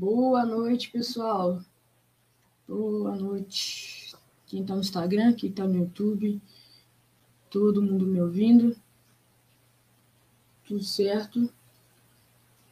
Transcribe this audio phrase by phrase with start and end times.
[0.00, 1.60] Boa noite, pessoal.
[2.68, 4.14] Boa noite.
[4.46, 6.40] Quem está no Instagram, quem está no YouTube,
[7.50, 8.76] todo mundo me ouvindo.
[10.68, 11.52] Tudo certo?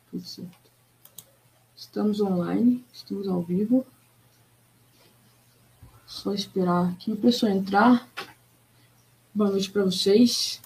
[0.09, 0.71] Tudo certo.
[1.75, 3.85] Estamos online, estamos ao vivo.
[6.07, 8.09] Só esperar aqui o pessoal entrar.
[9.35, 10.63] Boa noite para vocês.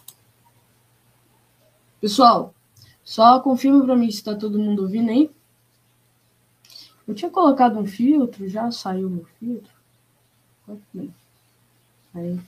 [2.02, 2.54] Pessoal,
[3.02, 5.39] só confirma para mim se está todo mundo ouvindo aí.
[7.10, 9.72] Eu tinha colocado um filtro, já saiu meu filtro.
[12.14, 12.40] Aí.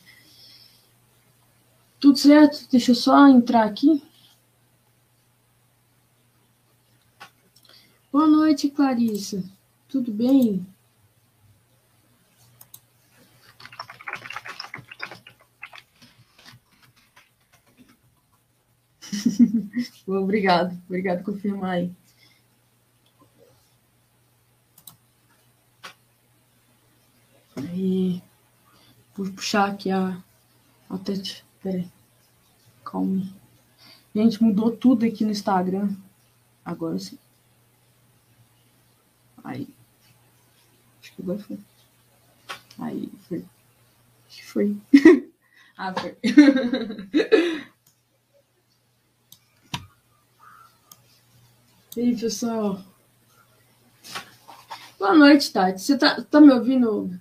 [1.98, 2.68] Tudo certo?
[2.70, 4.00] Deixa eu só entrar aqui.
[8.12, 9.42] Boa noite, Clarissa.
[9.88, 10.64] Tudo bem?
[20.06, 22.01] obrigado, obrigado por confirmar aí.
[27.82, 28.22] Aí,
[29.12, 30.22] vou puxar aqui a,
[30.88, 31.44] a tete.
[31.60, 31.90] Peraí.
[32.84, 33.26] Calma.
[34.14, 35.92] Gente, mudou tudo aqui no Instagram.
[36.64, 37.18] Agora sim.
[39.42, 39.68] Aí.
[41.00, 41.58] Acho que agora foi.
[42.78, 43.44] Aí, foi.
[44.28, 44.76] Acho que foi.
[45.76, 46.16] ah, foi.
[51.96, 52.80] e aí, pessoal?
[55.00, 55.82] Boa noite, Tati.
[55.82, 57.20] Você tá, tá me ouvindo?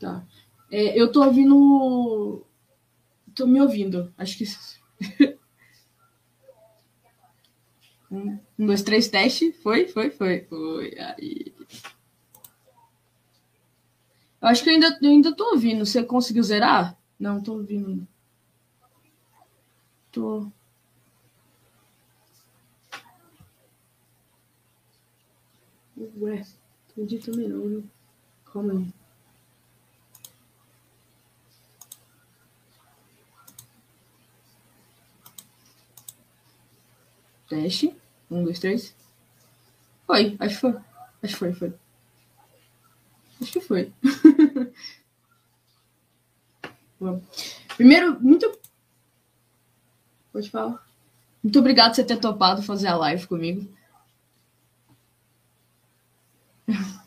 [0.00, 0.26] Tá.
[0.70, 2.44] É, eu tô ouvindo.
[3.34, 4.12] Tô me ouvindo.
[4.18, 4.44] Acho que.
[8.12, 9.52] Um, dois, três, teste.
[9.52, 10.40] Foi, foi, foi.
[10.46, 10.98] Foi.
[10.98, 11.54] Aí.
[14.42, 15.86] Eu acho que eu ainda, eu ainda tô ouvindo.
[15.86, 16.98] Você conseguiu zerar?
[17.16, 18.04] Não, tô ouvindo.
[20.10, 20.50] Tô.
[26.20, 26.44] Ué,
[26.90, 27.84] entendi também não, viu?
[28.52, 28.99] Calma aí.
[37.50, 37.94] Teste.
[38.30, 38.94] Um, dois, três.
[40.06, 40.74] Foi, acho que foi.
[41.22, 41.74] Acho que foi, foi.
[43.42, 43.92] Acho que foi.
[47.76, 48.56] Primeiro, muito.
[50.32, 50.86] Pode falar.
[51.42, 53.66] Muito obrigado por você ter topado fazer a live comigo.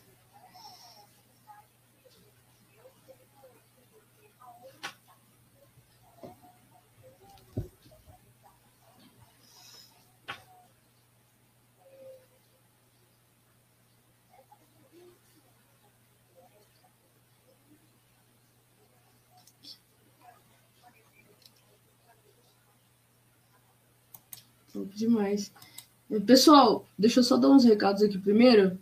[24.94, 25.52] demais.
[26.26, 28.78] Pessoal, deixa eu só dar uns recados aqui primeiro.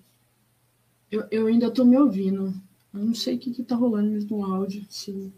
[1.10, 2.54] Eu, eu ainda tô me ouvindo.
[2.92, 4.84] Eu não sei o que, que tá rolando mesmo no áudio.
[4.88, 5.32] Se...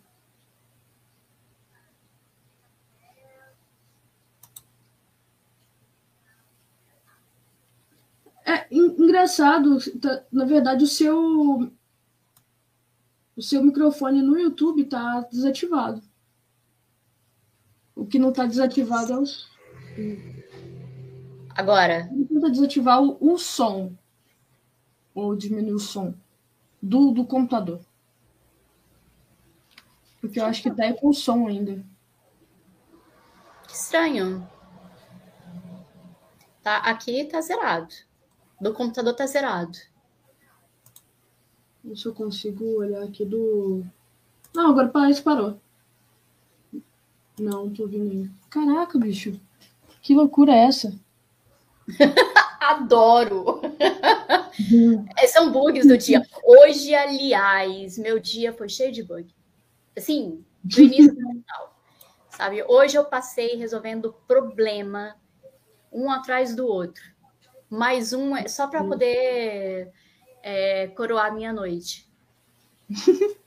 [8.46, 11.72] É engraçado, tá, na verdade, o seu
[13.36, 16.02] o seu microfone no YouTube tá desativado.
[17.94, 19.24] O que não tá desativado é o
[21.54, 22.08] Agora.
[22.28, 23.92] Tenta desativar o, o, som.
[25.14, 26.14] Ou diminuir o som
[26.82, 27.80] do, do computador.
[30.20, 31.84] Porque eu acho que tá com som ainda.
[33.66, 34.46] Que estranho.
[36.62, 37.94] Tá, aqui tá zerado.
[38.60, 39.78] Do computador tá zerado.
[41.82, 43.84] Não se eu consigo olhar aqui do.
[44.54, 45.60] Não, agora parece que parou.
[47.38, 48.30] Não, tô ouvindo ainda.
[48.48, 49.38] Caraca, bicho.
[50.00, 50.98] Que loucura é essa?
[52.60, 53.60] Adoro!
[54.72, 55.06] Uhum.
[55.28, 56.26] São bugs do dia.
[56.42, 59.34] Hoje, aliás, meu dia foi cheio de bug.
[59.96, 61.76] Assim, do início ao final.
[62.30, 62.64] Sabe?
[62.66, 65.16] Hoje eu passei resolvendo problema
[65.92, 67.02] um atrás do outro.
[67.70, 69.92] Mais um é só para poder
[70.42, 72.08] é, coroar minha noite.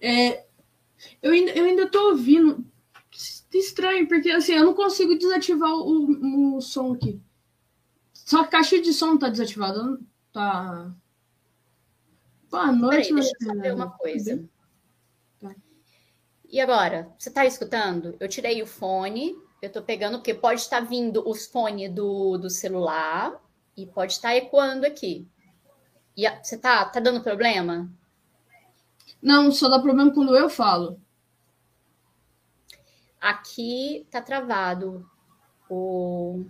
[0.00, 0.44] é,
[1.22, 1.88] eu, ainda, eu ainda
[3.58, 7.20] estranho, porque assim, eu não consigo desativar o, o som aqui.
[8.12, 9.98] Só a caixa de som tá desativada.
[10.32, 10.92] Tá.
[12.50, 14.44] Boa noite, Peraí, deixa eu saber uma coisa.
[15.40, 15.54] Tá.
[16.48, 18.16] E agora, você tá escutando?
[18.18, 22.50] Eu tirei o fone, eu tô pegando, porque pode estar vindo os fones do, do
[22.50, 23.40] celular
[23.76, 25.28] e pode estar ecoando aqui.
[26.16, 27.90] E a, você tá, tá dando problema?
[29.20, 31.00] Não, só dá problema quando eu falo.
[33.26, 35.04] Aqui tá travado.
[35.68, 36.44] O,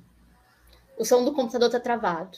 [0.99, 2.37] o som do computador tá travado.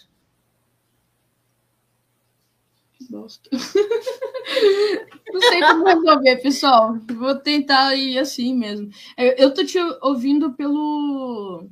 [3.10, 3.50] Bosta.
[5.32, 6.96] Não sei como resolver, pessoal.
[7.16, 8.92] Vou tentar ir assim mesmo.
[9.16, 11.68] Eu, eu tô te ouvindo pelo.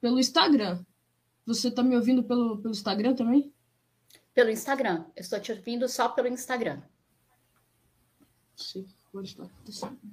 [0.00, 0.84] pelo Instagram.
[1.46, 3.52] Você tá me ouvindo pelo, pelo Instagram também?
[4.32, 5.04] Pelo Instagram.
[5.16, 6.80] Eu estou te ouvindo só pelo Instagram.
[8.54, 9.48] Sim, pode estar.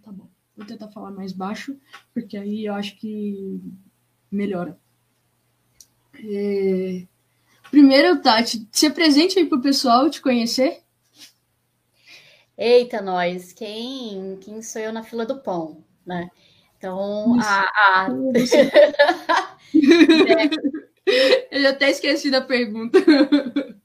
[0.02, 0.28] Tá bom.
[0.56, 1.78] Vou tentar falar mais baixo,
[2.14, 3.62] porque aí eu acho que
[4.32, 4.78] melhora.
[6.16, 7.06] É...
[7.72, 10.82] Primeiro, Tati, se apresente aí pro pessoal te conhecer.
[12.56, 16.30] Eita, nós, quem, quem sou eu na fila do pão, né?
[16.78, 18.06] Então, a.
[18.06, 18.10] a...
[21.52, 23.00] Eu já até esqueci da pergunta.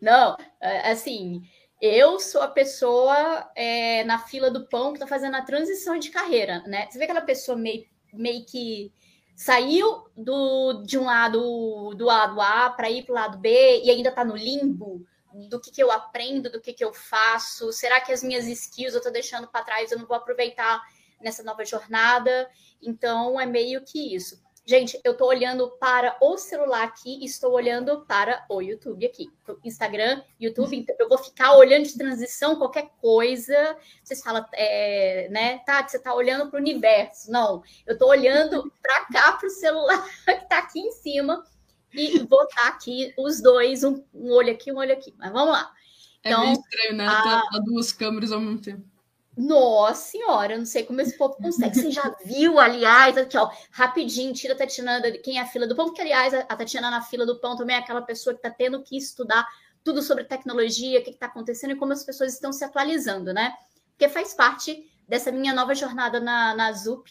[0.00, 1.42] Não, é, assim,
[1.80, 6.10] eu sou a pessoa é, na fila do pão que está fazendo a transição de
[6.10, 6.86] carreira, né?
[6.90, 8.92] Você vê aquela pessoa meio, meio que
[9.34, 13.90] saiu do, de um lado do lado A para ir para o lado B e
[13.90, 15.06] ainda está no limbo
[15.48, 17.72] do que, que eu aprendo, do que, que eu faço.
[17.72, 20.82] Será que as minhas skills eu estou deixando para trás, eu não vou aproveitar
[21.20, 22.50] nessa nova jornada?
[22.82, 24.42] Então é meio que isso.
[24.70, 29.28] Gente, eu estou olhando para o celular aqui e estou olhando para o YouTube aqui.
[29.64, 33.76] Instagram, YouTube, então eu vou ficar olhando de transição, qualquer coisa.
[34.00, 35.58] Vocês falam, é, né?
[35.66, 37.32] Tá, você está olhando para o universo.
[37.32, 41.44] Não, eu estou olhando para cá, para o celular que está aqui em cima.
[41.92, 45.12] E vou estar aqui os dois, um, um, olho aqui, um olho aqui.
[45.18, 45.72] Mas vamos lá.
[46.20, 47.08] Então, é meio estranho, né?
[47.08, 47.22] A...
[47.22, 48.88] Tá duas câmeras ao mesmo tempo.
[49.40, 51.74] Nossa senhora, eu não sei como esse povo consegue.
[51.74, 55.74] Você já viu, aliás, aqui, ó, rapidinho, tira a Tatiana, quem é a fila do
[55.74, 58.50] pão, porque, aliás, a Tatiana na fila do pão também é aquela pessoa que está
[58.50, 59.48] tendo que estudar
[59.82, 63.54] tudo sobre tecnologia, o que está acontecendo e como as pessoas estão se atualizando, né?
[63.92, 67.10] Porque faz parte dessa minha nova jornada na, na ZUP,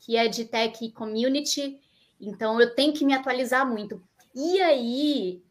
[0.00, 1.80] que é de Tech Community,
[2.20, 4.02] então eu tenho que me atualizar muito.
[4.34, 5.42] E aí,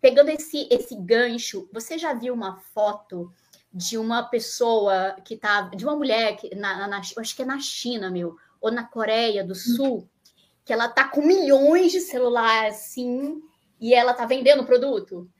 [0.00, 3.32] pegando esse, esse gancho, você já viu uma foto
[3.72, 7.60] de uma pessoa que tá, de uma mulher que na, na, acho que é na
[7.60, 10.08] China, meu, ou na Coreia do Sul,
[10.64, 13.42] que ela tá com milhões de celulares assim
[13.80, 15.30] e ela tá vendendo produto?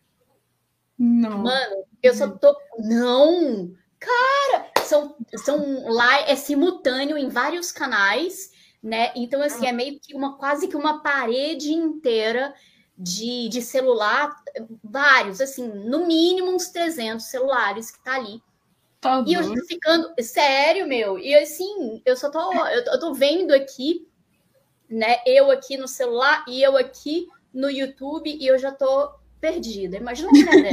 [0.99, 1.39] Não.
[1.39, 3.73] Mano, eu só tô não.
[3.99, 8.51] Cara, são são lá é simultâneo em vários canais,
[8.83, 9.13] né?
[9.15, 12.55] Então assim, é meio que uma quase que uma parede inteira
[12.99, 14.35] de, de celular,
[14.83, 18.43] vários, assim, no mínimo uns 300 celulares que tá ali.
[19.00, 23.00] Tá e eu tô ficando, sério, meu, e assim, eu só tô, eu tô, eu
[23.00, 24.09] tô vendo aqui,
[24.91, 29.97] né, eu aqui no celular e eu aqui no YouTube e eu já tô perdida.
[29.97, 30.71] Imagina uma né?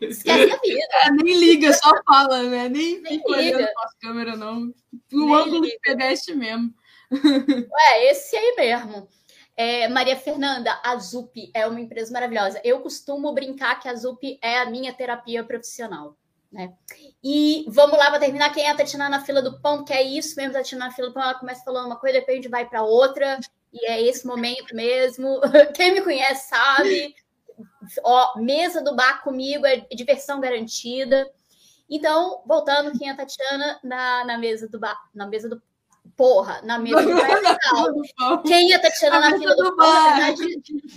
[0.00, 0.86] Esquece a vida.
[1.04, 2.68] É, nem liga, só fala, né?
[2.68, 4.72] Nem, nem olhando a câmera, não.
[5.12, 6.72] O ângulo de pedestre mesmo.
[7.12, 9.08] É, esse aí mesmo.
[9.56, 12.60] É, Maria Fernanda, a ZUP é uma empresa maravilhosa.
[12.64, 16.16] Eu costumo brincar que a ZUP é a minha terapia profissional.
[16.50, 16.72] Né?
[17.22, 18.52] E vamos lá para terminar.
[18.52, 19.84] Quem é a Tatiana na fila do pão?
[19.84, 21.22] Que é isso mesmo, Tatiana na fila do pão.
[21.22, 23.38] Ela começa falando uma coisa, depois a gente vai para outra.
[23.72, 25.40] E é esse momento mesmo.
[25.74, 27.14] Quem me conhece sabe.
[28.04, 31.30] Ó, mesa do bar comigo é diversão garantida.
[31.88, 35.60] Então, voltando, quem é a Tatiana na, na mesa do bar, na mesa do
[36.16, 37.14] porra, na mesa do
[38.18, 38.42] bar.
[38.42, 40.34] Quem ia Tatiana na fila do, do bar?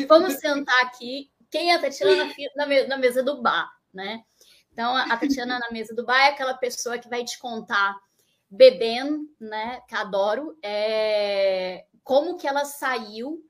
[0.07, 1.31] vamos sentar aqui.
[1.49, 4.21] Quem ia Tatiana na, na, na mesa do bar, né?
[4.71, 7.95] Então, a Tatiana na mesa do bar é aquela pessoa que vai te contar
[8.49, 9.81] bebendo, né?
[9.87, 13.41] Que adoro, é, como que ela saiu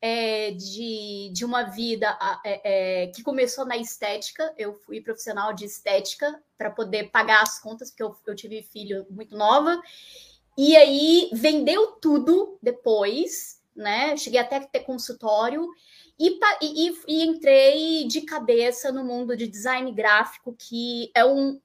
[0.00, 4.54] é, de, de uma vida é, é, que começou na estética.
[4.56, 9.06] Eu fui profissional de estética para poder pagar as contas, porque eu, eu tive filho
[9.10, 9.80] muito nova.
[10.56, 14.16] E aí vendeu tudo depois, né?
[14.16, 15.68] Cheguei até a ter consultório
[16.18, 21.58] e, e, e, entrei de cabeça no mundo de design gráfico, que é um.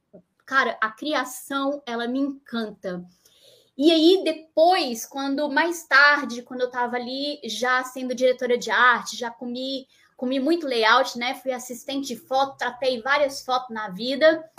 [0.46, 3.04] Cara, a criação, ela me encanta.
[3.78, 9.18] E aí, depois, quando mais tarde, quando eu estava ali já sendo diretora de arte,
[9.18, 11.36] já comi, comi muito layout, né?
[11.36, 14.50] Fui assistente de foto, tratei várias fotos na vida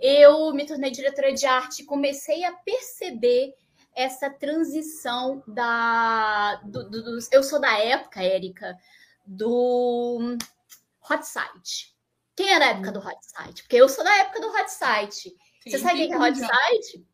[0.00, 3.54] eu me tornei diretora de arte e comecei a perceber
[3.94, 6.56] essa transição da.
[6.64, 8.76] Do, do, do, eu sou da época, Érica,
[9.26, 10.36] do
[11.10, 11.94] hot site.
[12.34, 13.62] Quem é da época do hot site?
[13.62, 15.36] Porque eu sou da época do hot site.
[15.66, 17.06] Você sabe o que é hot site?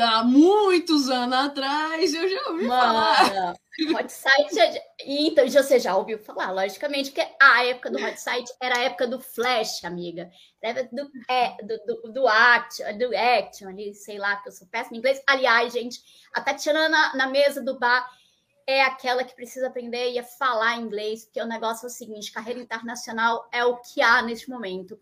[0.00, 3.54] Há muitos anos atrás, eu já ouvi Mano, falar.
[3.94, 8.50] Hot site, é então você já ouviu falar, logicamente, que a época do hot site
[8.60, 10.30] era a época do Flash, amiga.
[10.62, 14.66] Era do, é, do, do, do, action, do action ali, sei lá, que eu sou
[14.66, 15.22] péssima em inglês.
[15.26, 16.00] Aliás, gente,
[16.34, 18.08] a Tatiana na, na mesa do bar
[18.66, 22.60] é aquela que precisa aprender a falar inglês, porque o negócio é o seguinte: carreira
[22.60, 24.98] internacional é o que há neste momento.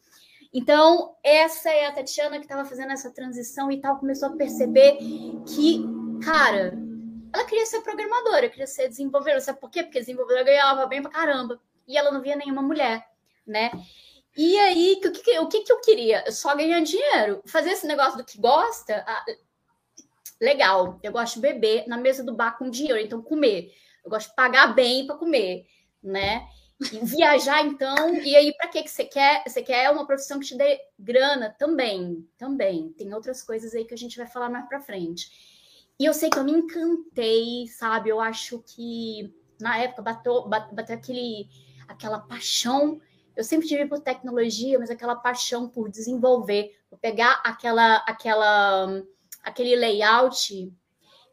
[0.54, 4.98] Então, essa é a Tatiana que estava fazendo essa transição e tal, começou a perceber
[5.48, 5.84] que,
[6.24, 6.78] cara,
[7.34, 9.40] ela queria ser programadora, queria ser desenvolvedora.
[9.40, 9.82] Sabe por quê?
[9.82, 11.60] Porque desenvolvedora ganhava bem pra caramba.
[11.88, 13.04] E ela não via nenhuma mulher,
[13.44, 13.72] né?
[14.36, 16.30] E aí, o que, o que, que eu queria?
[16.30, 17.42] Só ganhar dinheiro.
[17.46, 19.24] Fazer esse negócio do que gosta, ah,
[20.40, 21.00] legal.
[21.02, 23.72] Eu gosto de beber na mesa do bar com dinheiro, então comer.
[24.04, 25.66] Eu gosto de pagar bem para comer,
[26.00, 26.46] né?
[27.02, 29.42] Viajar, então, e aí, para que que você quer?
[29.46, 32.92] Você quer uma profissão que te dê grana também, também.
[32.92, 35.30] Tem outras coisas aí que a gente vai falar mais para frente.
[35.98, 38.10] E eu sei que eu me encantei, sabe?
[38.10, 41.48] Eu acho que na época bateu, bateu aquele,
[41.86, 43.00] aquela paixão.
[43.36, 49.02] Eu sempre tive por tecnologia, mas aquela paixão por desenvolver, por pegar aquela, aquela,
[49.42, 50.72] aquele layout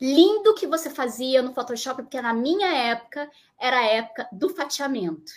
[0.01, 3.29] lindo que você fazia no Photoshop, porque na minha época
[3.60, 5.31] era a época do fatiamento,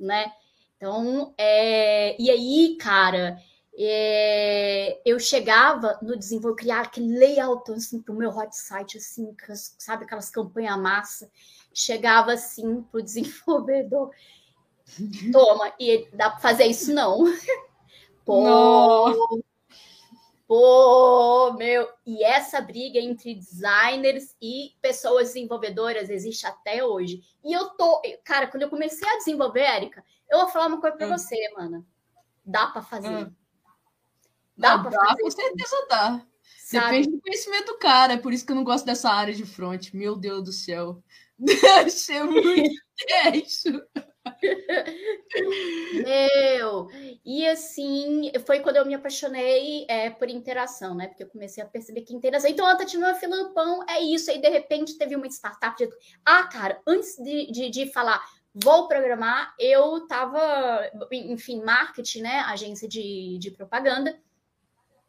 [0.00, 0.32] né?
[0.76, 2.20] Então, é...
[2.20, 3.38] e aí, cara,
[3.78, 5.00] é...
[5.04, 9.36] eu chegava no desenvolver, criar aquele layout assim para o meu hot site, assim,
[9.78, 11.30] sabe, aquelas campanhas massa,
[11.74, 14.10] chegava assim para o desenvolvedor.
[15.30, 17.24] Toma, e dá para fazer isso não.
[18.24, 19.42] Pô,
[20.46, 27.20] Pô, meu, e essa briga entre designers e pessoas desenvolvedoras existe até hoje.
[27.44, 30.96] E eu tô, cara, quando eu comecei a desenvolver, Érica, eu vou falar uma coisa
[30.96, 31.18] para hum.
[31.18, 31.84] você, mano.
[32.44, 33.08] Dá para fazer.
[33.08, 33.34] Hum.
[34.56, 35.20] Dá para fazer.
[35.20, 36.26] Com certeza dá.
[36.58, 36.84] Sabe?
[36.84, 39.44] Depende do conhecimento do cara, é por isso que eu não gosto dessa área de
[39.44, 39.92] front.
[39.92, 41.02] Meu Deus do céu.
[41.90, 43.82] Ser muito tenso.
[46.04, 46.88] Meu,
[47.24, 51.08] e assim, foi quando eu me apaixonei é, por interação, né?
[51.08, 52.50] Porque eu comecei a perceber que interação.
[52.50, 54.30] Então, a Tatiana Filipão é isso.
[54.30, 55.88] Aí, de repente, teve uma startup de.
[56.24, 58.22] Ah, cara, antes de, de, de falar,
[58.54, 62.40] vou programar, eu tava, enfim, marketing, né?
[62.40, 64.18] Agência de, de propaganda.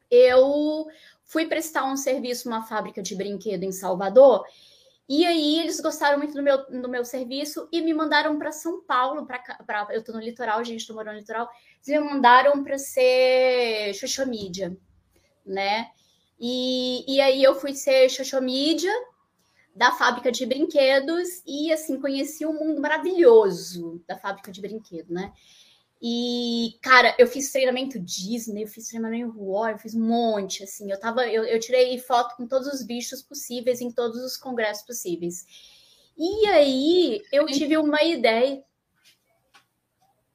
[0.09, 0.87] Eu
[1.25, 4.45] fui prestar um serviço numa fábrica de brinquedo em Salvador
[5.09, 8.83] e aí eles gostaram muito do meu, do meu serviço e me mandaram para São
[8.83, 11.49] Paulo, para eu estou no litoral, gente, estou morando no litoral.
[11.85, 14.75] Eles me mandaram para ser social media,
[15.45, 15.89] né?
[16.39, 18.91] E, e aí eu fui ser social media
[19.73, 25.31] da fábrica de brinquedos e assim conheci um mundo maravilhoso da fábrica de brinquedo, né?
[26.01, 30.91] E, cara, eu fiz treinamento Disney, eu fiz treinamento War, eu fiz um monte, assim.
[30.91, 34.85] Eu tava, eu, eu tirei foto com todos os bichos possíveis em todos os congressos
[34.85, 35.45] possíveis.
[36.17, 38.63] E aí eu tive uma ideia.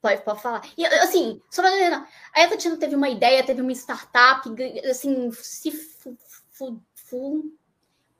[0.00, 0.62] Pode, pode falar.
[0.76, 4.48] E assim, só pra a Tatiana teve uma ideia, teve uma startup,
[4.90, 6.16] assim, se fu,
[6.50, 7.52] fu, fu,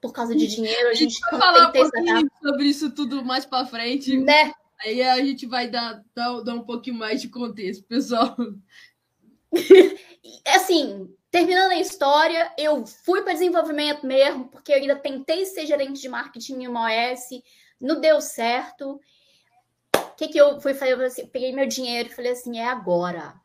[0.00, 3.66] por causa de dinheiro, a gente vai falar um pouquinho sobre isso tudo mais para
[3.66, 4.16] frente.
[4.16, 4.52] Né?
[4.84, 8.36] Aí a gente vai dar, dar, dar um pouquinho mais de contexto, pessoal.
[10.46, 16.00] assim, terminando a história, eu fui para desenvolvimento mesmo, porque eu ainda tentei ser gerente
[16.00, 17.42] de marketing em uma OS,
[17.80, 19.00] não deu certo.
[19.94, 20.92] O que, que eu fui fazer?
[20.92, 23.40] Eu assim, peguei meu dinheiro e falei assim: é agora.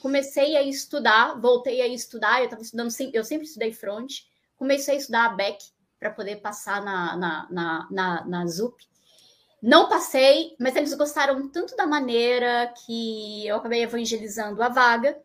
[0.00, 2.40] Comecei a estudar, voltei a estudar.
[2.40, 4.12] Eu estava estudando, eu sempre estudei front.
[4.56, 5.64] Comecei a estudar a back
[5.98, 8.89] para poder passar na, na, na, na, na ZUP.
[9.62, 15.20] Não passei, mas eles gostaram tanto da maneira que eu acabei evangelizando a vaga,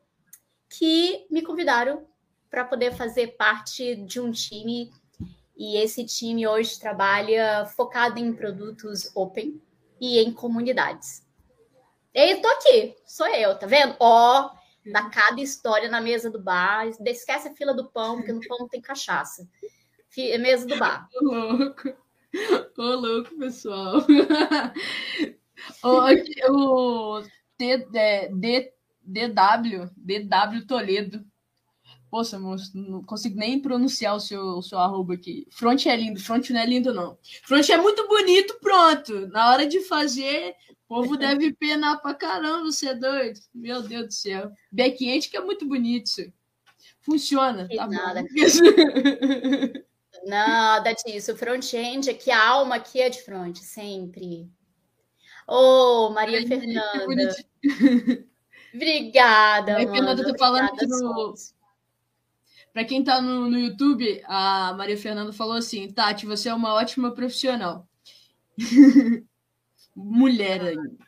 [0.70, 2.06] que me convidaram
[2.50, 4.92] para poder fazer parte de um time.
[5.56, 9.62] E esse time hoje trabalha focado em produtos open
[10.02, 11.26] e em comunidades.
[12.14, 13.96] E tô aqui, sou eu, tá vendo?
[14.00, 14.52] Ó,
[14.86, 16.88] dá cada história na mesa do bar.
[17.06, 19.48] Esquece a fila do pão, porque no pão tem cachaça.
[20.40, 21.10] Mesa do bar.
[21.22, 22.05] louco.
[22.78, 24.06] Ô, louco, pessoal.
[25.84, 25.90] o,
[26.52, 27.24] o
[27.58, 27.78] D,
[28.32, 31.26] D, DW, DW Toledo.
[32.10, 35.48] Poxa, moço, não consigo nem pronunciar o seu, o seu arroba aqui.
[35.52, 37.18] Front é lindo, front não é lindo, não.
[37.44, 39.28] Front é muito bonito, pronto.
[39.28, 43.40] Na hora de fazer, o povo deve penar pra caramba, você é doido.
[43.54, 44.52] Meu Deus do céu.
[44.72, 46.10] Back-end que é muito bonito.
[47.02, 47.68] Funciona.
[47.68, 48.24] tá nada.
[50.26, 51.36] Nada disso.
[51.38, 54.50] Front-end é que a alma aqui é de front, sempre.
[55.48, 57.36] Ô, oh, Maria Ai, Fernanda.
[58.74, 61.34] Obrigada, Maria Fernanda, tô falando que no...
[62.74, 66.74] Para quem está no, no YouTube, a Maria Fernanda falou assim: Tati, você é uma
[66.74, 67.88] ótima profissional.
[69.96, 71.06] Mulher ainda.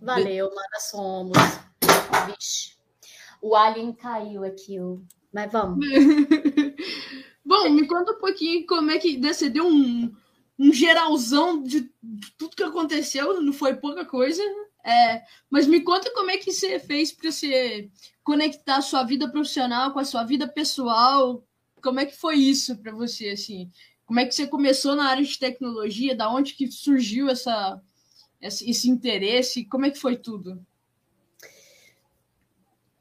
[0.00, 1.36] Valeu, mana, somos.
[2.26, 2.78] Vixe.
[3.42, 4.78] O alien caiu aqui,
[5.30, 5.84] mas vamos.
[7.44, 10.14] Bom, me conta um pouquinho como é que você deu um,
[10.58, 11.90] um geralzão de,
[12.38, 14.42] tudo que aconteceu, não foi pouca coisa.
[14.84, 17.88] É, mas me conta como é que você fez para você
[18.24, 21.44] conectar a sua vida profissional com a sua vida pessoal.
[21.80, 23.70] Como é que foi isso para você assim?
[24.04, 26.14] Como é que você começou na área de tecnologia?
[26.14, 27.80] Da onde que surgiu essa,
[28.40, 29.64] esse interesse?
[29.64, 30.64] Como é que foi tudo?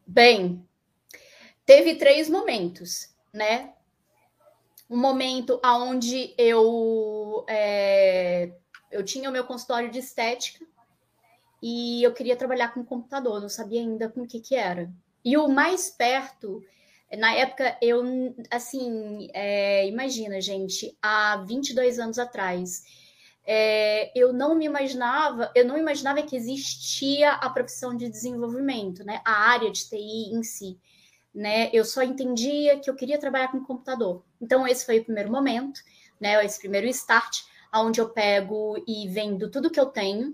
[0.05, 0.65] Bem,
[1.65, 3.74] teve três momentos, né?
[4.91, 8.51] Um momento onde eu é,
[8.91, 10.65] eu tinha o meu consultório de estética
[11.62, 14.91] e eu queria trabalhar com computador, não sabia ainda com o que que era.
[15.24, 16.62] E o mais perto,
[17.17, 18.03] na época, eu,
[18.50, 22.83] assim, é, imagina, gente, há 22 anos atrás,
[23.45, 29.21] é, eu não me imaginava, eu não imaginava que existia a profissão de desenvolvimento, né?
[29.24, 30.77] A área de TI em si,
[31.33, 31.69] né?
[31.71, 34.24] Eu só entendia que eu queria trabalhar com computador.
[34.41, 35.81] Então, esse foi o primeiro momento,
[36.19, 36.43] né?
[36.43, 37.41] Esse primeiro start,
[37.74, 40.33] onde eu pego e vendo tudo que eu tenho,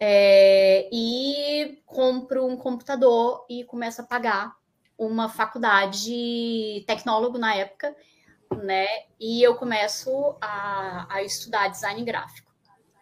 [0.00, 4.56] é, e compro um computador e começo a pagar
[4.98, 7.94] uma faculdade tecnólogo na época,
[8.62, 8.86] né?
[9.20, 12.52] E eu começo a, a estudar design gráfico.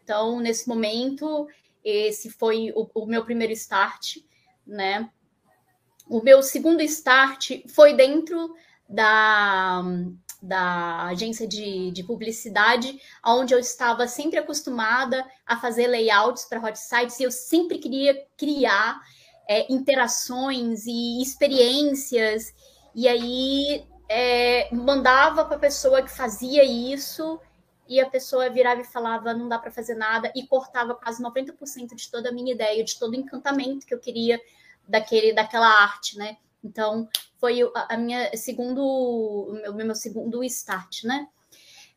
[0.02, 1.48] Então, nesse momento,
[1.84, 4.18] esse foi o, o meu primeiro start,
[4.66, 5.08] né?
[6.08, 8.54] O meu segundo start foi dentro
[8.88, 9.82] da,
[10.42, 16.76] da agência de, de publicidade, onde eu estava sempre acostumada a fazer layouts para hot
[16.76, 19.00] sites e eu sempre queria criar
[19.48, 22.52] é, interações e experiências.
[22.92, 27.40] E aí é, mandava para a pessoa que fazia isso
[27.88, 31.94] e a pessoa virava e falava não dá para fazer nada e cortava quase 90%
[31.94, 34.40] de toda a minha ideia, de todo o encantamento que eu queria
[34.88, 36.36] daquele daquela arte, né?
[36.62, 41.28] Então, foi a, minha segundo, o meu, meu segundo start, né?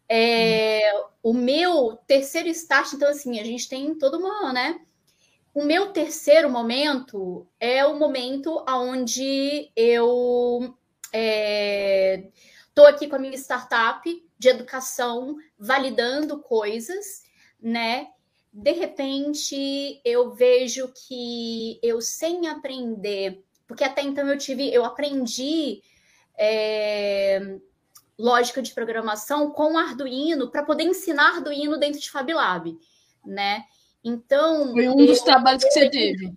[0.07, 1.05] É, hum.
[1.23, 4.79] O meu terceiro start, então, assim, a gente tem toda uma, né?
[5.53, 13.37] O meu terceiro momento é o momento onde eu estou é, aqui com a minha
[13.37, 17.23] startup de educação, validando coisas,
[17.61, 18.09] né?
[18.51, 25.81] De repente, eu vejo que eu, sem aprender porque até então eu tive, eu aprendi
[26.37, 27.57] é,
[28.17, 32.77] lógica de programação com Arduino para poder ensinar Arduino dentro de FabLab,
[33.25, 33.63] né?
[34.03, 36.33] Então foi um dos trabalhos que você teve.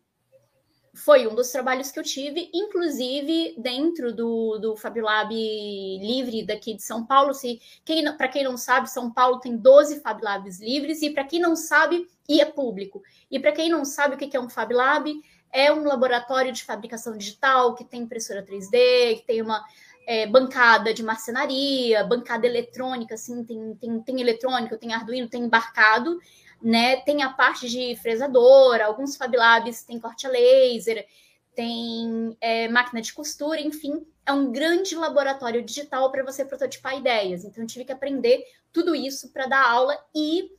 [0.95, 6.83] Foi um dos trabalhos que eu tive, inclusive dentro do, do FabLab livre daqui de
[6.83, 7.33] São Paulo.
[7.33, 11.39] Se quem para quem não sabe, São Paulo tem 12 FabLabs livres e para quem
[11.39, 13.01] não sabe, e é público.
[13.31, 15.09] E para quem não sabe o que é um FabLab,
[15.53, 19.65] é um laboratório de fabricação digital que tem impressora 3D, que tem uma
[20.07, 26.19] é, bancada de marcenaria, bancada eletrônica, assim, tem, tem, tem eletrônico, tem Arduino, tem embarcado,
[26.63, 26.97] né?
[27.03, 31.07] Tem a parte de fresadora, alguns Fab Labs tem corte a laser,
[31.55, 37.45] tem é, máquina de costura, enfim, é um grande laboratório digital para você prototipar ideias.
[37.45, 40.51] Então, eu tive que aprender tudo isso para dar aula e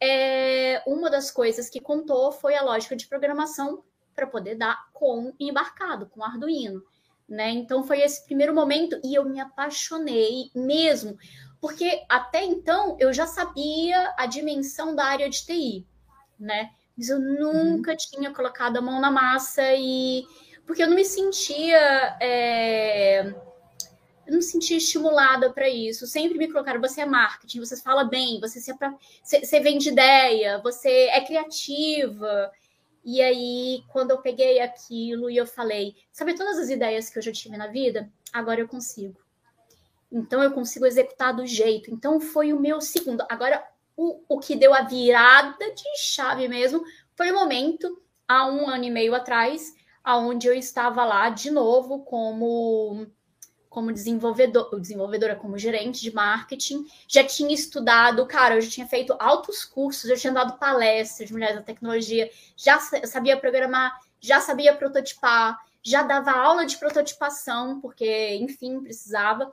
[0.00, 5.32] é, uma das coisas que contou foi a lógica de programação para poder dar com
[5.38, 6.82] embarcado, com Arduino.
[7.28, 7.50] Né?
[7.50, 11.16] Então foi esse primeiro momento e eu me apaixonei mesmo,
[11.60, 15.86] porque até então eu já sabia a dimensão da área de TI,
[16.38, 16.70] né?
[16.96, 17.96] Mas eu nunca uhum.
[17.96, 20.26] tinha colocado a mão na massa e
[20.66, 23.20] porque eu não me sentia é...
[24.26, 26.06] eu não me sentia estimulada para isso.
[26.06, 28.74] Sempre me colocaram, você é marketing, você fala bem, você, se,
[29.22, 32.52] você vende ideia, você é criativa.
[33.04, 37.22] E aí, quando eu peguei aquilo e eu falei, sabe todas as ideias que eu
[37.22, 38.10] já tive na vida?
[38.32, 39.20] Agora eu consigo.
[40.10, 41.90] Então eu consigo executar do jeito.
[41.90, 43.24] Então foi o meu segundo.
[43.28, 46.84] Agora, o, o que deu a virada de chave mesmo
[47.16, 52.04] foi o momento, há um ano e meio atrás, aonde eu estava lá de novo
[52.04, 53.06] como
[53.72, 59.16] como desenvolvedor, desenvolvedora, como gerente de marketing, já tinha estudado, cara, eu já tinha feito
[59.18, 64.76] altos cursos, eu tinha dado palestras de mulheres da tecnologia, já sabia programar, já sabia
[64.76, 69.50] prototipar, já dava aula de prototipação, porque, enfim, precisava.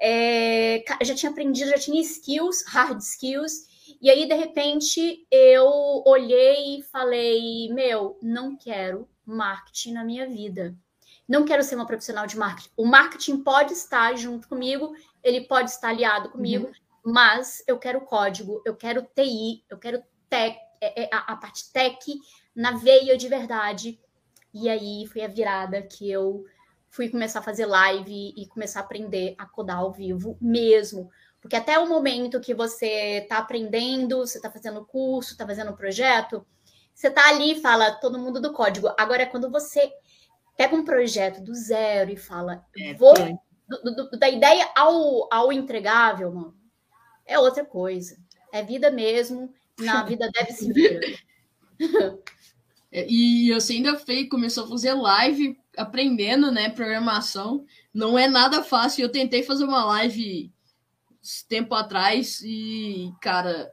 [0.00, 3.66] É, já tinha aprendido, já tinha skills, hard skills,
[4.00, 10.76] e aí, de repente, eu olhei e falei: Meu, não quero marketing na minha vida
[11.28, 12.70] não quero ser uma profissional de marketing.
[12.76, 17.12] O marketing pode estar junto comigo, ele pode estar aliado comigo, uhum.
[17.12, 21.70] mas eu quero código, eu quero TI, eu quero tech, é, é, a, a parte
[21.70, 21.98] tech
[22.56, 24.00] na veia de verdade.
[24.54, 26.44] E aí foi a virada que eu
[26.88, 31.10] fui começar a fazer live e começar a aprender a codar ao vivo mesmo.
[31.40, 36.44] Porque até o momento que você está aprendendo, você está fazendo curso, está fazendo projeto,
[36.94, 38.92] você está ali e fala todo mundo do código.
[38.98, 39.92] Agora é quando você
[40.58, 45.52] pega um projeto do zero e fala, é, vou do, do, da ideia ao, ao
[45.52, 46.58] entregável, mano,
[47.24, 48.18] é outra coisa.
[48.52, 49.54] É vida mesmo.
[49.78, 51.20] Na vida deve se ver.
[52.90, 57.64] É, e você ainda fez, começou a fazer live aprendendo, né, programação.
[57.94, 59.02] Não é nada fácil.
[59.02, 60.52] Eu tentei fazer uma live
[61.48, 63.70] tempo atrás e, cara,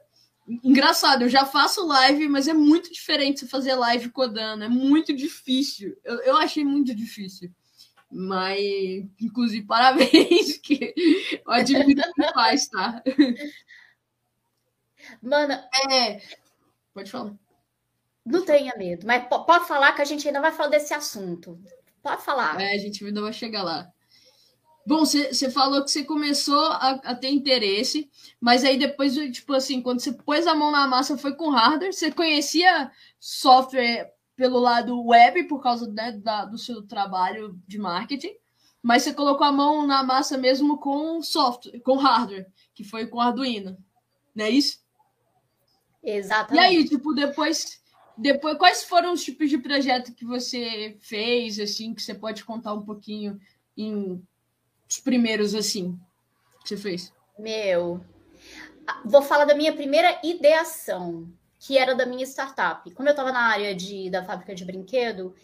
[0.62, 5.14] engraçado, eu já faço live, mas é muito diferente você fazer live codando, é muito
[5.14, 5.96] difícil.
[6.04, 7.50] Eu, eu achei muito difícil.
[8.10, 8.60] Mas,
[9.20, 10.94] inclusive, parabéns, que
[11.44, 13.02] eu admiro que faz, tá?
[15.20, 15.54] Mano,
[15.90, 16.20] é.
[16.94, 17.34] Pode falar.
[18.24, 21.60] Não tenha medo, mas pode falar que a gente ainda vai falar desse assunto.
[22.02, 22.60] Pode falar.
[22.60, 23.92] É, a gente ainda vai chegar lá.
[24.86, 28.08] Bom, você falou que você começou a, a, ter interesse,
[28.40, 31.92] mas aí depois, tipo assim, quando você pôs a mão na massa, foi com hardware.
[31.92, 38.36] Você conhecia software pelo lado web, por causa né, da, do seu trabalho de marketing,
[38.80, 43.20] mas você colocou a mão na massa mesmo com software, com hardware, que foi com
[43.20, 43.76] Arduino.
[44.34, 44.78] Não é isso?
[46.00, 46.62] Exatamente.
[46.62, 47.80] E aí, tipo, depois
[48.16, 52.72] depois, quais foram os tipos de projeto que você fez, assim, que você pode contar
[52.72, 53.38] um pouquinho
[53.76, 54.22] em
[54.88, 55.98] os primeiros, assim,
[56.62, 57.12] que você fez?
[57.38, 58.04] Meu,
[59.04, 62.90] vou falar da minha primeira ideação, que era da minha startup.
[62.92, 65.34] Como eu estava na área de, da fábrica de brinquedo,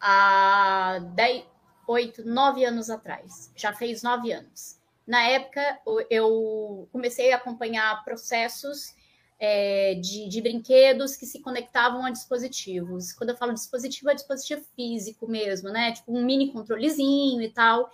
[0.00, 1.44] há 10,
[1.86, 4.78] 8, 9 anos atrás, já fez 9 anos.
[5.06, 5.80] Na época,
[6.10, 8.94] eu comecei a acompanhar processos
[9.40, 13.12] é, de, de, brinquedos que se conectavam a dispositivos.
[13.12, 15.92] Quando eu falo dispositivo, é dispositivo físico mesmo, né?
[15.92, 17.90] Tipo um mini controlezinho e tal.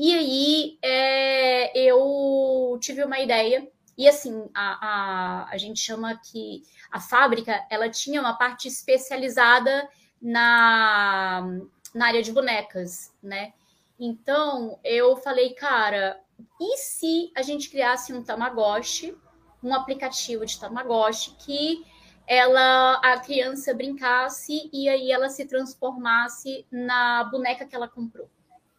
[0.00, 3.68] E aí é, eu tive uma ideia.
[3.96, 9.88] E assim, a, a, a gente chama que a fábrica ela tinha uma parte especializada
[10.22, 11.44] na,
[11.92, 13.52] na área de bonecas, né?
[13.98, 16.20] Então eu falei, cara,
[16.60, 19.18] e se a gente criasse um Tamagotchi
[19.60, 21.84] um aplicativo de Tamagotchi que
[22.24, 28.30] ela a criança brincasse e aí ela se transformasse na boneca que ela comprou,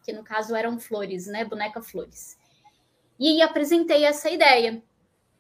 [0.10, 1.46] que no caso eram flores, né?
[1.46, 2.38] Boneca flores.
[3.20, 4.82] E apresentei essa ideia.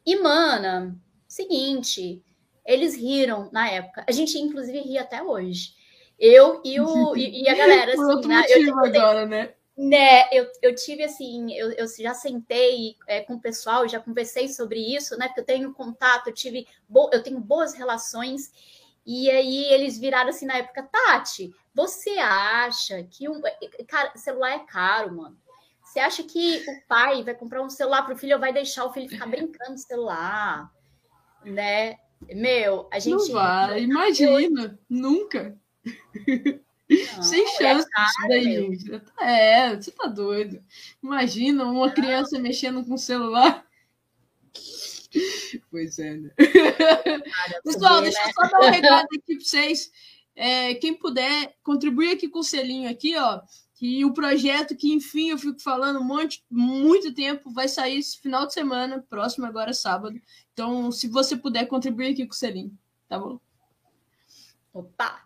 [0.06, 0.96] E mana,
[1.28, 2.22] seguinte,
[2.64, 4.06] eles riram na época.
[4.08, 5.74] A gente inclusive ri até hoje.
[6.20, 8.42] Eu e, o, e, e a galera, assim, Por outro né?
[8.42, 9.54] Motivo eu, agora, né?
[9.76, 14.50] Né, eu, eu tive assim, eu, eu já sentei é, com o pessoal, já conversei
[14.50, 15.28] sobre isso, né?
[15.28, 18.52] Porque eu tenho contato, eu tive, bo eu tenho boas relações,
[19.06, 23.42] e aí eles viraram assim na época, Tati, você acha que um.
[23.88, 25.38] Cara, celular é caro, mano.
[25.82, 28.84] Você acha que o pai vai comprar um celular para o filho ou vai deixar
[28.86, 30.70] o filho ficar brincando no celular?
[31.46, 31.98] Né?
[32.34, 33.16] Meu, a gente.
[33.16, 35.58] Não vai, imagina, nunca.
[35.86, 38.78] Não, Sem é chance é daí.
[39.22, 40.62] É, você tá doido.
[41.02, 41.94] Imagina uma não.
[41.94, 43.66] criança mexendo com o celular.
[45.72, 46.30] Pois é, né?
[47.64, 49.92] Pessoal, deixa eu só dar um recado aqui para vocês.
[50.42, 53.42] É, quem puder, contribuir aqui com o selinho aqui, ó.
[53.76, 58.18] Que o projeto, que enfim eu fico falando um monte, muito tempo, vai sair esse
[58.22, 60.18] final de semana, próximo agora sábado.
[60.54, 62.72] Então, se você puder contribuir aqui com o selinho,
[63.10, 63.38] tá bom?
[64.74, 65.26] Opa!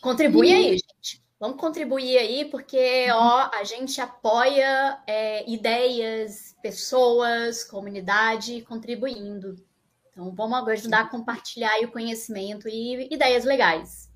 [0.00, 1.22] Contribui aí, gente.
[1.38, 9.54] Vamos contribuir aí, porque ó, a gente apoia é, ideias, pessoas, comunidade contribuindo.
[10.18, 14.10] Então vamos ajudar a compartilhar o conhecimento e ideias legais.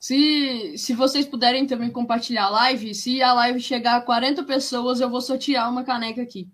[0.00, 5.02] Se, se vocês puderem também compartilhar a live, se a live chegar a 40 pessoas,
[5.02, 6.48] eu vou sortear uma caneca aqui.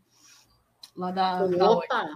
[0.96, 1.44] Lá da.
[1.44, 1.87] Opa!
[1.87, 2.14] Da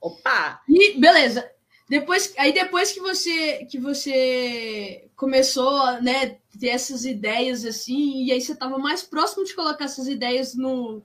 [0.00, 0.60] Opa!
[0.68, 1.50] E beleza.
[1.88, 8.40] Depois, aí depois que você que você começou, né, ter essas ideias assim, e aí
[8.40, 11.02] você estava mais próximo de colocar essas ideias no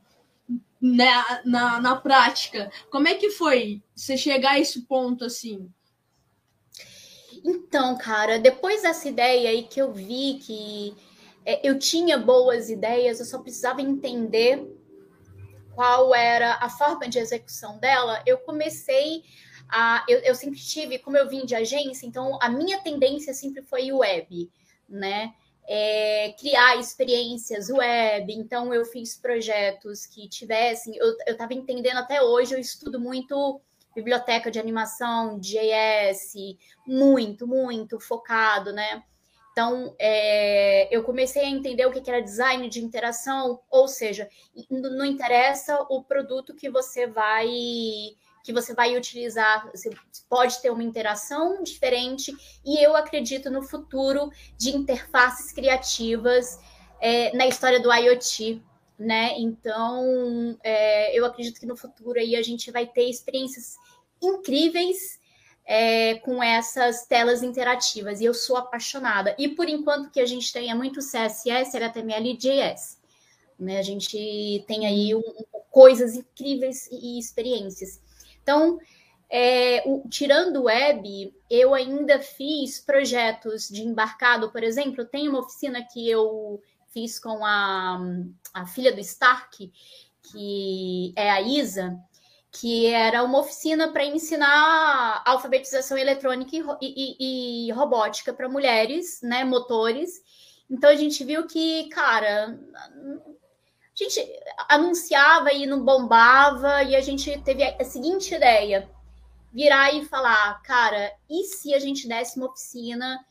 [0.86, 2.72] na, na, na prática.
[2.92, 5.72] Como é que foi você chegar a esse ponto assim?
[7.44, 10.96] Então, cara, depois dessa ideia aí que eu vi que
[11.44, 14.64] é, eu tinha boas ideias, eu só precisava entender
[15.74, 19.24] qual era a forma de execução dela, eu comecei
[19.68, 23.64] a, eu, eu, sempre tive, como eu vim de agência, então a minha tendência sempre
[23.64, 24.50] foi web,
[24.88, 25.34] né?
[25.68, 32.54] É, criar experiências web, então eu fiz projetos que tivessem, eu estava entendendo até hoje,
[32.54, 33.60] eu estudo muito
[33.96, 36.34] biblioteca de animação, JS,
[36.86, 39.02] muito, muito focado, né?
[39.56, 44.30] Então, é, eu comecei a entender o que era design de interação, ou seja,
[44.70, 47.48] não interessa o produto que você vai
[48.46, 49.90] que você vai utilizar, você
[50.30, 52.32] pode ter uma interação diferente,
[52.64, 56.60] e eu acredito no futuro de interfaces criativas
[57.02, 58.62] é, na história do IoT,
[59.00, 59.34] né?
[59.40, 63.78] Então, é, eu acredito que no futuro aí a gente vai ter experiências
[64.22, 65.20] incríveis
[65.66, 68.22] é, com essas telas interativas.
[68.22, 69.36] E eu sou apaixonada.
[69.40, 73.00] E por enquanto que a gente tem é muito CSS, HTML e JS.
[73.60, 73.80] Né?
[73.80, 75.24] A gente tem aí um,
[75.72, 78.00] coisas incríveis e, e experiências.
[78.46, 78.78] Então,
[79.28, 85.40] é, o, tirando o web, eu ainda fiz projetos de embarcado, por exemplo, tem uma
[85.40, 86.62] oficina que eu
[86.94, 88.00] fiz com a,
[88.54, 89.72] a filha do Stark,
[90.22, 91.98] que é a Isa,
[92.52, 99.44] que era uma oficina para ensinar alfabetização eletrônica e, e, e robótica para mulheres, né,
[99.44, 100.22] motores.
[100.70, 102.60] Então a gente viu que, cara,
[104.04, 108.90] a gente anunciava e não bombava, e a gente teve a seguinte ideia:
[109.54, 113.26] virar e falar, cara, e se a gente desse uma oficina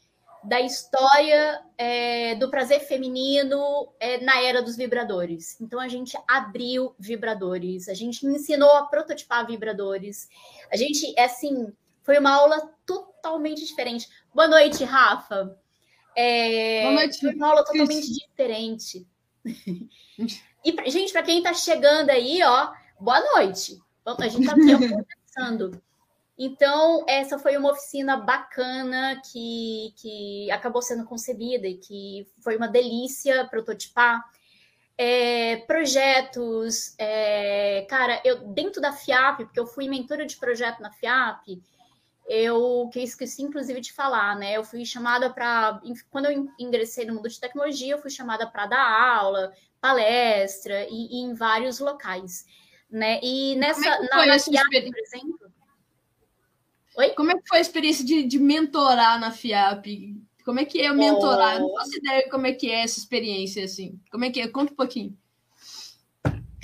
[0.44, 5.58] da história é, do prazer feminino é, na era dos vibradores.
[5.60, 10.28] Então a gente abriu vibradores, a gente ensinou a prototipar vibradores.
[10.70, 11.72] A gente, é assim,
[12.02, 14.06] foi uma aula totalmente diferente.
[14.34, 15.58] Boa noite, Rafa.
[16.16, 17.20] É, Boa noite.
[17.20, 19.06] Foi uma aula totalmente diferente.
[20.64, 23.80] e, gente, para quem está chegando aí, ó, boa noite.
[24.04, 24.54] A gente está
[25.36, 25.82] conversando.
[26.36, 32.66] Então, essa foi uma oficina bacana que, que acabou sendo concebida e que foi uma
[32.66, 34.24] delícia prototipar.
[34.96, 40.90] É, projetos, é, cara, eu dentro da FIAP, porque eu fui mentora de projeto na
[40.90, 41.60] FIAP,
[42.26, 44.56] eu que esqueci inclusive de falar, né?
[44.56, 48.66] Eu fui chamada para quando eu ingressei no mundo de tecnologia, eu fui chamada para
[48.66, 49.52] dar aula,
[49.84, 52.46] palestra e, e, em vários locais,
[52.90, 53.20] né?
[53.22, 55.52] E nessa é na, na FIAP, por exemplo,
[56.96, 57.10] Oi?
[57.10, 60.16] Como é que foi a experiência de, de mentorar na FIAP?
[60.42, 61.56] Como é que é mentorar?
[61.56, 61.68] Oh.
[61.68, 64.00] Não faço ideia como é que é essa experiência, assim.
[64.10, 64.48] Como é que é?
[64.48, 65.18] Conta um pouquinho.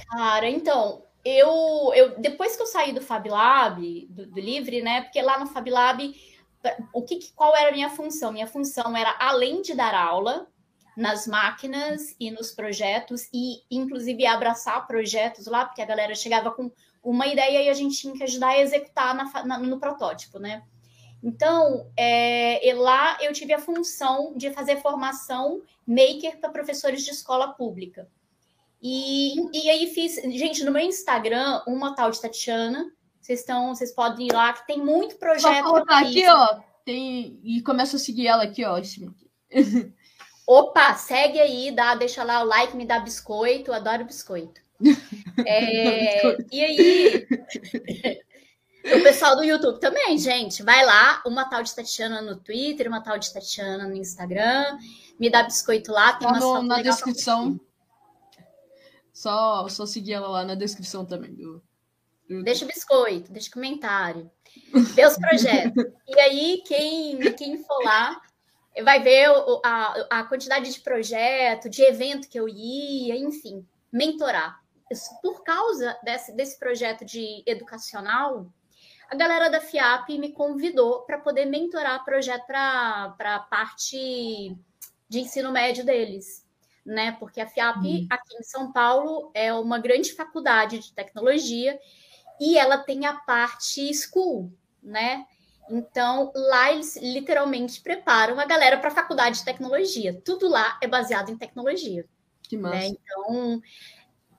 [0.09, 5.03] Cara, então, eu, eu depois que eu saí do Fab Lab, do, do Livre, né?
[5.03, 6.15] Porque lá no Fab Lab,
[6.95, 8.33] o que, qual era a minha função?
[8.33, 10.47] Minha função era, além de dar aula
[10.97, 16.71] nas máquinas e nos projetos, e inclusive abraçar projetos lá, porque a galera chegava com
[17.03, 20.63] uma ideia e a gente tinha que ajudar a executar na, na, no protótipo, né?
[21.23, 27.53] Então, é, lá eu tive a função de fazer formação maker para professores de escola
[27.53, 28.09] pública.
[28.83, 33.93] E, e aí fiz, gente, no meu Instagram, uma tal de Tatiana, vocês estão, vocês
[33.93, 35.65] podem ir lá, que tem muito projeto.
[35.65, 38.81] Vou aqui, ó, tem, e começa a seguir ela aqui, ó,
[40.47, 44.61] Opa, segue aí, dá, deixa lá o like, me dá biscoito, adoro biscoito.
[45.47, 47.27] É, e aí,
[48.85, 53.03] o pessoal do YouTube também, gente, vai lá, uma tal de Tatiana no Twitter, uma
[53.03, 54.79] tal de Tatiana no Instagram,
[55.19, 57.61] me dá biscoito lá, tem tá uma na descrição.
[59.13, 61.35] Só, só seguir ela lá na descrição também.
[61.35, 61.63] Do,
[62.29, 62.43] do...
[62.43, 64.31] Deixa biscoito, deixa comentário,
[64.95, 65.85] vê os projetos.
[66.09, 68.21] e aí, quem, quem for lá,
[68.85, 69.27] vai ver
[69.65, 74.61] a, a quantidade de projeto, de evento que eu ia, enfim, mentorar
[75.23, 78.47] por causa desse, desse projeto de educacional,
[79.09, 84.57] a galera da FIAP me convidou para poder mentorar projeto para a parte
[85.09, 86.47] de ensino médio deles,
[86.85, 87.13] né?
[87.19, 88.07] Porque a FIAP uhum.
[88.09, 91.79] aqui em São Paulo é uma grande faculdade de tecnologia
[92.41, 94.53] e ela tem a parte school,
[94.83, 95.27] né?
[95.69, 100.21] Então, lá eles literalmente preparam a galera para a faculdade de tecnologia.
[100.25, 102.05] Tudo lá é baseado em tecnologia.
[102.43, 102.63] Que né?
[102.63, 102.79] massa.
[102.79, 102.87] Né?
[102.89, 103.63] Então,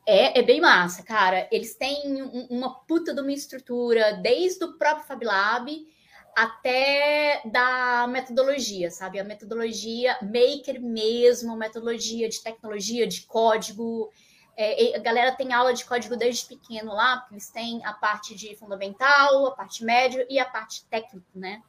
[0.06, 1.48] é, é bem massa, cara.
[1.52, 5.88] Eles têm um, uma puta de uma estrutura, desde o próprio Fab Lab
[6.36, 9.20] até da metodologia, sabe?
[9.20, 14.12] A metodologia maker mesmo, metodologia de tecnologia, de código.
[14.58, 18.36] É, a galera tem aula de código desde pequeno lá, porque eles têm a parte
[18.36, 21.62] de fundamental, a parte médio e a parte técnica, né?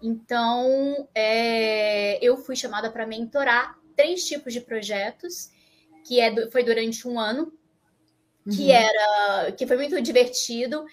[0.00, 5.50] Então, é, eu fui chamada para mentorar três tipos de projetos
[6.06, 7.52] que é, foi durante um ano,
[8.44, 8.70] que uhum.
[8.70, 10.84] era que foi muito divertido.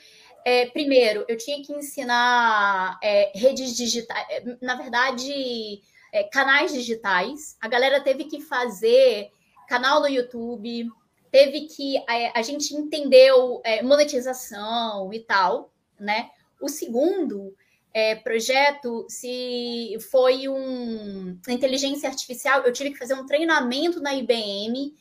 [0.45, 4.25] É, primeiro, eu tinha que ensinar é, redes digitais.
[4.29, 5.81] É, na verdade,
[6.11, 7.57] é, canais digitais.
[7.61, 9.29] A galera teve que fazer
[9.67, 10.89] canal no YouTube,
[11.31, 16.29] teve que a, a gente entendeu é, monetização e tal, né?
[16.61, 17.55] O segundo
[17.93, 22.61] é, projeto se foi um inteligência artificial.
[22.61, 24.93] Eu tive que fazer um treinamento na IBM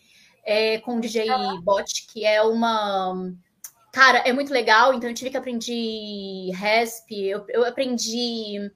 [0.44, 1.26] é, com o DJ
[1.62, 3.32] Bot, que é uma
[3.92, 4.94] cara, é muito legal.
[4.94, 8.70] Então eu tive que aprender RESP, eu, eu aprendi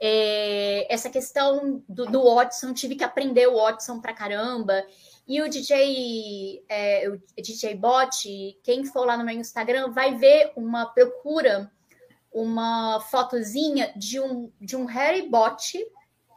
[0.00, 4.84] é, essa questão do, do Watson, tive que aprender o Watson pra caramba.
[5.30, 10.52] E o DJ, é, o DJ Bot, quem for lá no meu Instagram, vai ver
[10.56, 11.70] uma procura,
[12.32, 15.78] uma fotozinha de um, de um Harry Bot,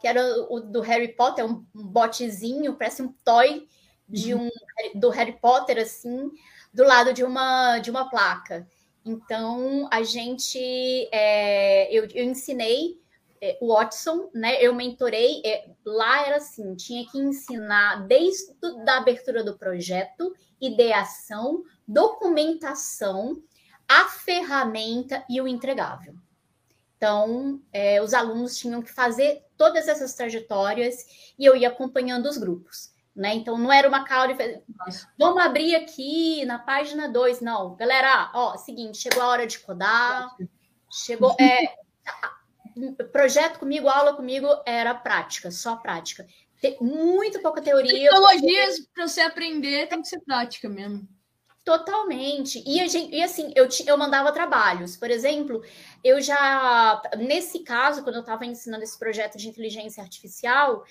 [0.00, 3.66] que era o do Harry Potter, um, botzinho, parece um toy
[4.08, 4.48] de uhum.
[4.94, 6.30] um do Harry Potter, assim,
[6.72, 8.64] do lado de uma, de uma placa.
[9.04, 13.02] Então, a gente, é, eu, eu ensinei
[13.44, 14.56] é, Watson, né?
[14.58, 18.54] Eu mentorei, é, lá era assim, tinha que ensinar desde
[18.88, 23.42] a abertura do projeto, ideação, documentação,
[23.86, 26.14] a ferramenta e o entregável.
[26.96, 32.38] Então, é, os alunos tinham que fazer todas essas trajetórias e eu ia acompanhando os
[32.38, 32.94] grupos.
[33.14, 33.34] Né?
[33.34, 34.34] Então, não era uma cauda
[35.18, 37.76] vamos abrir aqui na página 2, não.
[37.76, 40.34] Galera, ó, seguinte, chegou a hora de codar,
[40.90, 41.36] chegou.
[41.38, 41.76] É,
[43.12, 46.26] projeto comigo, aula comigo era prática, só prática.
[46.60, 48.10] Tem muito pouca teoria.
[48.10, 48.90] Tecnologias porque...
[48.94, 51.06] para você aprender tem que ser prática mesmo.
[51.64, 52.62] Totalmente.
[52.66, 54.96] E, gente, e assim, eu, eu mandava trabalhos.
[54.96, 55.62] Por exemplo,
[56.02, 60.84] eu já, nesse caso, quando eu estava ensinando esse projeto de inteligência artificial,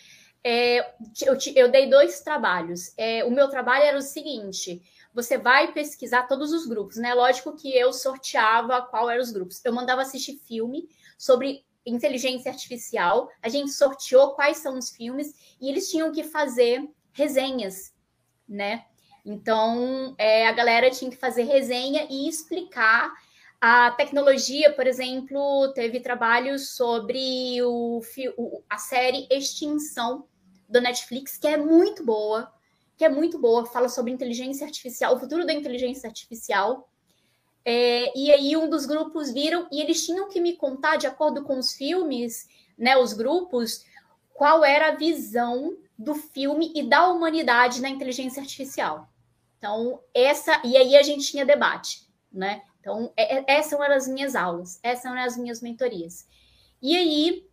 [0.44, 0.80] é,
[1.26, 2.92] eu, eu, dei dois trabalhos.
[2.98, 4.82] É, o meu trabalho era o seguinte:
[5.14, 7.14] você vai pesquisar todos os grupos, né?
[7.14, 9.64] Lógico que eu sorteava qual eram os grupos.
[9.64, 15.70] Eu mandava assistir filme sobre inteligência artificial, a gente sorteou quais são os filmes e
[15.70, 17.94] eles tinham que fazer resenhas,
[18.48, 18.86] né?
[19.26, 23.12] Então, é, a galera tinha que fazer resenha e explicar
[23.66, 28.02] a tecnologia, por exemplo, teve trabalhos sobre o,
[28.70, 30.28] a série Extinção
[30.68, 32.52] do Netflix, que é muito boa,
[32.98, 36.90] que é muito boa, fala sobre inteligência artificial, o futuro da inteligência artificial.
[37.66, 41.44] É, e aí um dos grupos viram e eles tinham que me contar, de acordo
[41.44, 42.48] com os filmes,
[42.78, 43.86] né, os grupos,
[44.34, 49.08] qual era a visão do filme e da humanidade na inteligência artificial.
[49.58, 50.62] Então, essa.
[50.66, 52.64] E aí a gente tinha debate, né?
[52.80, 56.28] Então, é, é essas eram as minhas aulas, essas eram as minhas mentorias.
[56.82, 57.48] E aí,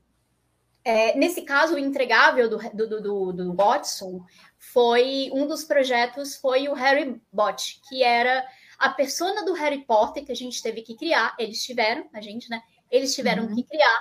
[0.84, 4.24] é, nesse caso, o entregável do, do, do, do Watson
[4.58, 8.44] foi um dos projetos, foi o Harry Bot, que era
[8.80, 12.48] a persona do Harry Potter que a gente teve que criar, eles tiveram, a gente,
[12.48, 12.62] né?
[12.90, 13.54] Eles tiveram uhum.
[13.54, 14.00] que criar,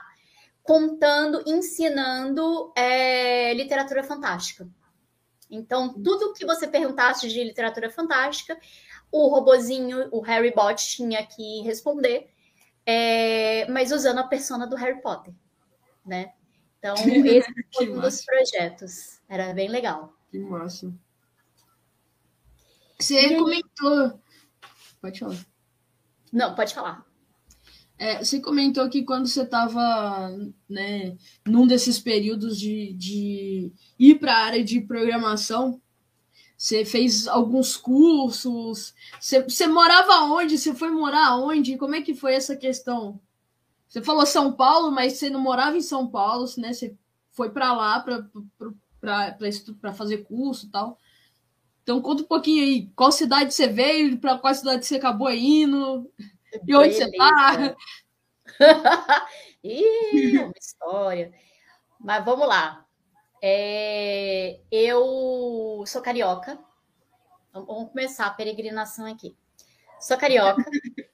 [0.64, 4.68] contando, ensinando é, literatura fantástica.
[5.52, 8.58] Então, tudo que você perguntasse de literatura fantástica,
[9.12, 12.32] o robozinho, o Harry Bot, tinha que responder,
[12.86, 15.34] é, mas usando a persona do Harry Potter,
[16.06, 16.32] né?
[16.78, 16.96] Então,
[17.28, 18.10] esse foi um massa.
[18.10, 19.20] dos projetos.
[19.28, 20.14] Era bem legal.
[20.32, 20.94] Que massa.
[22.98, 24.20] Você comentou
[25.02, 25.46] Pode falar.
[26.32, 27.06] Não, pode falar.
[27.98, 30.32] É, você comentou que quando você estava
[30.70, 35.82] né, num desses períodos de, de ir para a área de programação,
[36.58, 38.94] você fez alguns cursos.
[39.20, 40.58] Você, você morava onde?
[40.58, 41.78] Você foi morar onde?
[41.78, 43.20] Como é que foi essa questão?
[43.88, 46.74] Você falou São Paulo, mas você não morava em São Paulo, né?
[46.74, 46.96] Você
[47.32, 50.98] foi para lá para fazer curso e tal.
[51.90, 56.08] Então conta um pouquinho aí, qual cidade você veio, para qual cidade você acabou indo,
[56.68, 57.76] e onde você está.
[59.64, 61.34] Ih, uma história.
[62.00, 62.86] Mas vamos lá.
[63.42, 66.60] É, eu sou carioca.
[67.52, 69.36] Vamos começar a peregrinação aqui.
[70.00, 70.64] Sou carioca.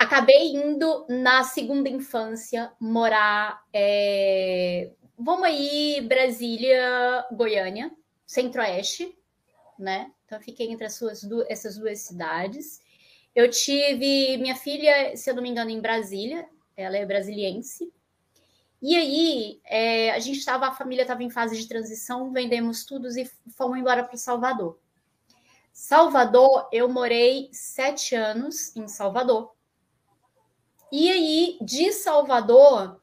[0.00, 3.62] Acabei indo na segunda infância morar.
[3.70, 7.94] É, vamos aí, Brasília, Goiânia,
[8.24, 9.14] Centro-Oeste
[9.78, 10.10] né?
[10.24, 12.80] Então, fiquei entre as suas, essas duas cidades.
[13.34, 17.92] Eu tive minha filha, se eu não me engano, em Brasília, ela é brasiliense.
[18.80, 23.08] E aí, é, a gente estava, a família estava em fase de transição, vendemos tudo
[23.08, 24.78] e fomos embora para Salvador.
[25.72, 29.52] Salvador, eu morei sete anos em Salvador.
[30.90, 33.00] E aí, de Salvador,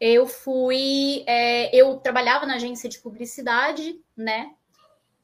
[0.00, 1.24] eu fui.
[1.26, 4.54] É, eu trabalhava na agência de publicidade, né?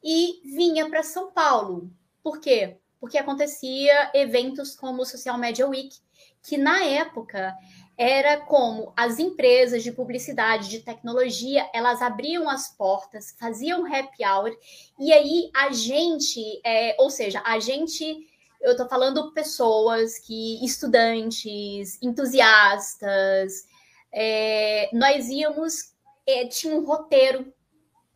[0.03, 1.91] E vinha para São Paulo.
[2.23, 2.77] Por quê?
[2.99, 5.97] Porque acontecia eventos como o Social Media Week,
[6.43, 7.55] que na época
[7.97, 14.51] era como as empresas de publicidade, de tecnologia, elas abriam as portas, faziam happy hour,
[14.99, 18.27] e aí a gente, é, ou seja, a gente,
[18.59, 23.67] eu estou falando pessoas que, estudantes, entusiastas,
[24.11, 25.93] é, nós íamos,
[26.25, 27.53] é, tinha um roteiro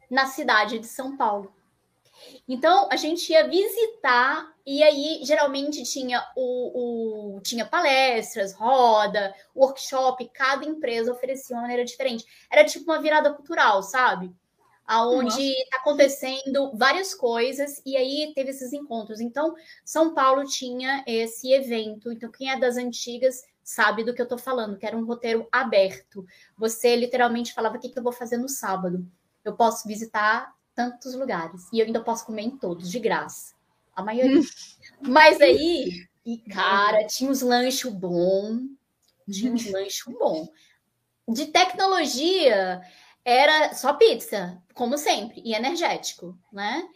[0.10, 1.55] na cidade de São Paulo.
[2.48, 10.30] Então, a gente ia visitar, e aí geralmente tinha o, o, tinha palestras, roda, workshop,
[10.34, 12.26] cada empresa oferecia uma maneira diferente.
[12.52, 14.32] Era tipo uma virada cultural, sabe?
[14.86, 19.20] Aonde está acontecendo várias coisas, e aí teve esses encontros.
[19.20, 22.12] Então, São Paulo tinha esse evento.
[22.12, 25.48] Então, quem é das antigas sabe do que eu estou falando, que era um roteiro
[25.52, 26.24] aberto.
[26.56, 29.04] Você literalmente falava o que, que eu vou fazer no sábado.
[29.44, 31.68] Eu posso visitar tantos lugares.
[31.72, 33.56] E eu ainda posso comer em todos, de graça.
[33.96, 34.42] A maioria.
[35.02, 38.60] Mas aí, e cara, tinha uns lanchos bom.
[39.32, 40.48] Tinha uns lanchos bom.
[41.28, 42.82] De tecnologia,
[43.24, 46.88] era só pizza, como sempre, e energético, né?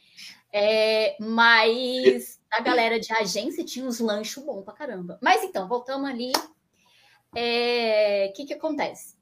[0.52, 5.18] É, mas a galera de agência tinha uns lanchos bom pra caramba.
[5.22, 6.32] Mas então, voltamos ali.
[6.32, 9.19] O é, que, que acontece?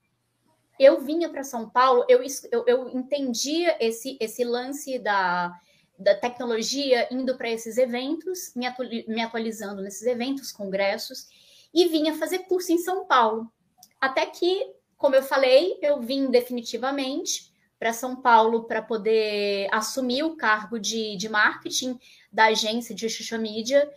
[0.80, 2.22] Eu vinha para São Paulo, eu,
[2.52, 5.52] eu, eu entendia esse, esse lance da,
[5.98, 8.68] da tecnologia indo para esses eventos, me,
[9.08, 11.28] me atualizando nesses eventos, congressos,
[11.74, 13.52] e vinha fazer curso em São Paulo.
[14.00, 20.36] Até que, como eu falei, eu vim definitivamente para São Paulo para poder assumir o
[20.36, 22.00] cargo de, de marketing
[22.32, 23.90] da agência de social media,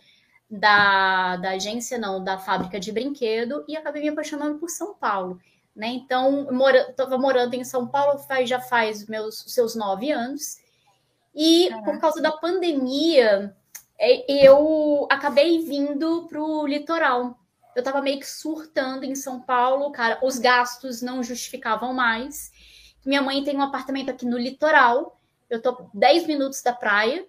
[0.49, 5.39] da, da agência não, da fábrica de brinquedo, e acabei me apaixonando por São Paulo.
[5.75, 5.87] Né?
[5.87, 6.47] Então,
[6.89, 10.57] estava mora, morando em São Paulo faz, já faz meus seus nove anos.
[11.33, 11.85] E Caraca.
[11.85, 13.55] por causa da pandemia,
[13.97, 17.37] é, eu acabei vindo para o litoral.
[17.75, 20.19] Eu estava meio que surtando em São Paulo, cara.
[20.21, 22.51] Os gastos não justificavam mais.
[23.05, 25.19] Minha mãe tem um apartamento aqui no litoral.
[25.49, 27.25] Eu tô 10 minutos da praia.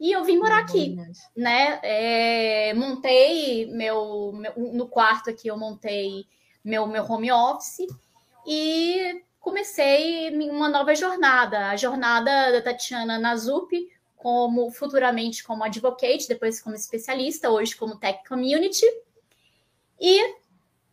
[0.00, 0.96] E eu vim morar aqui,
[1.36, 1.80] né?
[1.82, 6.24] É, montei meu, meu, no quarto aqui, eu montei
[6.68, 7.86] meu, meu home office
[8.46, 13.70] e comecei uma nova jornada, a jornada da Tatiana Nazup,
[14.16, 18.84] como futuramente como advocate, depois como especialista, hoje como tech community.
[20.00, 20.36] E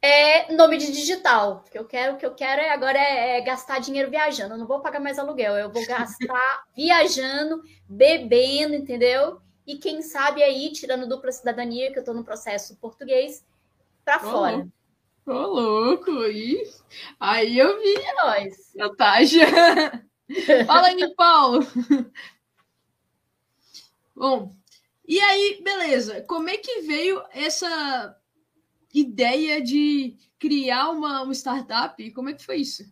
[0.02, 1.64] é nome de digital.
[1.66, 4.54] O que eu quero, o que eu quero é agora é, é gastar dinheiro viajando.
[4.54, 9.42] Eu não vou pagar mais aluguel, eu vou gastar viajando, bebendo, entendeu?
[9.68, 13.44] E quem sabe aí, tirando dupla cidadania, que eu estou no processo português,
[14.06, 14.68] para fora.
[15.26, 16.12] Ô, louco!
[16.28, 16.64] Ih,
[17.20, 18.74] aí eu vi é nós.
[18.76, 19.40] Natasha.
[20.68, 21.66] Fala aí, Paulo.
[24.16, 24.56] Bom,
[25.08, 26.22] e aí, beleza.
[26.28, 28.16] Como é que veio essa
[28.94, 32.12] ideia de criar uma, uma startup?
[32.12, 32.84] Como é que foi isso?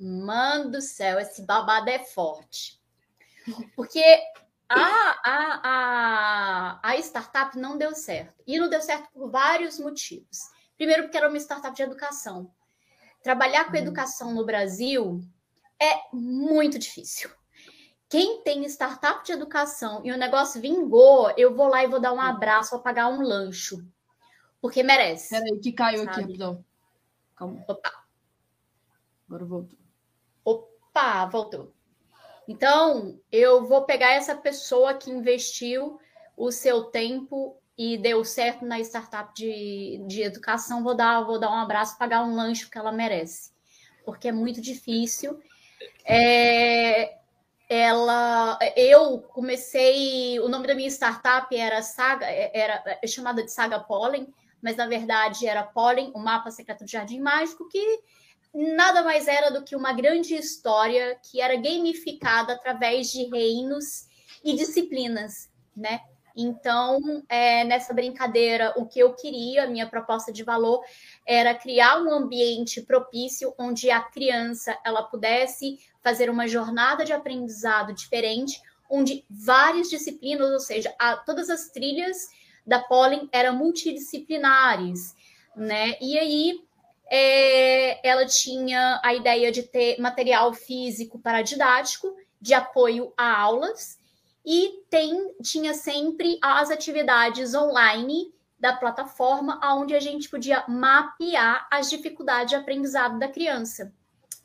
[0.00, 2.80] Mano do céu, esse babado é forte.
[3.76, 4.02] Porque
[4.70, 4.80] a,
[5.22, 8.42] a, a, a startup não deu certo.
[8.46, 10.53] E não deu certo por vários motivos.
[10.76, 12.50] Primeiro, porque era uma startup de educação.
[13.22, 13.78] Trabalhar com uhum.
[13.78, 15.20] educação no Brasil
[15.80, 17.30] é muito difícil.
[18.08, 22.12] Quem tem startup de educação e o negócio vingou, eu vou lá e vou dar
[22.12, 23.84] um abraço, vou pagar um lancho.
[24.60, 25.30] Porque merece.
[25.30, 26.10] Peraí, que caiu sabe?
[26.10, 26.64] aqui, rapidão.
[27.36, 27.64] Calma.
[27.66, 28.04] Opa.
[29.26, 29.78] Agora voltou.
[30.44, 31.74] Opa, voltou.
[32.46, 35.98] Então, eu vou pegar essa pessoa que investiu
[36.36, 41.50] o seu tempo e deu certo na startup de, de educação, vou dar, vou dar
[41.50, 43.50] um abraço, pagar um lanche que ela merece,
[44.04, 45.40] porque é muito difícil.
[46.04, 47.18] É,
[47.68, 53.80] ela, eu comecei, o nome da minha startup era Saga, era é chamada de Saga
[53.80, 58.02] Pollen, mas na verdade era Pollen, o mapa secreto do Jardim Mágico, que
[58.54, 64.06] nada mais era do que uma grande história que era gamificada através de reinos
[64.44, 66.00] e disciplinas, né?
[66.36, 70.82] Então, é, nessa brincadeira, o que eu queria, minha proposta de valor,
[71.24, 77.94] era criar um ambiente propício onde a criança ela pudesse fazer uma jornada de aprendizado
[77.94, 78.60] diferente,
[78.90, 82.28] onde várias disciplinas, ou seja, a, todas as trilhas
[82.66, 85.14] da Pollen eram multidisciplinares,
[85.54, 85.96] né?
[86.00, 86.64] E aí
[87.10, 93.98] é, ela tinha a ideia de ter material físico para didático, de apoio a aulas,
[94.44, 101.90] e tem, tinha sempre as atividades online da plataforma, onde a gente podia mapear as
[101.90, 103.92] dificuldades de aprendizado da criança.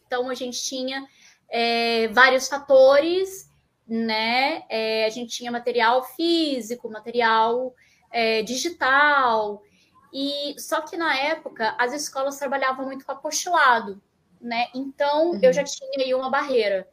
[0.05, 1.07] Então, a gente tinha
[1.49, 3.49] é, vários fatores,
[3.87, 4.63] né?
[4.69, 7.73] É, a gente tinha material físico, material
[8.11, 9.63] é, digital,
[10.11, 14.01] E só que na época as escolas trabalhavam muito com apostolado,
[14.41, 14.67] né?
[14.73, 15.39] Então uhum.
[15.41, 16.87] eu já tinha aí uma barreira,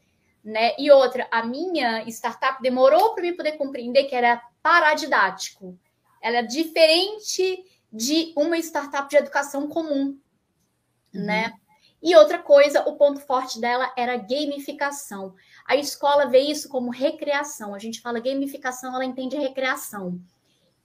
[0.47, 0.77] né?
[0.79, 5.77] E outra, a minha startup demorou para mim poder compreender que era paradidático.
[6.23, 10.17] Ela é diferente de uma startup de educação comum,
[11.13, 11.25] uhum.
[11.25, 11.53] né?
[12.01, 15.35] E outra coisa, o ponto forte dela era gamificação.
[15.67, 17.75] A escola vê isso como recreação.
[17.75, 20.21] A gente fala gamificação, ela entende recreação.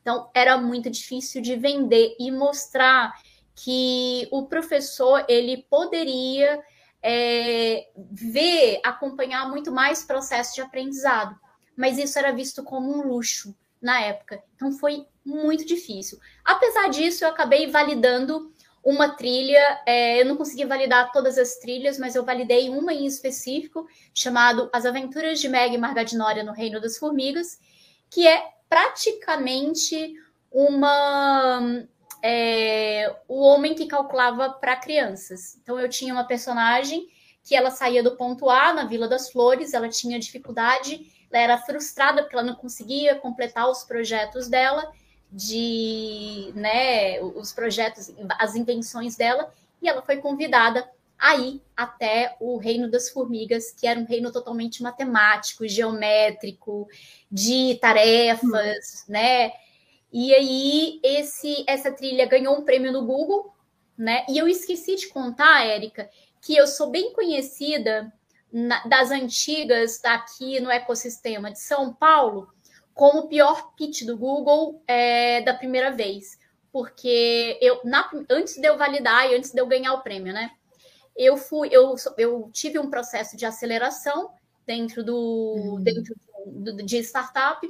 [0.01, 3.13] Então, era muito difícil de vender e mostrar
[3.53, 6.59] que o professor ele poderia
[7.01, 11.35] é, ver, acompanhar muito mais processo de aprendizado.
[11.75, 14.41] Mas isso era visto como um luxo na época.
[14.55, 16.19] Então, foi muito difícil.
[16.45, 19.81] Apesar disso, eu acabei validando uma trilha.
[19.85, 24.69] É, eu não consegui validar todas as trilhas, mas eu validei uma em específico, chamado
[24.73, 27.59] As Aventuras de Meg Margadinória no Reino das Formigas,
[28.09, 30.13] que é praticamente
[30.51, 31.85] uma
[32.21, 35.57] é, o homem que calculava para crianças.
[35.61, 37.07] Então eu tinha uma personagem
[37.43, 41.57] que ela saía do ponto A na Vila das Flores, ela tinha dificuldade, ela era
[41.57, 44.91] frustrada porque ela não conseguia completar os projetos dela,
[45.31, 49.51] de, né, os projetos, as invenções dela,
[49.81, 54.31] e ela foi convidada a ir até o reino das formigas, que era um reino
[54.31, 56.87] totalmente matemático, geométrico,
[57.31, 59.11] de tarefas, hum.
[59.11, 59.51] né?
[60.11, 63.53] E aí esse essa trilha ganhou um prêmio no Google,
[63.97, 64.25] né?
[64.27, 66.09] E eu esqueci de contar, Érica,
[66.41, 68.11] que eu sou bem conhecida
[68.51, 72.49] na, das antigas aqui no ecossistema de São Paulo
[72.93, 76.37] como o pior pitch do Google é, da primeira vez.
[76.71, 80.51] Porque eu, na, antes de eu validar e antes de eu ganhar o prêmio, né?
[81.15, 84.31] Eu fui, eu, eu tive um processo de aceleração
[84.65, 85.83] dentro do, uhum.
[85.83, 87.67] dentro do, de startup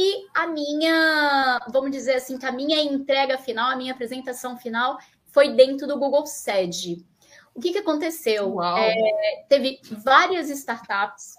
[0.00, 4.96] e a minha, vamos dizer assim, que a minha entrega final, a minha apresentação final
[5.26, 7.04] foi dentro do Google Sede.
[7.52, 8.62] O que, que aconteceu?
[8.62, 11.34] É, teve várias startups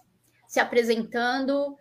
[0.45, 1.77] se apresentando.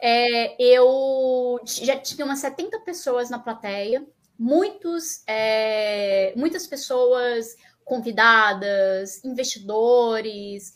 [0.00, 4.02] É, eu já tinha umas 70 pessoas na plateia,
[4.38, 7.54] muitos, é, muitas pessoas
[7.84, 10.74] convidadas, investidores,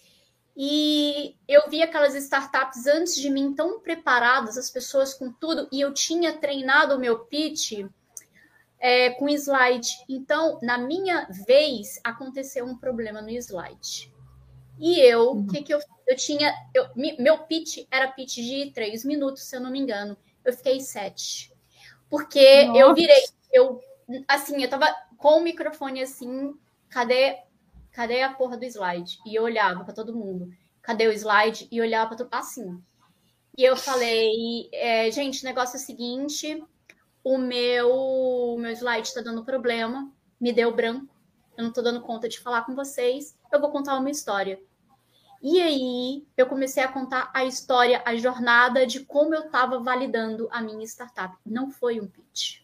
[0.60, 5.80] e eu vi aquelas startups antes de mim tão preparadas, as pessoas com tudo, e
[5.80, 7.86] eu tinha treinado o meu pitch
[8.80, 9.88] é, com slide.
[10.08, 14.12] Então, na minha vez, aconteceu um problema no slide.
[14.80, 15.46] E eu, o uhum.
[15.46, 16.52] que, que eu Eu tinha.
[16.74, 20.16] Eu, meu pitch era pitch de três minutos, se eu não me engano.
[20.44, 21.52] Eu fiquei sete.
[22.10, 22.80] Porque Nossa.
[22.80, 23.24] eu virei.
[23.52, 23.80] Eu,
[24.26, 26.52] assim, eu tava com o microfone assim,
[26.88, 27.38] cadê
[27.98, 29.18] cadê a porra do slide?
[29.26, 30.48] E eu olhava para todo mundo,
[30.80, 31.66] cadê o slide?
[31.68, 32.80] E olhava para todo assim.
[33.56, 36.64] E eu falei, é, gente, o negócio é o seguinte,
[37.24, 40.08] o meu, o meu slide está dando problema,
[40.40, 41.12] me deu branco,
[41.56, 44.60] eu não estou dando conta de falar com vocês, eu vou contar uma história.
[45.42, 50.48] E aí eu comecei a contar a história, a jornada de como eu estava validando
[50.52, 51.36] a minha startup.
[51.44, 52.60] Não foi um pitch,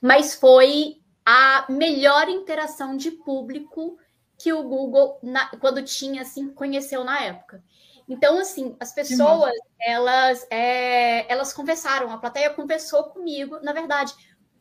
[0.00, 3.98] mas foi a melhor interação de público
[4.38, 7.62] que o Google, na, quando tinha, assim, conheceu na época.
[8.08, 14.12] Então, assim, as pessoas, elas, é, elas conversaram, a plateia conversou comigo, na verdade,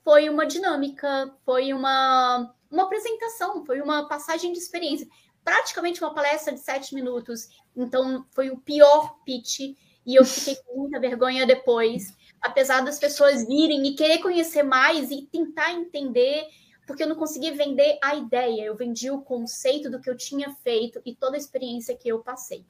[0.04, 5.08] foi uma dinâmica, foi uma, uma apresentação, foi uma passagem de experiência,
[5.44, 9.60] praticamente uma palestra de sete minutos, então foi o pior pitch,
[10.06, 15.12] e eu fiquei com muita vergonha depois, apesar das pessoas virem e querer conhecer mais
[15.12, 16.48] e tentar entender
[16.86, 20.54] porque eu não consegui vender a ideia, eu vendi o conceito do que eu tinha
[20.64, 22.66] feito e toda a experiência que eu passei.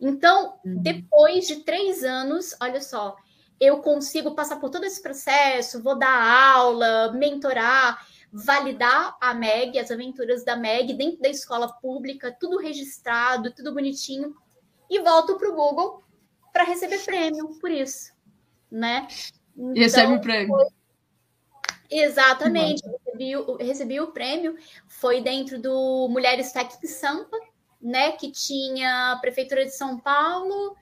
[0.00, 0.82] Então, uhum.
[0.82, 3.16] depois de três anos, olha só,
[3.60, 9.90] eu consigo passar por todo esse processo, vou dar aula, mentorar, validar a MEG, as
[9.90, 14.34] aventuras da MEG dentro da escola pública, tudo registrado, tudo bonitinho,
[14.90, 16.02] e volto para o Google
[16.52, 18.12] para receber prêmio por isso,
[18.70, 19.06] né?
[19.56, 20.54] Então, Recebe o prêmio.
[20.54, 20.66] Foi
[21.92, 22.82] Exatamente,
[23.30, 24.56] recebi, recebi o prêmio,
[24.88, 27.36] foi dentro do Mulheres Tech em Sampa,
[27.80, 30.76] né, que tinha a Prefeitura de São Paulo,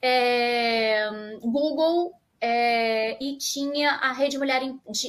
[0.00, 1.08] é,
[1.42, 4.62] Google é, e tinha a Rede Mulher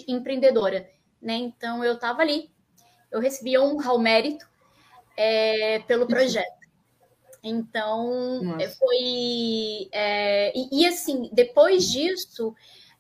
[0.08, 0.90] Empreendedora,
[1.22, 2.52] né, então eu estava ali,
[3.12, 4.48] eu recebi um ao mérito
[5.16, 6.60] é, pelo projeto.
[7.42, 8.70] Então, Nossa.
[8.78, 9.90] foi.
[9.92, 12.54] É, e, e, assim, depois disso,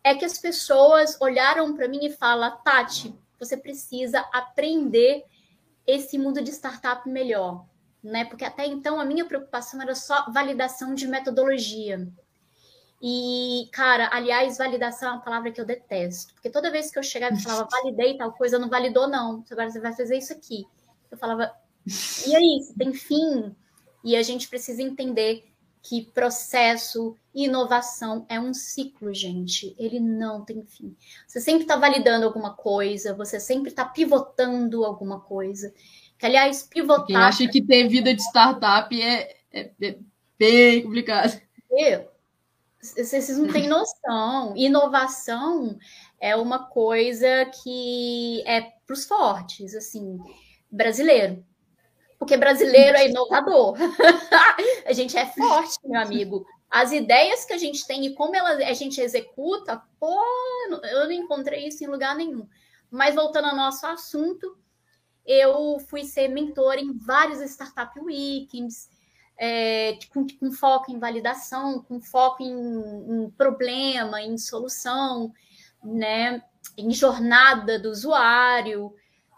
[0.03, 5.23] é que as pessoas olharam para mim e falam, Tati, você precisa aprender
[5.87, 7.65] esse mundo de startup melhor,
[8.03, 8.25] né?
[8.25, 12.07] Porque até então a minha preocupação era só validação de metodologia.
[13.01, 16.33] E, cara, aliás, validação é uma palavra que eu detesto.
[16.33, 19.43] Porque toda vez que eu chegava e falava, validei tal coisa, não validou, não.
[19.49, 20.65] Agora você vai fazer isso aqui.
[21.09, 21.51] Eu falava,
[22.27, 23.55] e aí, tem fim?
[24.03, 25.45] E a gente precisa entender
[25.81, 29.75] que processo inovação é um ciclo, gente.
[29.77, 30.95] Ele não tem fim.
[31.27, 35.73] Você sempre está validando alguma coisa, você sempre está pivotando alguma coisa.
[36.17, 37.05] Que, aliás, pivotar.
[37.05, 39.97] Quem acha que ter vida de startup é, é, é
[40.37, 41.39] bem complicado.
[41.71, 42.09] Eu,
[42.81, 44.55] vocês não têm noção.
[44.55, 45.77] Inovação
[46.19, 50.17] é uma coisa que é para os fortes, assim,
[50.71, 51.43] brasileiro.
[52.17, 53.77] Porque brasileiro é inovador.
[54.85, 56.45] a gente é forte, meu amigo.
[56.69, 60.21] As ideias que a gente tem e como ela, a gente executa, pô,
[60.83, 62.47] eu não encontrei isso em lugar nenhum.
[62.91, 64.55] Mas voltando ao nosso assunto,
[65.25, 68.89] eu fui ser mentor em vários Startup Weekends,
[69.37, 75.33] é, com, com, foco em validação, com foco em, em, problema, em solução,
[75.83, 76.43] né,
[76.77, 78.93] em jornada do usuário.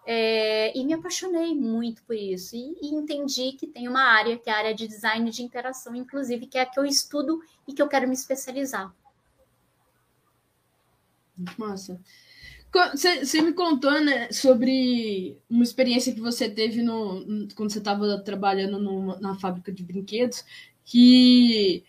[0.06, 2.56] É, e me apaixonei muito por isso.
[2.56, 5.96] E, e, entendi que tem uma área, que é a área de design de interação,
[5.96, 8.94] inclusive, que é a que eu estudo e que eu quero me especializar.
[11.58, 12.00] Massa.
[12.94, 18.80] Você me contou, né, sobre uma experiência que você teve no, quando você estava trabalhando
[19.20, 20.46] na fábrica de brinquedos,
[20.86, 21.84] que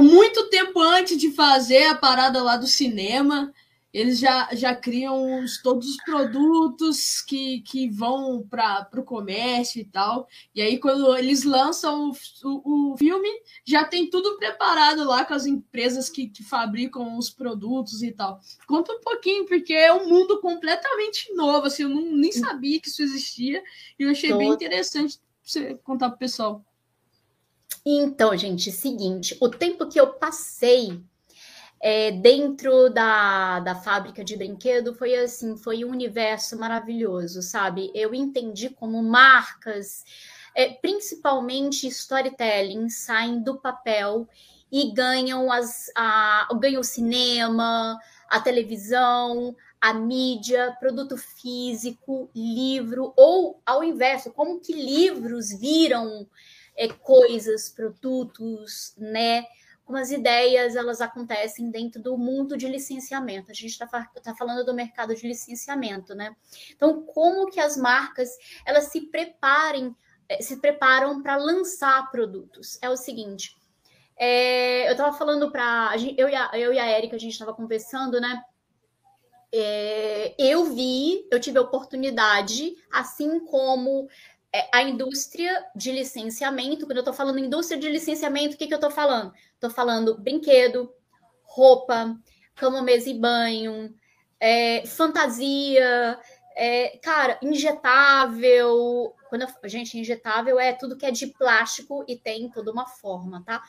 [0.00, 3.52] muito tempo antes de fazer a parada lá do cinema,
[3.96, 9.86] eles já, já criam os, todos os produtos que, que vão para o comércio e
[9.86, 10.28] tal.
[10.54, 12.12] E aí, quando eles lançam o,
[12.44, 13.26] o, o, filme,
[13.64, 18.38] já tem tudo preparado lá com as empresas que, que fabricam os produtos e tal.
[18.66, 21.66] Conta um pouquinho, porque é um mundo completamente novo.
[21.66, 23.62] Assim, eu não, nem sabia que isso existia.
[23.98, 24.40] E eu achei Todo.
[24.40, 26.62] bem interessante você contar para o pessoal.
[27.82, 31.02] Então, gente, seguinte, o tempo que eu passei
[31.80, 37.90] é, dentro da, da fábrica de brinquedo foi assim, foi um universo maravilhoso, sabe?
[37.94, 40.04] Eu entendi como marcas,
[40.54, 44.26] é, principalmente storytelling, saem do papel
[44.72, 47.98] e ganham as a, ganham o cinema,
[48.28, 56.26] a televisão, a mídia, produto físico, livro, ou ao inverso, como que livros viram
[56.76, 59.44] é, coisas, produtos, né?
[59.86, 63.52] Como as ideias elas acontecem dentro do mundo de licenciamento.
[63.52, 66.34] A gente está tá falando do mercado de licenciamento, né?
[66.72, 68.28] Então, como que as marcas
[68.66, 69.96] elas se preparem,
[70.28, 72.78] eh, se preparam para lançar produtos?
[72.82, 73.56] É o seguinte.
[74.16, 78.20] É, eu estava falando para eu, e eu e a Erika, a gente estava conversando,
[78.20, 78.42] né?
[79.52, 84.08] É, eu vi, eu tive a oportunidade, assim como
[84.72, 86.86] a indústria de licenciamento.
[86.86, 89.32] Quando eu estou falando indústria de licenciamento, o que, que eu estou falando?
[89.54, 90.92] Estou falando brinquedo,
[91.42, 92.16] roupa,
[92.54, 93.94] cama, mesa e banho,
[94.40, 96.18] é, fantasia,
[96.54, 99.14] é, cara, injetável.
[99.28, 103.42] Quando eu, gente, injetável é tudo que é de plástico e tem toda uma forma,
[103.44, 103.62] tá?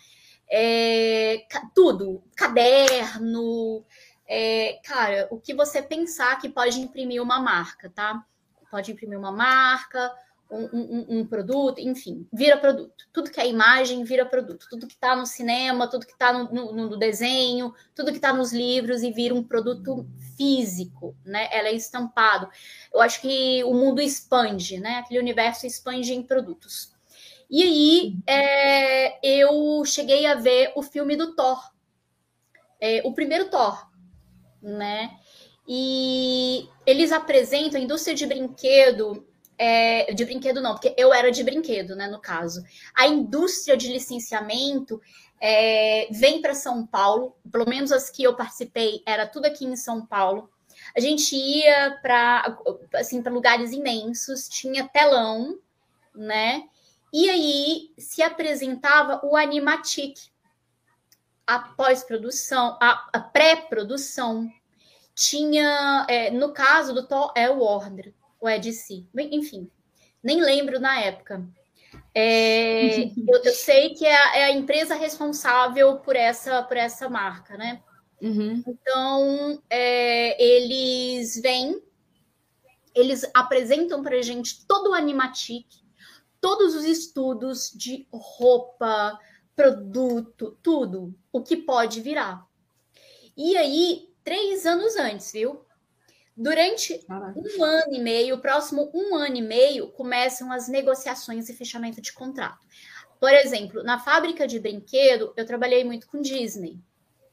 [0.50, 3.84] É, tudo, caderno,
[4.26, 8.26] é, cara, o que você pensar que pode imprimir uma marca, tá?
[8.70, 10.14] Pode imprimir uma marca,
[10.50, 13.06] um, um, produto, enfim, vira produto.
[13.12, 14.66] Tudo que é imagem vira produto.
[14.70, 18.32] Tudo que está no cinema, tudo que está no, no, no, desenho, tudo que está
[18.32, 21.50] nos livros e vira um produto físico, né?
[21.52, 22.50] Ela é estampado.
[22.94, 25.00] Eu acho que o mundo expande, né?
[25.00, 26.94] Aquele universo expande em produtos.
[27.50, 31.72] E aí é, eu cheguei a ver o filme do Thor,
[32.80, 33.90] é, o primeiro Thor,
[34.62, 35.18] né?
[35.68, 39.27] E eles apresentam a indústria de brinquedo
[39.58, 42.64] é, de brinquedo não, porque eu era de brinquedo, né, no caso.
[42.96, 45.02] A indústria de licenciamento
[45.42, 49.76] é, vem para São Paulo, pelo menos as que eu participei, era tudo aqui em
[49.76, 50.50] São Paulo.
[50.96, 52.58] A gente ia para
[52.96, 55.60] assim, lugares imensos, tinha telão,
[56.16, 56.64] né?
[57.14, 60.18] E aí se apresentava o Animatic,
[61.46, 64.52] a pós-produção, a, a pré-produção.
[65.16, 69.06] Tinha, é, no caso do Thor, é o Warner, ou é DC?
[69.32, 69.70] Enfim,
[70.24, 71.48] nem lembro na época.
[72.14, 77.10] É, eu, eu, sei que é a, é a, empresa responsável por essa, por essa
[77.10, 77.82] marca, né?
[78.22, 78.64] Uhum.
[78.68, 81.82] Então, é, eles vêm,
[82.96, 85.68] eles apresentam para a gente todo o Animatic,
[86.42, 89.20] todos os estudos de roupa,
[89.56, 92.46] produto, tudo, o que pode virar.
[93.36, 95.67] E aí, três anos antes, viu?
[96.38, 97.40] Durante Caraca.
[97.40, 102.00] um ano e meio, o próximo um ano e meio, começam as negociações e fechamento
[102.00, 102.64] de contrato.
[103.20, 106.78] Por exemplo, na fábrica de brinquedo, eu trabalhei muito com Disney,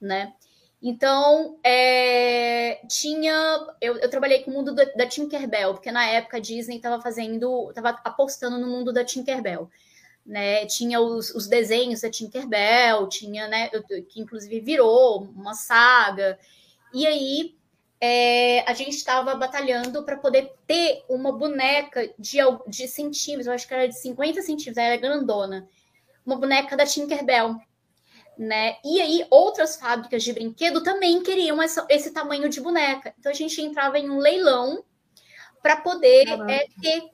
[0.00, 0.32] né?
[0.82, 3.34] Então, é, tinha.
[3.78, 7.00] Eu, eu, trabalhei com o mundo da, da, Tinkerbell, porque na época a Disney estava
[7.02, 7.68] fazendo.
[7.70, 9.70] estava apostando no mundo da Tinkerbell.
[10.24, 10.64] Né?
[10.64, 13.70] Tinha os, os desenhos da Tinkerbell, tinha, né?
[14.08, 16.38] Que inclusive virou uma saga.
[16.92, 17.54] E aí
[18.06, 22.36] é, a gente estava batalhando para poder ter uma boneca de,
[22.68, 25.66] de centímetros, eu acho que era de 50 centímetros, era grandona.
[26.26, 27.56] Uma boneca da Tinkerbell
[28.36, 28.76] né?
[28.84, 33.14] E aí outras fábricas de brinquedo também queriam essa, esse tamanho de boneca.
[33.18, 34.84] Então a gente entrava em um leilão
[35.62, 37.04] para poder é, ter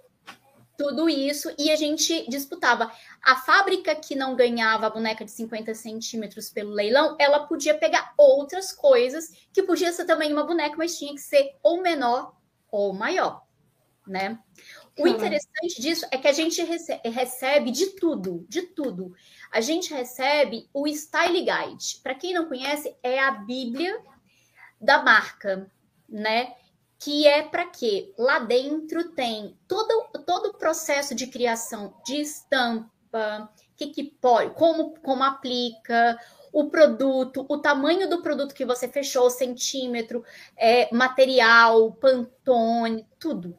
[0.78, 2.90] tudo isso e a gente disputava.
[3.22, 8.14] A fábrica que não ganhava a boneca de 50 centímetros pelo leilão, ela podia pegar
[8.16, 12.34] outras coisas que podia ser também uma boneca, mas tinha que ser ou menor
[12.70, 13.42] ou maior,
[14.06, 14.38] né?
[14.98, 16.62] O interessante disso é que a gente
[17.04, 19.14] recebe de tudo, de tudo
[19.50, 22.00] a gente recebe o Style Guide.
[22.02, 24.00] Para quem não conhece, é a Bíblia
[24.80, 25.70] da marca,
[26.08, 26.54] né?
[26.98, 28.14] Que é para quê?
[28.16, 32.90] Lá dentro tem todo, todo o processo de criação de estampa,
[33.76, 36.18] que, que pode, como, como aplica,
[36.52, 40.24] o produto, o tamanho do produto que você fechou, centímetro,
[40.56, 43.56] é, material, pantone, tudo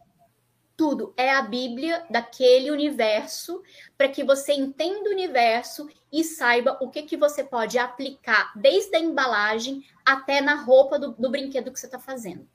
[0.81, 3.61] tudo é a Bíblia daquele universo
[3.95, 8.95] para que você entenda o universo e saiba o que, que você pode aplicar desde
[8.95, 12.49] a embalagem até na roupa do, do brinquedo que você está fazendo,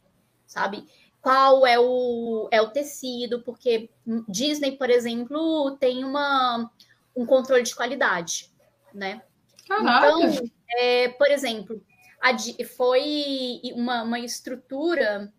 [0.44, 0.88] sabe?
[1.22, 3.90] Qual é o, é o tecido, porque
[4.28, 6.68] Disney, por exemplo, tem uma,
[7.16, 8.52] um controle de qualidade,
[8.92, 9.22] né?
[9.66, 10.08] Caraca.
[10.08, 11.82] Então, é, por exemplo,
[12.20, 12.36] a,
[12.76, 15.32] foi uma, uma estrutura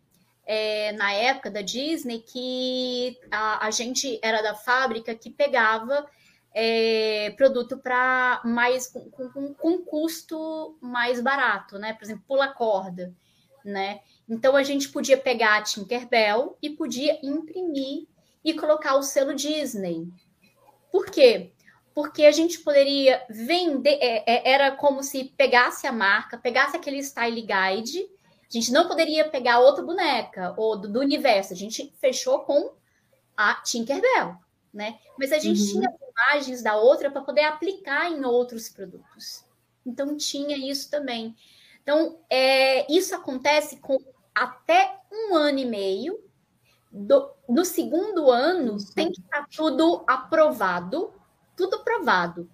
[0.45, 6.07] é, na época da Disney que a, a, gente era da fábrica que pegava
[6.53, 11.93] é, produto para mais com, com, com, custo mais barato, né?
[11.93, 13.13] Por exemplo, pula corda,
[13.63, 13.99] né?
[14.27, 18.07] Então a gente podia pegar a Tinkerbell e podia imprimir
[18.43, 20.07] e colocar o selo Disney.
[20.91, 21.51] Por quê?
[21.97, 27.01] Porque a gente poderia vender, é, é era como se pegasse a marca, pegasse aquele
[27.01, 28.07] style guide
[28.49, 31.51] a gente não poderia pegar outra boneca ou do, do universo.
[31.51, 32.71] A gente fechou com
[33.35, 34.37] a Tinkerbell,
[34.73, 34.97] né?
[35.19, 35.81] Mas a gente uhum.
[35.81, 39.43] tinha imagens da outra para poder aplicar em outros produtos.
[39.85, 41.35] Então tinha isso também.
[41.83, 43.97] Então é, isso acontece com
[44.33, 46.23] até um ano e meio.
[46.89, 48.95] Do, no segundo ano isso.
[48.95, 51.13] tem que estar tá tudo aprovado,
[51.57, 52.49] tudo aprovado,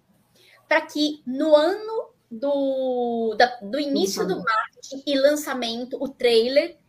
[0.67, 6.79] para que no ano do, da, do início do marketing e lançamento, o trailer,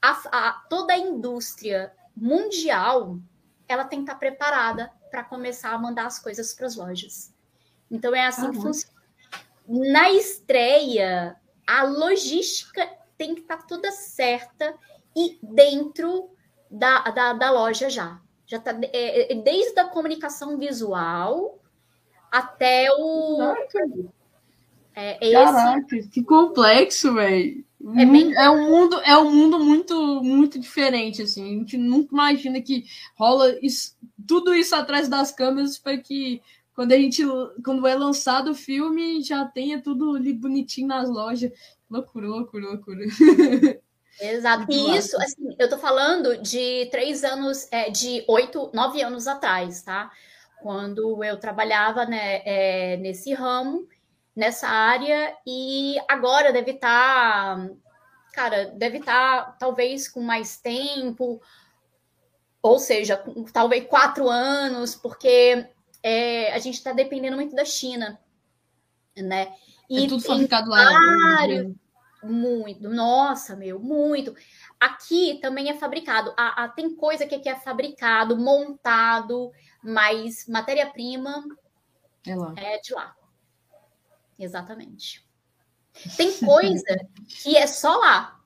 [0.00, 3.18] a, a, toda a indústria mundial
[3.66, 7.34] ela tem que estar preparada para começar a mandar as coisas para as lojas.
[7.90, 8.94] Então é assim que funciona.
[9.66, 11.36] Na estreia,
[11.66, 12.86] a logística
[13.16, 14.74] tem que estar toda certa
[15.16, 16.30] e dentro
[16.70, 18.20] da, da, da loja já.
[18.46, 21.58] Já tá é, é, desde a comunicação visual
[22.30, 23.54] até o.
[24.94, 26.08] É, Caraca, esse...
[26.08, 27.64] que complexo, velho.
[27.96, 28.34] É, bem...
[28.34, 31.44] é, um mundo, é um mundo muito, muito diferente, assim.
[31.44, 32.84] A gente nunca imagina que
[33.16, 36.40] rola isso, tudo isso atrás das câmeras para que
[36.74, 37.22] quando a gente,
[37.64, 41.52] quando é lançado o filme, já tenha tudo ali bonitinho nas lojas.
[41.88, 43.04] Loucura, loucura, loucura.
[44.20, 44.66] Exato.
[44.70, 49.82] E isso, assim, eu tô falando de três anos, é, de oito, nove anos atrás,
[49.82, 50.10] tá?
[50.62, 53.88] Quando eu trabalhava né, é, nesse ramo
[54.34, 57.70] nessa área e agora deve estar, tá,
[58.32, 61.40] cara, deve estar tá, talvez com mais tempo,
[62.60, 65.66] ou seja, com, talvez quatro anos, porque
[66.02, 68.18] é, a gente está dependendo muito da China,
[69.16, 69.54] né?
[69.88, 70.90] E é tudo fabricado lá.
[71.36, 71.72] Vários,
[72.24, 74.34] muito, nossa, meu, muito.
[74.80, 76.34] Aqui também é fabricado.
[76.36, 79.52] A, a, tem coisa que aqui é fabricado, montado,
[79.82, 81.44] mas matéria-prima
[82.26, 82.54] é, lá.
[82.56, 83.14] é de lá.
[84.38, 85.24] Exatamente.
[86.16, 87.08] Tem coisa
[87.42, 88.40] que é só lá.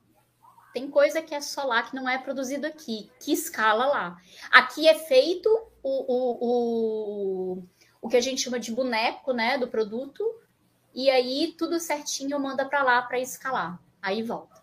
[0.72, 4.16] Tem coisa que é só lá, que não é produzido aqui, que escala lá.
[4.50, 5.48] Aqui é feito
[5.82, 6.38] o, o,
[7.56, 7.64] o,
[8.02, 10.22] o que a gente chama de boneco, né, do produto,
[10.98, 13.80] e aí tudo certinho manda para lá para escalar.
[14.02, 14.60] Aí volta.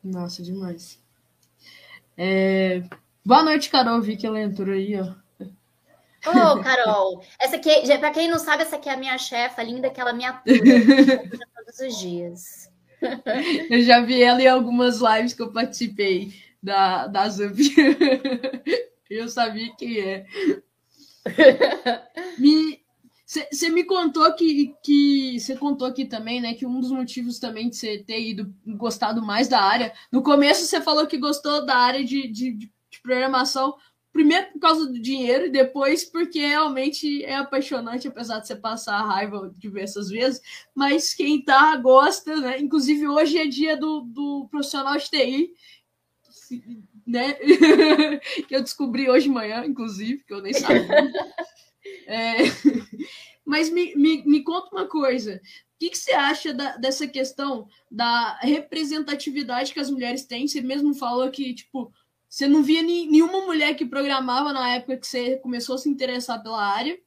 [0.00, 1.02] Nossa, demais.
[2.16, 2.84] É...
[3.24, 4.00] Boa noite, Carol.
[4.00, 5.06] Vi que ela entrou aí, ó.
[6.28, 7.68] Ô, oh, Carol, essa aqui,
[7.98, 10.56] para quem não sabe, essa aqui é a minha chefa linda, que ela me atura
[11.56, 12.72] todos os dias.
[13.68, 16.32] Eu já vi ela em algumas lives que eu participei
[16.62, 17.58] da, da Zup.
[19.10, 20.26] Eu sabia quem é.
[22.38, 22.85] Me,
[23.26, 26.54] Você me contou que, que você contou aqui também, né?
[26.54, 29.92] Que um dos motivos também de você ter ido gostado mais da área.
[30.12, 32.70] No começo você falou que gostou da área de, de, de
[33.02, 33.74] programação,
[34.12, 38.94] primeiro por causa do dinheiro, e depois porque realmente é apaixonante, apesar de você passar
[38.94, 40.40] a raiva diversas vezes.
[40.72, 42.60] Mas quem tá gosta, né?
[42.60, 45.50] Inclusive hoje é dia do, do profissional de TI.
[47.04, 47.34] Né?
[48.46, 50.86] que eu descobri hoje de manhã, inclusive, que eu nem sabia.
[52.06, 52.36] É,
[53.44, 55.40] mas me, me, me, conta uma coisa.
[55.74, 60.48] O que, que você acha da, dessa questão da representatividade que as mulheres têm?
[60.48, 61.92] Você mesmo falou que, tipo,
[62.28, 65.88] você não via ni, nenhuma mulher que programava na época que você começou a se
[65.88, 66.98] interessar pela área.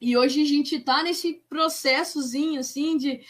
[0.00, 3.20] E hoje a gente está nesse processozinho, assim, de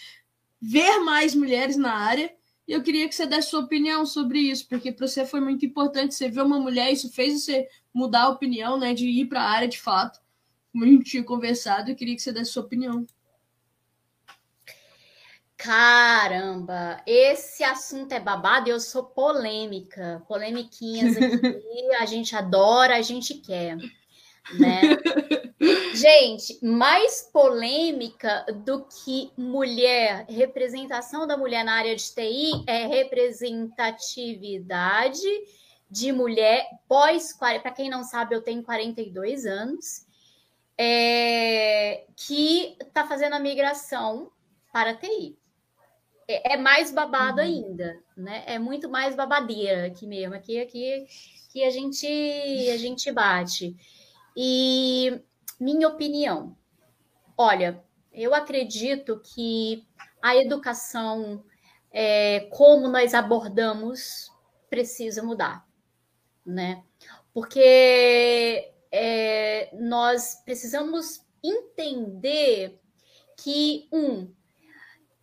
[0.60, 2.32] ver mais mulheres na área.
[2.68, 5.64] E eu queria que você desse sua opinião sobre isso, porque para você foi muito
[5.64, 6.14] importante.
[6.14, 9.50] Você ver uma mulher, isso fez você mudar a opinião, né, de ir para a
[9.50, 10.20] área de fato
[10.72, 13.04] como a gente tinha conversado, eu queria que você desse sua opinião.
[15.56, 20.22] Caramba, esse assunto é babado e eu sou polêmica.
[20.26, 23.76] Polemiquinhas aqui, a gente adora, a gente quer.
[24.58, 24.80] Né?
[25.94, 35.20] gente, mais polêmica do que mulher, representação da mulher na área de TI é representatividade
[35.90, 40.08] de mulher pós para quem não sabe, eu tenho 42 anos
[40.82, 44.32] é, que está fazendo a migração
[44.72, 45.38] para a TI.
[46.26, 47.46] É, é mais babado uhum.
[47.46, 48.44] ainda, né?
[48.46, 51.06] É muito mais babadeira aqui mesmo, aqui, aqui
[51.50, 53.76] que a gente a gente bate.
[54.34, 55.20] E
[55.60, 56.56] minha opinião,
[57.36, 59.86] olha, eu acredito que
[60.22, 61.44] a educação,
[61.92, 64.32] é, como nós abordamos,
[64.70, 65.62] precisa mudar,
[66.46, 66.82] né?
[67.34, 72.78] Porque é, nós precisamos entender
[73.36, 74.30] que, um,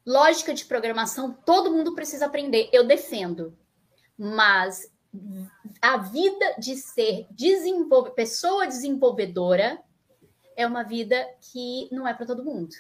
[0.06, 3.58] lógica de programação todo mundo precisa aprender, eu defendo,
[4.18, 4.92] mas
[5.82, 7.28] a vida de ser
[8.16, 9.82] pessoa desenvolvedora
[10.56, 12.76] é uma vida que não é para todo mundo,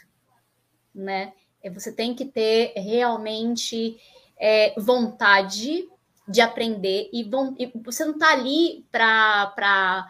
[0.93, 1.33] né?
[1.61, 3.99] É, você tem que ter realmente
[4.37, 5.87] é, vontade
[6.27, 10.07] de aprender e, e você não está ali para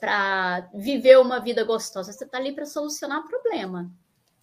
[0.00, 2.12] para viver uma vida gostosa.
[2.12, 3.90] Você está ali para solucionar problema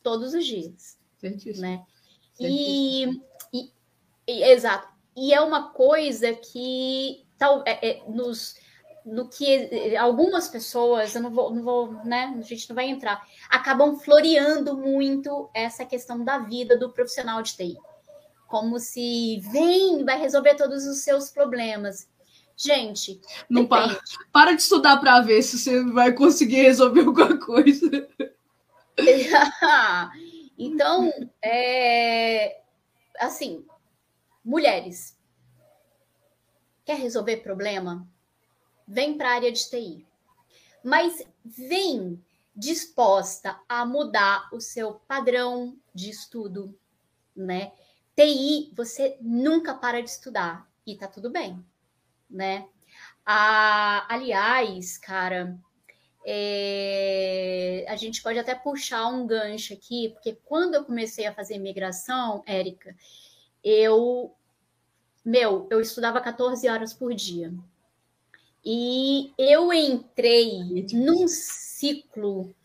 [0.04, 0.98] todos os dias.
[1.18, 1.62] Certíssimo.
[1.62, 1.86] Né?
[2.34, 3.24] Certíssimo.
[3.54, 3.72] E,
[4.28, 4.88] e, exato.
[5.16, 8.56] E é uma coisa que tal, é, é, nos,
[9.06, 12.36] no que algumas pessoas, eu não vou, não vou, né?
[12.38, 17.56] A gente não vai entrar, acabam floreando muito essa questão da vida do profissional de
[17.56, 17.78] TI.
[18.48, 22.08] Como se vem, vai resolver todos os seus problemas.
[22.58, 24.00] Gente, não para,
[24.32, 28.08] para de estudar para ver se você vai conseguir resolver alguma coisa.
[30.58, 32.62] então, é,
[33.20, 33.66] assim,
[34.44, 35.18] mulheres,
[36.86, 38.08] quer resolver problema?
[38.88, 40.08] Vem para a área de TI.
[40.82, 42.24] Mas vem
[42.56, 46.74] disposta a mudar o seu padrão de estudo,
[47.36, 47.74] né?
[48.16, 51.62] TI, você nunca para de estudar e tá tudo bem
[52.30, 52.68] né?
[53.26, 55.58] Ah, aliás, cara,
[56.26, 61.60] é, a gente pode até puxar um gancho aqui, porque quando eu comecei a fazer
[61.60, 62.96] migração, Érica,
[63.64, 64.36] eu,
[65.24, 67.54] meu, eu estudava 14 horas por dia.
[68.64, 72.56] E eu entrei num ciclo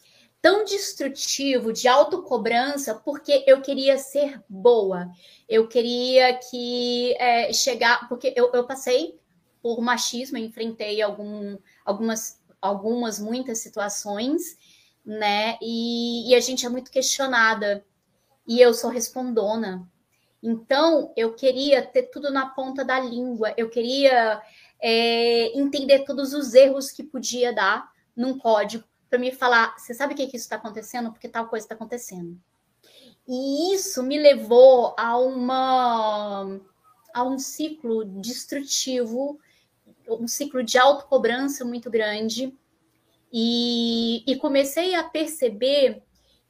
[0.41, 5.11] tão destrutivo de autocobrança porque eu queria ser boa.
[5.47, 8.09] Eu queria que é, chegar.
[8.09, 9.20] Porque eu, eu passei
[9.63, 14.57] por machismo, enfrentei algum, algumas, algumas, muitas situações,
[15.05, 15.59] né?
[15.61, 17.85] E, e a gente é muito questionada.
[18.47, 19.89] E eu sou respondona.
[20.43, 24.43] Então, eu queria ter tudo na ponta da língua, eu queria
[24.81, 30.15] é, entender todos os erros que podia dar num código para me falar: você sabe
[30.15, 31.11] o que, que isso está acontecendo?
[31.11, 32.41] Porque tal coisa está acontecendo.
[33.29, 36.61] E isso me levou a uma
[37.13, 39.39] a um ciclo destrutivo
[40.19, 42.57] um ciclo de autocobrança muito grande.
[43.33, 46.03] E, e comecei a perceber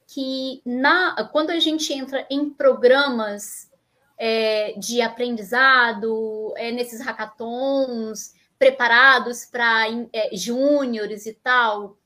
[0.07, 3.69] que na, quando a gente entra em programas
[4.17, 11.97] é, de aprendizado, é, nesses hackathons preparados para é, júniores e tal,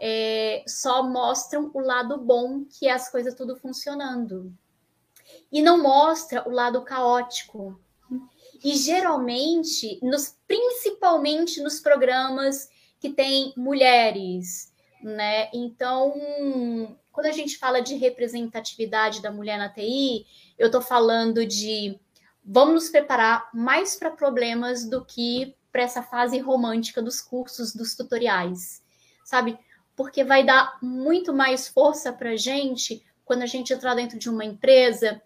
[0.00, 4.52] é, só mostram o lado bom, que é as coisas tudo funcionando.
[5.50, 7.78] E não mostra o lado caótico,
[8.62, 12.68] e geralmente, nos, principalmente nos programas
[13.00, 15.48] que tem mulheres, né?
[15.52, 16.14] Então,
[17.12, 20.26] quando a gente fala de representatividade da mulher na TI,
[20.58, 21.98] eu estou falando de
[22.44, 27.94] vamos nos preparar mais para problemas do que para essa fase romântica dos cursos, dos
[27.94, 28.82] tutoriais,
[29.24, 29.58] sabe?
[29.94, 34.30] Porque vai dar muito mais força para a gente quando a gente entrar dentro de
[34.30, 35.20] uma empresa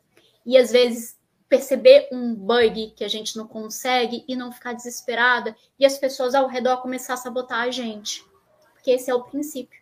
[0.44, 1.16] e às vezes
[1.52, 6.34] perceber um bug que a gente não consegue e não ficar desesperada e as pessoas
[6.34, 8.24] ao redor começar a sabotar a gente,
[8.72, 9.78] porque esse é o princípio,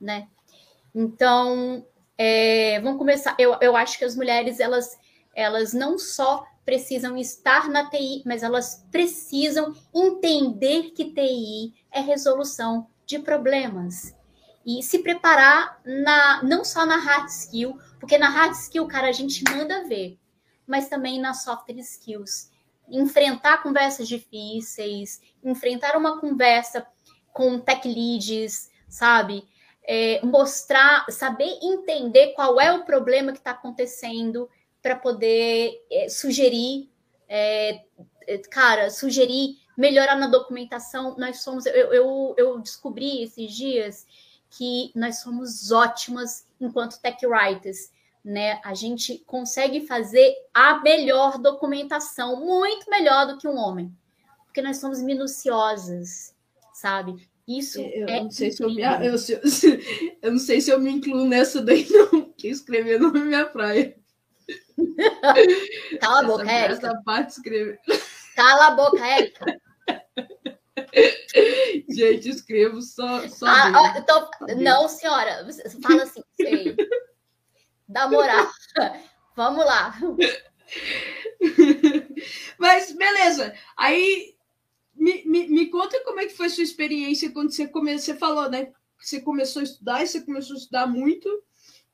[0.00, 0.28] né?
[0.94, 1.84] Então,
[2.16, 3.34] é, vamos começar.
[3.40, 4.96] Eu, eu acho que as mulheres elas
[5.34, 12.86] elas não só precisam estar na TI, mas elas precisam entender que TI é resolução
[13.04, 14.14] de problemas
[14.64, 19.12] e se preparar na não só na hard skill, porque na hard skill, cara, a
[19.12, 20.19] gente manda ver,
[20.70, 22.48] mas também nas soft skills.
[22.88, 26.86] Enfrentar conversas difíceis, enfrentar uma conversa
[27.32, 29.46] com tech leads, sabe?
[29.82, 34.48] É, mostrar, saber entender qual é o problema que está acontecendo
[34.80, 36.88] para poder é, sugerir,
[37.28, 37.82] é,
[38.28, 41.16] é, cara, sugerir melhorar na documentação.
[41.18, 44.06] Nós somos, eu, eu, eu descobri esses dias
[44.50, 47.90] que nós somos ótimas enquanto tech writers.
[48.24, 48.60] Né?
[48.64, 53.90] A gente consegue fazer a melhor documentação, muito melhor do que um homem,
[54.44, 56.34] porque nós somos minuciosas,
[56.74, 57.28] sabe?
[57.48, 59.32] Isso eu é não sei se eu, me, eu, se,
[60.22, 63.46] eu, não sei se eu me incluo nessa daí, não, que escrever não é minha
[63.46, 63.96] praia.
[66.00, 66.86] Cala a boca, essa, Érica.
[66.86, 67.80] Essa parte escrever.
[68.36, 69.44] Cala a boca, Érica.
[71.88, 73.26] Gente, escrevo só.
[73.28, 75.46] só ah, então, não, senhora,
[75.82, 76.76] fala assim, sei.
[77.90, 78.48] Dá moral.
[79.36, 79.98] Vamos lá.
[82.58, 83.52] Mas beleza.
[83.76, 84.34] Aí
[84.94, 88.00] me, me, me, conta como é que foi sua experiência quando você começou.
[88.00, 88.72] Você falou, né?
[88.98, 91.28] Você começou a estudar e você começou a estudar muito.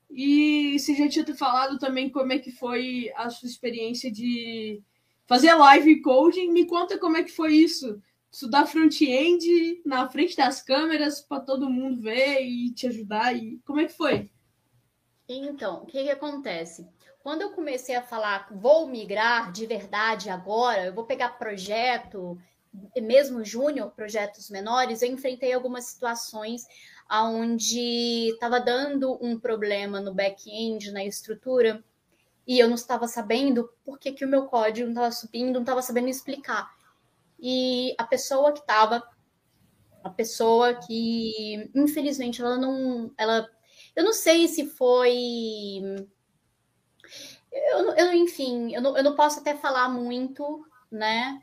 [0.09, 4.81] E você já tinha falado também como é que foi a sua experiência de
[5.25, 6.51] fazer live coding.
[6.51, 7.99] Me conta como é que foi isso
[8.31, 13.35] estudar front-end na frente das câmeras para todo mundo ver e te ajudar.
[13.35, 14.29] E como é que foi?
[15.27, 16.87] Então, o que, que acontece?
[17.21, 22.39] Quando eu comecei a falar, vou migrar de verdade agora, eu vou pegar projeto,
[22.95, 26.65] mesmo júnior, projetos menores, eu enfrentei algumas situações
[27.11, 31.83] onde estava dando um problema no back-end, na estrutura,
[32.45, 35.61] e eu não estava sabendo por que, que o meu código não estava subindo, não
[35.61, 36.77] estava sabendo explicar
[37.39, 39.03] e a pessoa que estava,
[40.03, 43.47] a pessoa que, infelizmente, ela não, ela,
[43.97, 45.81] eu não sei se foi,
[47.51, 51.41] eu, eu enfim, eu não, eu não posso até falar muito, né?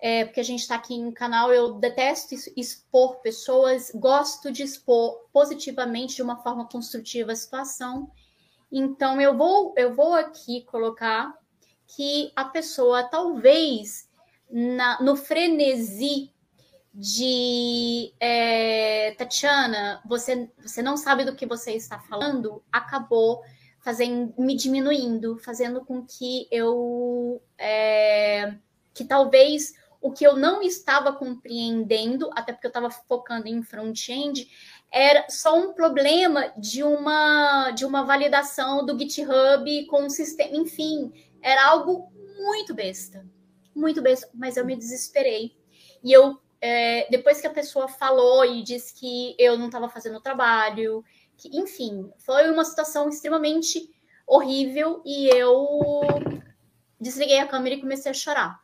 [0.00, 5.28] É, porque a gente está aqui em canal, eu detesto expor pessoas, gosto de expor
[5.32, 8.12] positivamente, de uma forma construtiva a situação.
[8.70, 11.36] Então, eu vou, eu vou aqui colocar
[11.88, 14.08] que a pessoa talvez
[14.48, 16.31] na, no frenesi
[16.92, 23.42] de é, Tatiana, você, você não sabe do que você está falando, acabou
[23.80, 28.54] fazendo, me diminuindo, fazendo com que eu é,
[28.94, 34.48] que talvez o que eu não estava compreendendo, até porque eu estava focando em front-end,
[34.90, 41.12] era só um problema de uma de uma validação do GitHub com o sistema, enfim,
[41.40, 43.24] era algo muito besta
[43.74, 45.56] muito bem, mas eu me desesperei.
[46.02, 50.18] E eu, é, depois que a pessoa falou e disse que eu não estava fazendo
[50.18, 51.04] o trabalho,
[51.36, 53.90] que, enfim, foi uma situação extremamente
[54.24, 56.00] horrível e eu
[57.00, 58.62] desliguei a câmera e comecei a chorar.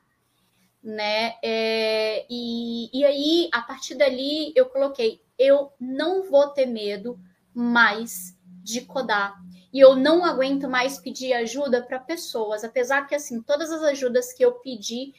[0.81, 1.35] Né?
[1.43, 7.19] É, e, e aí, a partir dali, eu coloquei: eu não vou ter medo
[7.53, 9.35] mais de codar
[9.73, 14.33] e eu não aguento mais pedir ajuda para pessoas, apesar que assim todas as ajudas
[14.33, 15.13] que eu pedi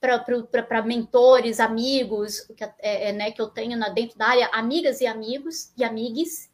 [0.00, 5.00] para mentores, amigos, que, é, é, né, que eu tenho na, dentro da área, amigas
[5.00, 6.50] e amigos e amigues,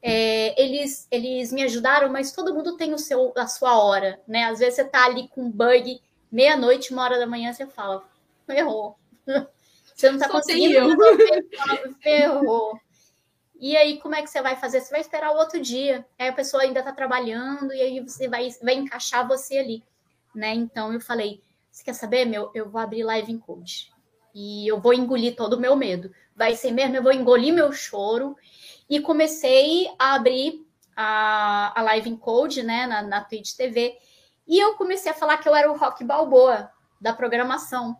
[0.00, 4.44] é, eles, eles me ajudaram, mas todo mundo tem o seu, a sua hora, né?
[4.44, 6.00] Às vezes você tá ali com um bug,
[6.30, 8.08] meia-noite, uma hora da manhã, você fala,
[8.46, 8.96] ferrou.
[9.94, 11.48] Você não tá Só conseguindo resolver,
[12.00, 12.78] ferrou.
[13.58, 14.80] E aí, como é que você vai fazer?
[14.80, 16.06] Você vai esperar o outro dia.
[16.16, 19.82] Aí a pessoa ainda está trabalhando e aí você vai, vai encaixar você ali,
[20.32, 20.54] né?
[20.54, 21.42] Então eu falei:
[21.78, 22.50] você quer saber, meu?
[22.52, 23.92] Eu vou abrir live em code.
[24.34, 26.10] E eu vou engolir todo o meu medo.
[26.34, 28.36] Vai ser mesmo, eu vou engolir meu choro.
[28.90, 30.66] E comecei a abrir
[30.96, 33.96] a, a live em code, né, na, na Twitch TV.
[34.46, 36.70] E eu comecei a falar que eu era o Rock Balboa
[37.00, 37.96] da programação,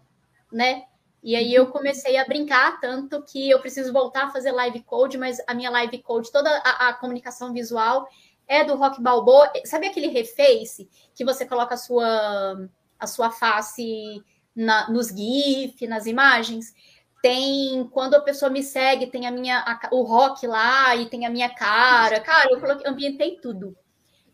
[0.53, 0.85] né?
[1.23, 5.19] E aí eu comecei a brincar, tanto que eu preciso voltar a fazer live code,
[5.19, 8.09] mas a minha live code, toda a, a comunicação visual
[8.47, 9.53] é do Rock Balboa.
[9.65, 12.69] Sabe aquele reface que você coloca a sua,
[12.99, 14.23] a sua face
[14.55, 16.75] na, nos GIF, nas imagens?
[17.23, 21.27] Tem quando a pessoa me segue, tem a minha a, o rock lá e tem
[21.27, 22.21] a minha cara.
[22.21, 23.77] Cara, eu coloquei, ambientei tudo.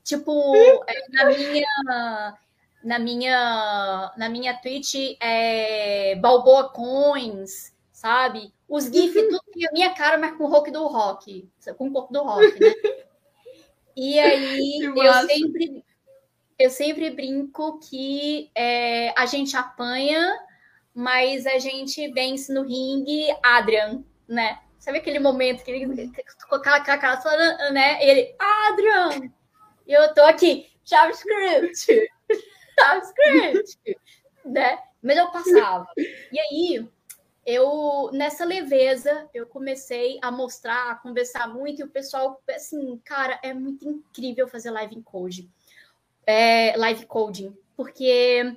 [0.03, 0.55] Tipo,
[0.87, 2.39] é, na minha
[2.85, 8.53] na minha na minha Twitch é Balboa Coins, sabe?
[8.69, 11.49] Os GIFs, tudo a minha cara, mas com o rock do rock,
[11.79, 12.73] com o corpo do rock, né?
[13.97, 15.84] E aí eu sempre
[16.59, 20.39] eu sempre brinco que é, a gente apanha,
[20.95, 24.61] mas a gente vence no ringue, Adrian, né?
[24.79, 26.13] Sabe aquele momento que ele
[26.49, 27.99] com aquela cara, né?
[28.05, 29.31] Ele, Adrian!
[29.87, 31.87] Eu tô aqui, JavaScript,
[32.79, 33.79] JavaScript,
[34.45, 34.79] né?
[35.03, 35.87] Mas eu passava.
[35.97, 36.89] E aí,
[37.45, 43.39] eu, nessa leveza, eu comecei a mostrar, a conversar muito, e o pessoal, assim, cara,
[43.43, 45.51] é muito incrível fazer live em code,
[46.27, 48.57] é, live coding, porque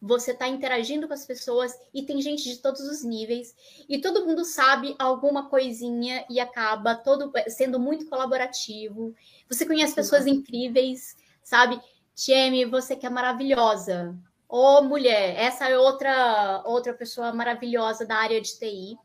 [0.00, 3.54] você está interagindo com as pessoas e tem gente de todos os níveis
[3.86, 9.14] e todo mundo sabe alguma coisinha e acaba todo sendo muito colaborativo.
[9.48, 11.78] Você conhece pessoas incríveis, sabe?
[12.14, 14.16] Tieme, você que é maravilhosa.
[14.48, 18.98] Ô, mulher, essa é outra outra pessoa maravilhosa da área de TI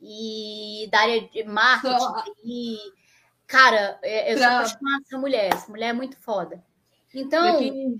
[0.00, 2.32] e da área de marketing.
[2.44, 2.78] E,
[3.46, 5.52] cara, é, eu sou apaixonada essa mulher.
[5.52, 6.62] Essa mulher é muito foda.
[7.14, 7.96] Então.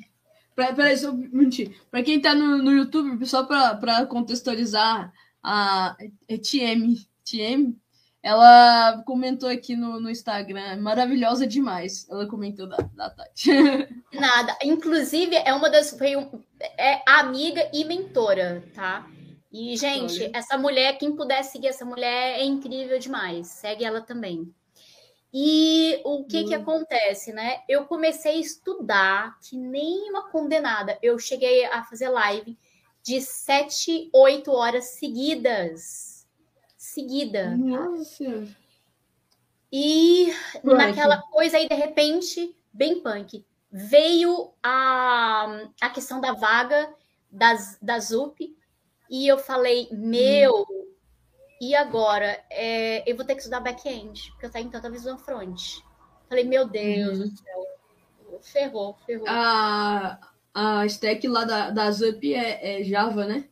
[0.54, 1.74] Peraí, só mentir.
[1.90, 5.96] Para quem tá no, no YouTube, só para contextualizar, a
[6.28, 6.94] TM,
[7.24, 7.76] TM,
[8.22, 12.06] ela comentou aqui no, no Instagram, maravilhosa demais.
[12.08, 13.50] Ela comentou da, da Tati.
[14.14, 14.56] Nada.
[14.62, 15.90] Inclusive, é uma das.
[15.98, 16.40] Foi um,
[16.78, 19.08] é amiga e mentora, tá?
[19.52, 20.30] E, gente, Olha.
[20.34, 23.48] essa mulher, quem puder seguir essa mulher, é incrível demais.
[23.48, 24.54] Segue ela também.
[25.32, 26.48] E o que hum.
[26.48, 27.62] que acontece, né?
[27.68, 30.98] Eu comecei a estudar que nem uma condenada.
[31.02, 32.58] Eu cheguei a fazer live
[33.02, 36.26] de sete, oito horas seguidas.
[36.76, 37.56] Seguida.
[37.56, 38.46] Nossa.
[39.72, 40.76] E punk.
[40.76, 46.94] naquela coisa aí, de repente, bem punk, veio a, a questão da vaga
[47.30, 48.54] das, da ZUP
[49.08, 50.91] e eu falei, meu, hum.
[51.62, 55.78] E agora, é, eu vou ter que estudar back-end, porque eu tenho tanta visão front.
[56.28, 57.28] Falei, meu Deus uhum.
[57.28, 57.66] do céu.
[58.42, 59.28] Ferrou, ferrou.
[59.28, 60.18] A,
[60.52, 63.44] a stack lá da, da Zup é, é Java, né?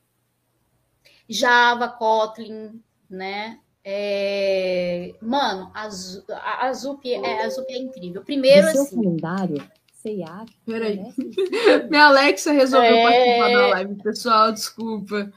[1.28, 3.60] Java, Kotlin, né?
[3.84, 5.14] É...
[5.22, 5.88] Mano, a,
[6.32, 8.24] a, a, Zup é, a Zup é incrível.
[8.24, 8.96] Primeiro, seu assim...
[8.96, 10.46] calendário, CIA...
[10.66, 11.00] Peraí.
[11.88, 13.02] Minha Alexa resolveu é...
[13.04, 14.50] participar da live, pessoal.
[14.50, 15.32] Desculpa.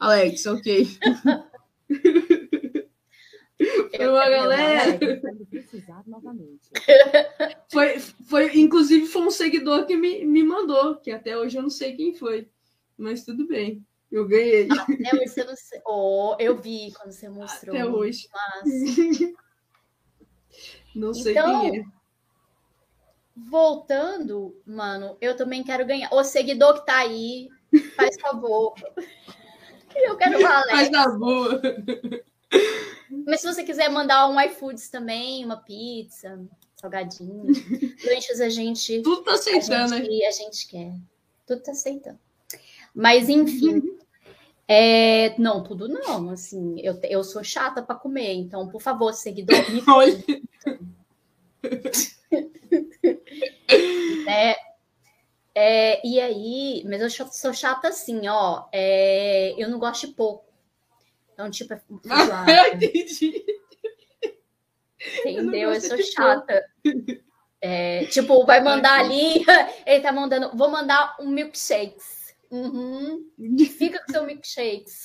[0.00, 0.88] Alexa, ok.
[3.96, 4.98] Foi uma galera.
[7.72, 11.70] Foi, foi, inclusive, foi um seguidor que me, me mandou, que até hoje eu não
[11.70, 12.48] sei quem foi.
[12.96, 13.84] Mas tudo bem.
[14.10, 14.68] Eu ganhei.
[14.70, 15.80] Até hoje você não sei.
[15.84, 17.74] Oh, eu vi quando você mostrou.
[17.74, 18.28] Até hoje.
[18.32, 19.34] Mas...
[20.94, 21.84] Não sei então, quem é.
[23.36, 26.08] Voltando, mano, eu também quero ganhar.
[26.12, 27.48] O seguidor que tá aí,
[27.94, 28.74] faz favor.
[30.04, 30.76] Eu quero uma Alexa.
[30.76, 31.60] Faz na boa.
[33.26, 36.38] Mas se você quiser mandar um iFoods também, uma pizza,
[36.76, 37.44] salgadinho,
[38.04, 39.02] lanches a gente.
[39.02, 40.26] Tudo tá aceitando, a gente, né?
[40.26, 40.92] A gente quer.
[41.46, 42.18] Tudo tá aceitando.
[42.94, 43.74] Mas, enfim.
[43.74, 43.96] Uhum.
[44.68, 46.30] É, não, tudo não.
[46.30, 50.24] Assim, eu, eu sou chata para comer, então, por favor, seguidor, me Olha.
[54.28, 54.56] é,
[55.58, 58.66] é, e aí, mas eu sou chata assim, ó.
[58.70, 60.44] É, eu não gosto de pouco.
[61.32, 61.80] Então, tipo, é
[62.12, 63.42] ah, entendi.
[65.24, 65.70] Entendeu?
[65.70, 66.62] Eu, eu sou chata.
[67.58, 69.46] É, tipo, vai mandar ali,
[69.86, 72.36] ele tá mandando, vou mandar um milkshakes.
[72.50, 73.26] Uhum.
[73.78, 75.04] Fica com seu milkshakes.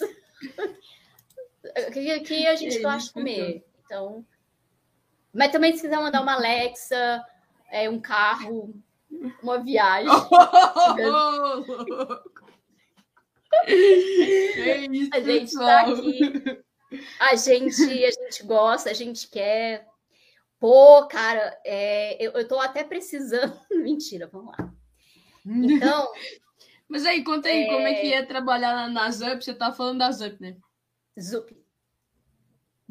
[1.88, 3.66] Aqui a gente gosta de comer.
[3.86, 4.26] Então.
[5.34, 7.26] Mas também, se quiser mandar uma Alexa,
[7.72, 8.74] é, um carro,
[9.42, 10.10] uma viagem.
[14.92, 16.64] isso, a gente tá aqui.
[17.20, 19.88] A gente, a gente gosta, a gente quer.
[20.60, 23.60] Pô, cara, é, eu, eu tô até precisando.
[23.72, 24.74] Mentira, vamos lá.
[25.46, 26.12] Então.
[26.88, 27.68] Mas aí, conta aí, é...
[27.68, 29.42] como é que é trabalhar na, na Zup?
[29.42, 30.58] Você tá falando da Zup, né?
[31.20, 31.58] Zup.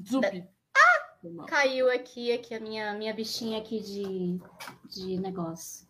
[0.08, 0.22] Zup.
[0.22, 0.48] Da...
[0.74, 1.46] Ah!
[1.46, 4.40] Caiu aqui, aqui a minha, minha bichinha aqui de,
[4.88, 5.86] de negócio.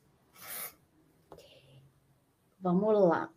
[2.60, 3.30] Vamos lá.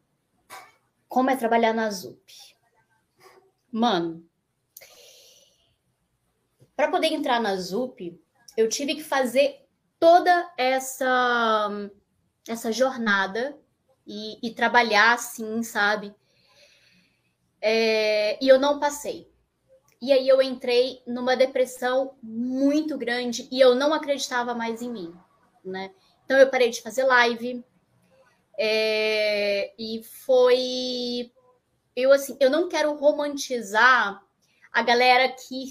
[1.08, 2.34] Como é trabalhar na ZUP?
[3.72, 4.28] Mano,
[6.76, 8.20] para poder entrar na ZUP,
[8.58, 9.66] eu tive que fazer
[10.00, 11.70] toda essa
[12.48, 13.58] essa jornada
[14.06, 16.14] e, e trabalhar assim, sabe?
[17.62, 19.32] É, e eu não passei.
[20.02, 25.16] E aí eu entrei numa depressão muito grande e eu não acreditava mais em mim,
[25.64, 25.94] né?
[26.26, 27.64] Então eu parei de fazer live
[28.58, 31.32] é, e foi
[31.96, 34.22] eu assim, eu não quero romantizar
[34.72, 35.66] a galera que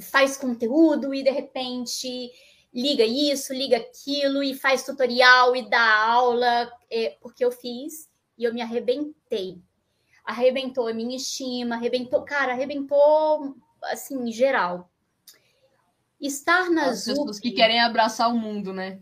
[0.00, 2.30] faz conteúdo e de repente
[2.72, 8.44] liga isso, liga aquilo e faz tutorial e dá aula, é, porque eu fiz e
[8.44, 9.60] eu me arrebentei.
[10.24, 14.90] Arrebentou a minha estima, arrebentou, cara, arrebentou assim, em geral.
[16.20, 19.00] Estar na As pessoas que querem abraçar o mundo, né?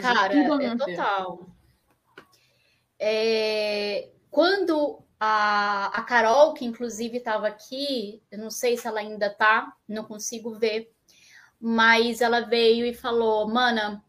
[0.00, 1.55] cara, é total.
[2.98, 9.30] É, quando a, a Carol, que inclusive estava aqui, eu não sei se ela ainda
[9.30, 10.92] tá, não consigo ver,
[11.60, 14.04] mas ela veio e falou: Mana,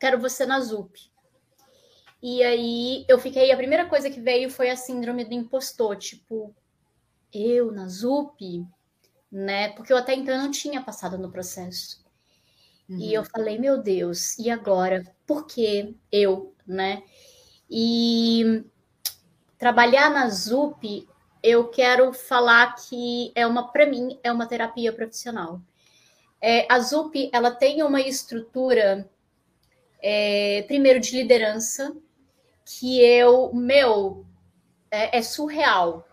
[0.00, 1.10] quero você na ZUP.
[2.22, 6.54] E aí eu fiquei, a primeira coisa que veio foi a síndrome do impostor, tipo,
[7.32, 8.64] eu na ZUP,
[9.30, 9.70] né?
[9.70, 12.02] Porque eu até então não tinha passado no processo.
[12.88, 12.98] Uhum.
[12.98, 15.04] E eu falei, meu Deus, e agora?
[15.26, 17.02] Por que eu, né?
[17.74, 18.66] E
[19.56, 21.08] trabalhar na ZUP,
[21.42, 25.58] eu quero falar que é uma, para mim, é uma terapia profissional.
[26.38, 29.10] É, a ZUP, ela tem uma estrutura,
[30.02, 31.96] é, primeiro, de liderança,
[32.62, 34.26] que eu, meu,
[34.90, 36.06] é, é, surreal.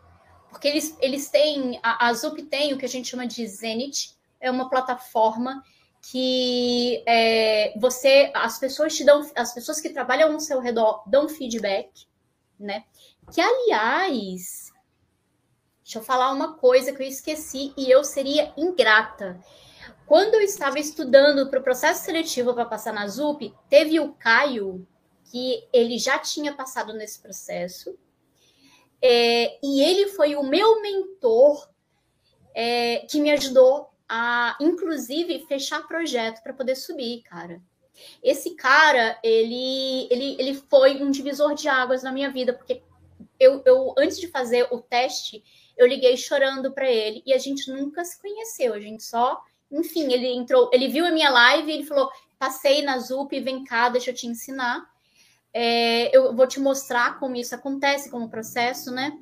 [0.50, 4.16] Porque eles, eles têm, a, a ZUP tem o que a gente chama de Zenit,
[4.40, 5.62] é uma plataforma
[6.02, 11.28] que é, você, as pessoas te dão, as pessoas que trabalham ao seu redor dão
[11.28, 12.08] feedback,
[12.60, 12.86] né?
[13.32, 14.72] Que, aliás,
[15.84, 19.40] deixa eu falar uma coisa que eu esqueci e eu seria ingrata.
[20.06, 24.88] Quando eu estava estudando para o processo seletivo para passar na ZUP, teve o Caio,
[25.26, 27.96] que ele já tinha passado nesse processo,
[29.02, 31.70] é, e ele foi o meu mentor
[32.56, 37.62] é, que me ajudou a, inclusive, fechar projeto para poder subir, cara.
[38.24, 42.82] Esse cara, ele, ele, ele foi um divisor de águas na minha vida, porque
[43.40, 45.44] eu, eu antes de fazer o teste,
[45.78, 49.42] eu liguei chorando para ele e a gente nunca se conheceu, a gente só
[49.72, 53.64] enfim, ele entrou, ele viu a minha live e ele falou: passei na ZUP, vem
[53.64, 54.84] cá, deixa eu te ensinar.
[55.54, 59.18] É, eu vou te mostrar como isso acontece, como processo, né?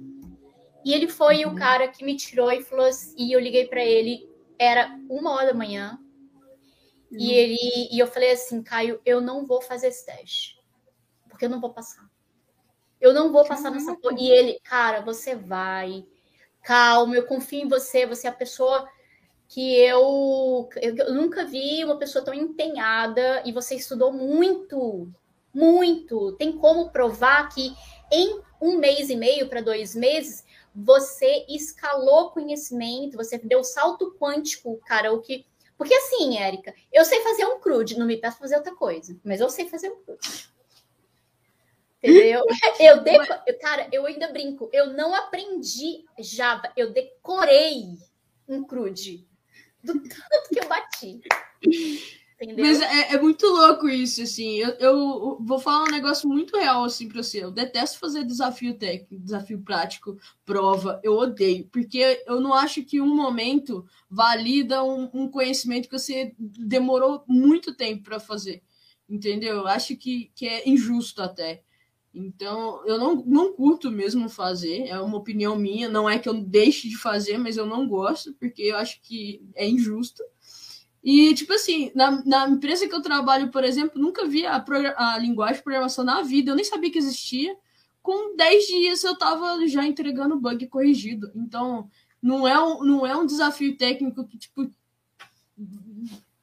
[0.85, 1.51] E ele foi uhum.
[1.51, 5.31] o cara que me tirou e falou assim, e eu liguei para ele, era uma
[5.31, 5.99] hora da manhã,
[7.11, 7.17] uhum.
[7.17, 10.59] e ele e eu falei assim, Caio, eu não vou fazer esse teste,
[11.29, 12.07] porque eu não vou passar.
[12.99, 16.03] Eu não vou passar nessa E ele, cara, você vai,
[16.63, 18.89] calma, eu confio em você, você é a pessoa
[19.47, 25.09] que eu, eu nunca vi uma pessoa tão empenhada e você estudou muito,
[25.53, 26.33] muito.
[26.33, 27.73] Tem como provar que
[28.11, 30.43] em um mês e meio para dois meses
[30.79, 35.43] você escalou conhecimento, você deu salto quântico, cara, o que.
[35.75, 39.41] Porque assim, Érica, eu sei fazer um crude, não me peço fazer outra coisa, mas
[39.41, 40.55] eu sei fazer um crude.
[42.01, 42.43] Entendeu?
[42.79, 43.25] Eu, deco...
[43.59, 47.97] Cara, eu ainda brinco, eu não aprendi Java, eu decorei
[48.47, 49.27] um crude
[49.83, 51.19] do tanto que eu bati.
[52.39, 52.65] Entendeu?
[52.65, 54.57] Mas é, é, muito louco isso, assim.
[54.57, 57.43] Eu, eu, vou falar um negócio muito real, assim, pra você.
[57.43, 60.99] Eu detesto fazer desafio técnico, desafio prático, prova.
[61.03, 61.67] Eu odeio.
[61.71, 67.73] Porque eu não acho que um momento valida um, um conhecimento que você demorou muito
[67.73, 68.61] tempo para fazer.
[69.09, 69.57] Entendeu?
[69.57, 71.63] Eu acho que, que é injusto até.
[72.13, 76.33] Então, eu não, não curto mesmo fazer, é uma opinião minha, não é que eu
[76.33, 80.23] deixe de fazer, mas eu não gosto, porque eu acho que é injusto.
[81.09, 84.61] E, tipo assim, na, na empresa que eu trabalho, por exemplo, nunca vi a,
[84.97, 87.55] a linguagem de programação na vida, eu nem sabia que existia.
[88.03, 91.31] Com 10 dias eu tava já entregando bug corrigido.
[91.33, 91.89] Então,
[92.21, 94.69] não é um, não é um desafio técnico que, tipo,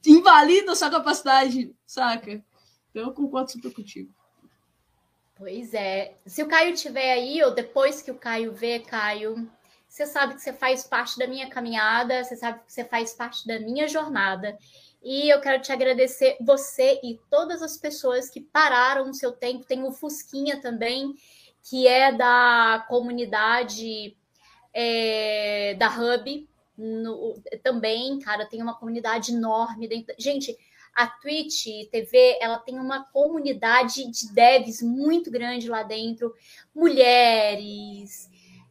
[0.03, 2.43] invalida a sua capacidade, saca?
[2.89, 4.11] Então, eu concordo super contigo.
[5.35, 6.17] Pois é.
[6.25, 9.47] Se o Caio tiver aí, ou depois que o Caio vê, Caio,
[9.95, 13.47] você sabe que você faz parte da minha caminhada, você sabe que você faz parte
[13.47, 14.57] da minha jornada.
[15.01, 19.65] E eu quero te agradecer, você e todas as pessoas que pararam o seu tempo.
[19.65, 21.15] Tem o Fusquinha também,
[21.63, 24.17] que é da comunidade
[24.73, 26.45] é, da Hub.
[26.77, 29.87] No, também, cara, tem uma comunidade enorme.
[29.87, 30.13] Dentro...
[30.19, 30.57] Gente,
[30.93, 36.35] a Twitch TV, ela tem uma comunidade de devs muito grande lá dentro,
[36.75, 38.29] mulheres,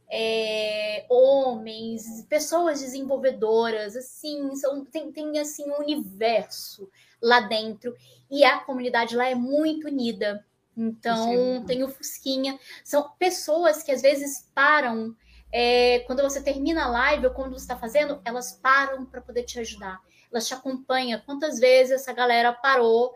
[0.09, 6.89] é, homens, pessoas desenvolvedoras, assim, são, tem, tem assim um universo
[7.21, 7.95] lá dentro
[8.29, 10.45] e a comunidade lá é muito unida.
[10.77, 12.59] Então, tem o Fusquinha.
[12.83, 15.15] São pessoas que às vezes param
[15.51, 19.43] é, quando você termina a live ou quando você está fazendo, elas param para poder
[19.43, 20.01] te ajudar.
[20.29, 21.21] Elas te acompanham.
[21.25, 23.13] Quantas vezes essa galera parou?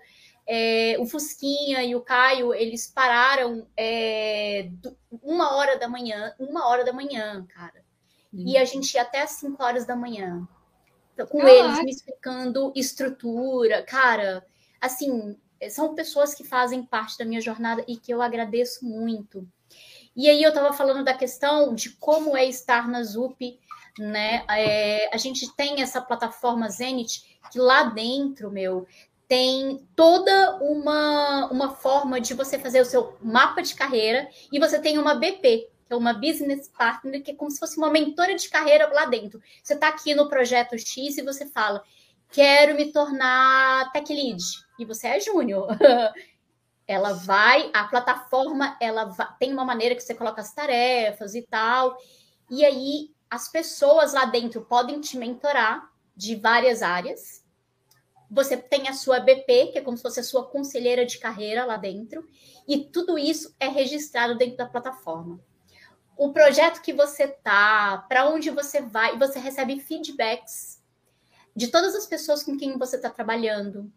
[0.51, 4.71] É, o Fusquinha e o Caio, eles pararam é,
[5.21, 7.85] uma hora da manhã, uma hora da manhã, cara.
[8.33, 8.45] Hum.
[8.47, 10.47] E a gente ia até as cinco horas da manhã.
[11.29, 14.43] Com eles me explicando estrutura, cara.
[14.81, 15.37] Assim,
[15.69, 19.47] são pessoas que fazem parte da minha jornada e que eu agradeço muito.
[20.15, 23.59] E aí eu estava falando da questão de como é estar na ZUP,
[23.99, 24.43] né?
[24.49, 28.87] É, a gente tem essa plataforma Zenit que lá dentro, meu,
[29.29, 34.79] tem toda uma, uma forma de você fazer o seu mapa de carreira e você
[34.79, 38.33] tem uma BP, que é uma business partner, que é como se fosse uma mentora
[38.33, 39.39] de carreira lá dentro.
[39.61, 41.83] Você está aqui no projeto X e você fala,
[42.31, 44.41] quero me tornar tech lead,
[44.79, 45.67] e você é júnior.
[46.87, 51.43] ela vai, a plataforma, ela vai, tem uma maneira que você coloca as tarefas e
[51.43, 51.95] tal,
[52.49, 57.47] e aí as pessoas lá dentro podem te mentorar de várias áreas.
[58.29, 61.65] Você tem a sua BP, que é como se fosse a sua conselheira de carreira
[61.65, 62.27] lá dentro,
[62.67, 65.39] e tudo isso é registrado dentro da plataforma.
[66.15, 70.79] O projeto que você tá, para onde você vai, você recebe feedbacks
[71.55, 73.91] de todas as pessoas com quem você está trabalhando,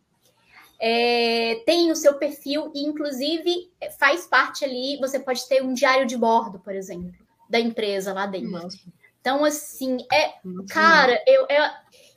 [0.84, 4.98] é, tem o seu perfil e, inclusive, faz parte ali.
[4.98, 7.12] Você pode ter um diário de bordo, por exemplo,
[7.48, 8.50] da empresa lá dentro.
[8.50, 8.78] Nossa.
[9.20, 10.34] Então, assim, é.
[10.44, 10.74] Nossa.
[10.74, 11.62] Cara, eu, eu.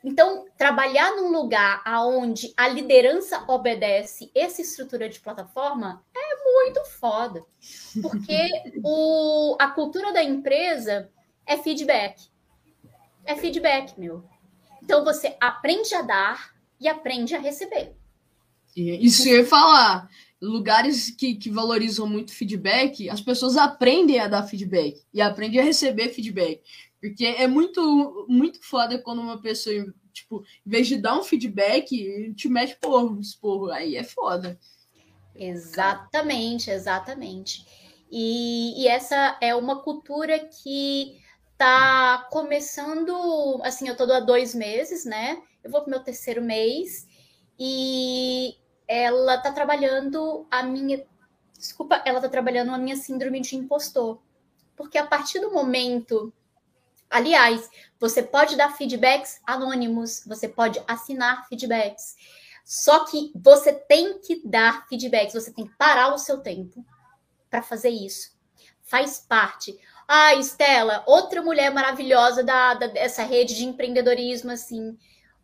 [0.05, 7.43] Então, trabalhar num lugar onde a liderança obedece essa estrutura de plataforma é muito foda.
[8.03, 8.47] Porque
[8.83, 11.09] o, a cultura da empresa
[11.43, 12.21] é feedback.
[13.25, 14.23] É feedback, meu.
[14.83, 17.95] Então, você aprende a dar e aprende a receber.
[18.75, 20.07] Isso eu ia falar.
[20.39, 25.63] Lugares que, que valorizam muito feedback, as pessoas aprendem a dar feedback e aprendem a
[25.63, 26.61] receber feedback.
[27.09, 32.33] Porque é muito, muito foda quando uma pessoa, tipo, em vez de dar um feedback,
[32.33, 33.69] te mete porro, esporro.
[33.69, 34.59] Aí é foda.
[35.35, 37.63] Exatamente, exatamente.
[38.11, 41.21] E, e essa é uma cultura que
[41.57, 45.41] tá começando, assim, eu tô há dois meses, né?
[45.63, 47.07] Eu vou pro meu terceiro mês
[47.59, 48.55] e
[48.87, 51.05] ela tá trabalhando a minha.
[51.55, 54.19] Desculpa, ela tá trabalhando a minha síndrome de impostor.
[54.75, 56.33] Porque a partir do momento.
[57.09, 57.69] Aliás,
[57.99, 62.15] você pode dar feedbacks anônimos, você pode assinar feedbacks.
[62.63, 66.83] Só que você tem que dar feedbacks, você tem que parar o seu tempo
[67.49, 68.35] para fazer isso.
[68.81, 69.79] Faz parte.
[70.07, 74.97] Ah, Estela, outra mulher maravilhosa da, da, dessa rede de empreendedorismo, assim.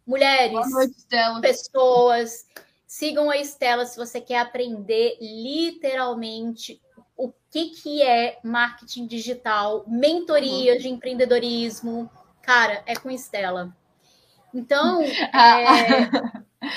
[0.06, 0.96] Mulheres, noite,
[1.42, 2.46] pessoas
[2.92, 6.82] Sigam a Estela se você quer aprender literalmente
[7.16, 10.80] o que, que é marketing digital, mentoria uhum.
[10.80, 12.10] de empreendedorismo.
[12.42, 13.76] Cara, é com Estela.
[14.54, 16.10] Então, é...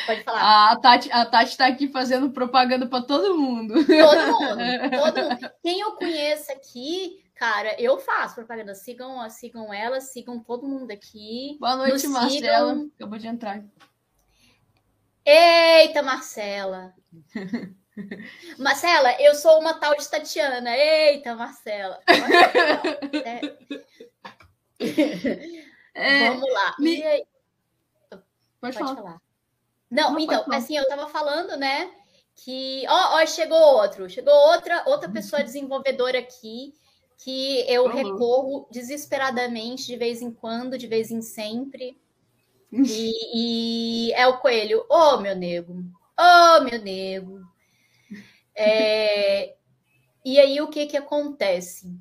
[0.06, 0.72] pode falar.
[0.72, 3.74] A Tati, a Tati tá aqui fazendo propaganda para todo mundo.
[3.74, 4.58] Todo mundo,
[4.90, 5.50] todo mundo.
[5.62, 8.74] Quem eu conheço aqui, cara, eu faço propaganda.
[8.74, 11.56] Sigam, sigam ela, sigam todo mundo aqui.
[11.58, 12.86] Boa noite, Marcela.
[12.96, 13.64] Acabou de entrar.
[15.26, 16.92] Eita, Marcela!
[18.58, 20.76] Marcela, eu sou uma tal de Tatiana.
[20.76, 22.00] Eita, Marcela!
[25.94, 26.74] é, Vamos lá.
[26.78, 27.02] Me...
[28.10, 28.24] Pode,
[28.60, 28.96] Pode falar.
[28.96, 29.20] falar.
[29.90, 31.90] Não, Não então, assim, eu tava falando, né?
[32.34, 32.84] Que.
[32.88, 34.10] Ó, ó, chegou outro.
[34.10, 36.74] Chegou outra, outra pessoa desenvolvedora aqui
[37.16, 37.92] que eu uhum.
[37.92, 41.98] recorro desesperadamente de vez em quando, de vez em sempre.
[42.72, 47.53] E, e, é o coelho, ô oh, meu nego, ô oh, meu nego.
[48.56, 49.54] É,
[50.24, 51.94] e aí o que que acontece?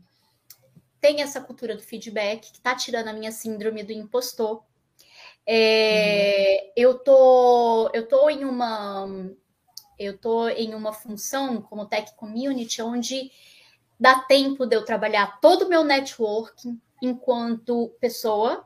[1.01, 4.63] Tem essa cultura do feedback que tá tirando a minha síndrome do impostor.
[5.45, 6.71] É, uhum.
[6.75, 9.07] Eu tô, eu tô em uma,
[9.99, 13.29] eu tô em uma função como tech community onde
[13.99, 18.65] dá tempo de eu trabalhar todo o meu networking enquanto pessoa,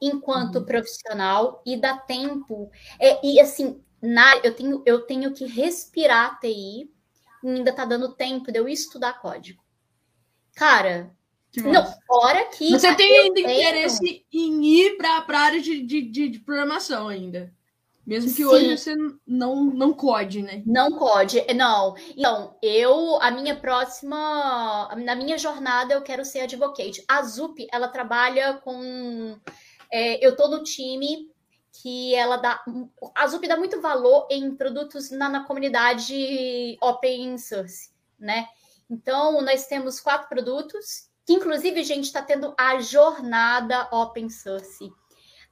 [0.00, 0.64] enquanto uhum.
[0.64, 2.70] profissional e dá tempo.
[3.00, 6.88] É, e assim, na, eu, tenho, eu tenho que respirar TI
[7.44, 9.62] ainda tá dando tempo de eu estudar código.
[10.54, 11.12] Cara,
[11.56, 12.70] não, fora que.
[12.70, 17.52] Você tem ainda interesse em ir para a área de, de, de, de, programação ainda.
[18.06, 18.44] Mesmo que Sim.
[18.44, 18.96] hoje você
[19.26, 20.62] não, não code, né?
[20.64, 21.94] Não code, não.
[22.16, 27.04] Então, eu, a minha próxima, na minha jornada, eu quero ser advocate.
[27.06, 29.36] A ZUP, ela trabalha com.
[29.92, 31.30] É, eu tô no time
[31.72, 32.62] que ela dá.
[33.14, 38.48] A ZUP dá muito valor em produtos na, na comunidade open source, né?
[38.90, 44.90] Então, nós temos quatro produtos, que inclusive a gente está tendo a jornada open source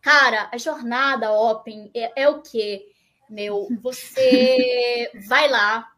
[0.07, 2.87] Cara, a jornada Open é, é o quê?
[3.29, 5.91] Meu, você vai lá,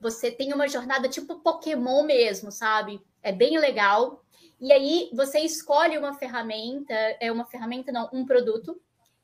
[0.00, 2.98] você tem uma jornada tipo Pokémon mesmo, sabe?
[3.22, 4.24] É bem legal.
[4.58, 8.80] E aí você escolhe uma ferramenta, é uma ferramenta, não, um produto,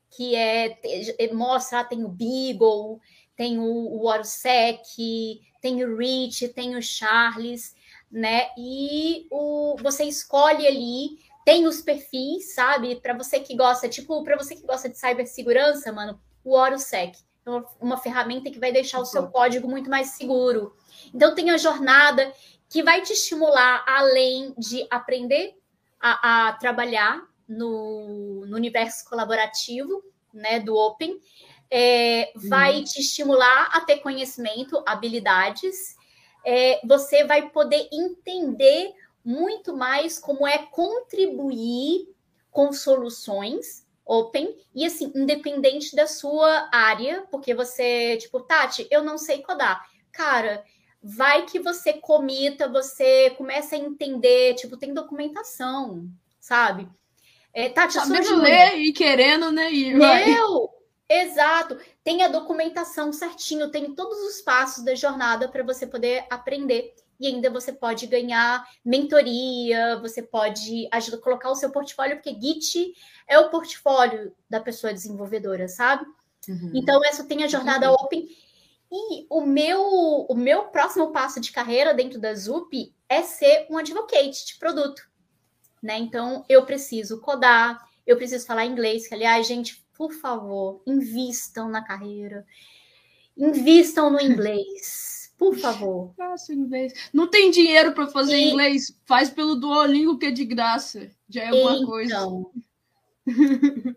[0.09, 0.79] que é,
[1.17, 2.99] é mostra, tem o Beagle,
[3.35, 7.75] tem o, o Orsec, tem o Rich, tem o Charles,
[8.11, 8.49] né?
[8.57, 12.97] E o, você escolhe ali tem os perfis, sabe?
[12.97, 17.17] Para você que gosta, tipo, para você que gosta de cibersegurança, mano, o OroSec.
[17.43, 20.75] É uma, uma ferramenta que vai deixar o seu código muito mais seguro.
[21.11, 22.31] Então tem a jornada
[22.69, 25.55] que vai te estimular, além de aprender
[25.99, 30.03] a, a trabalhar no, no, universo colaborativo,
[30.33, 31.19] né, do Open,
[31.69, 32.83] é, vai uhum.
[32.83, 35.95] te estimular a ter conhecimento, habilidades.
[36.45, 38.93] É, você vai poder entender
[39.25, 42.07] muito mais como é contribuir
[42.49, 49.19] com soluções open e assim, independente da sua área, porque você, tipo, Tati, eu não
[49.19, 49.87] sei codar.
[50.11, 50.63] Cara,
[51.01, 56.09] vai que você comita, você começa a entender, tipo, tem documentação,
[56.39, 56.89] sabe?
[57.59, 59.69] É, Tati, Sabendo ler e querendo, né?
[59.69, 60.69] E Meu,
[61.09, 61.77] exato.
[62.01, 67.27] Tem a documentação certinho, tem todos os passos da jornada para você poder aprender e
[67.27, 72.93] ainda você pode ganhar mentoria, você pode ajudar colocar o seu portfólio, porque Git
[73.27, 76.05] é o portfólio da pessoa desenvolvedora, sabe?
[76.47, 76.71] Uhum.
[76.73, 77.95] Então, essa tem a jornada uhum.
[77.95, 78.25] Open.
[78.89, 79.81] E o meu,
[80.29, 85.08] o meu próximo passo de carreira dentro da ZUP é ser um advocate de produto.
[85.81, 85.97] Né?
[85.97, 91.83] Então, eu preciso codar, eu preciso falar inglês, que, aliás, gente, por favor, invistam na
[91.83, 92.45] carreira,
[93.37, 95.19] invistam no inglês.
[95.37, 96.11] Por favor.
[96.17, 96.93] Faça inglês.
[97.13, 98.49] Não tem dinheiro para fazer e...
[98.49, 98.93] inglês?
[99.05, 101.09] Faz pelo Duolingo que é de graça.
[101.29, 101.85] Já é alguma então...
[101.85, 102.27] coisa.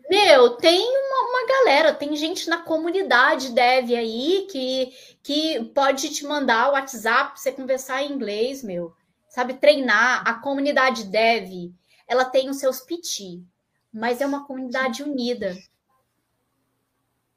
[0.09, 4.93] Meu, tem uma, uma, galera, tem gente na comunidade dev aí que,
[5.23, 8.95] que pode te mandar o WhatsApp pra você conversar em inglês, meu.
[9.33, 10.29] Sabe, treinar.
[10.29, 11.73] A comunidade dev,
[12.07, 13.43] ela tem os seus piti,
[13.91, 15.57] mas é uma comunidade unida.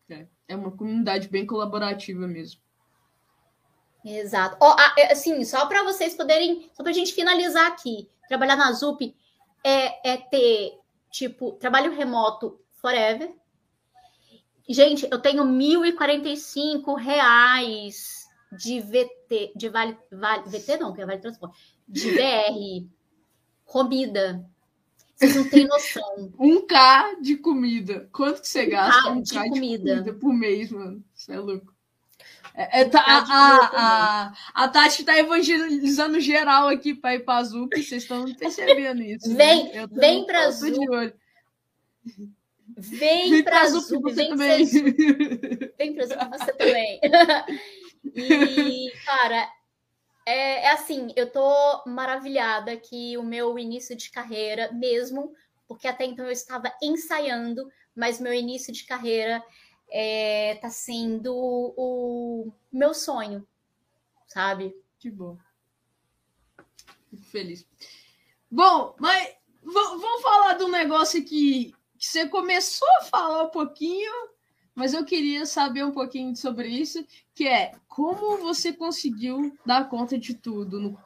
[0.09, 2.59] É, é uma comunidade bem colaborativa mesmo.
[4.03, 4.57] Exato.
[4.61, 4.75] Oh,
[5.09, 9.15] assim, só para vocês poderem, só para a gente finalizar aqui, trabalhar na ZUP
[9.63, 10.77] é, é ter,
[11.09, 13.33] tipo, trabalho remoto forever.
[14.67, 15.95] Gente, eu tenho R$
[16.97, 22.87] reais de VT, de vale, vale, VT não, que é vale transporte, de VR,
[23.65, 24.45] comida.
[25.15, 26.33] Vocês não têm noção.
[26.37, 28.09] Um K de comida.
[28.11, 29.11] Quanto que você gasta?
[29.11, 29.83] Um K de, comida.
[29.83, 31.03] de comida por mês, mano.
[31.15, 31.73] Isso é louco.
[32.53, 33.25] É, é, tá, a,
[33.73, 34.33] a,
[34.63, 39.35] a, Tati tá evangelizando geral aqui para ir para Azul, que vocês estão percebendo isso.
[39.35, 39.87] Vem, né?
[39.87, 40.71] tô, vem para Azul.
[42.77, 44.65] Vem, vem para Azul, Azul você vem também.
[45.77, 46.99] Vem para Azul você também.
[48.15, 49.49] e, cara,
[50.25, 55.33] é, é, assim, eu tô maravilhada que o meu início de carreira, mesmo,
[55.67, 59.43] porque até então eu estava ensaiando, mas meu início de carreira
[59.89, 63.47] é, tá sendo o meu sonho,
[64.27, 64.75] sabe?
[64.99, 65.37] Que bom.
[67.09, 67.67] Fico feliz.
[68.49, 74.11] Bom, mas vamos falar de um negócio que, que você começou a falar um pouquinho,
[74.75, 77.03] mas eu queria saber um pouquinho sobre isso,
[77.33, 80.99] que é como você conseguiu dar conta de tudo, no,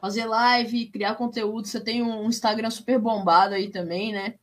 [0.00, 1.68] fazer live, criar conteúdo.
[1.68, 4.34] Você tem um Instagram super bombado aí também, né?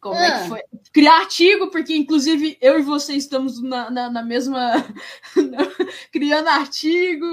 [0.00, 0.24] Como ah.
[0.24, 0.48] é que ah.
[0.48, 0.62] foi?
[0.90, 4.72] Criar artigo, porque inclusive eu e você estamos na, na, na mesma.
[6.10, 7.26] criando artigo,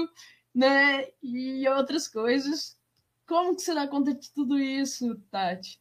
[0.54, 1.06] né?
[1.22, 2.76] E outras coisas.
[3.26, 5.80] Como que você dá conta de tudo isso, Tati?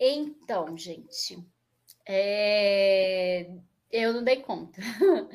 [0.00, 1.38] Então, gente,
[2.06, 3.50] é...
[3.90, 4.80] eu não dei conta.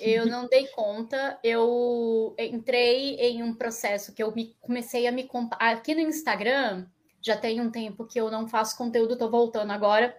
[0.00, 1.38] eu não dei conta.
[1.44, 5.72] Eu entrei em um processo que eu me, comecei a me comparar.
[5.72, 6.86] Aqui no Instagram,
[7.22, 10.16] já tem um tempo que eu não faço conteúdo, tô voltando agora,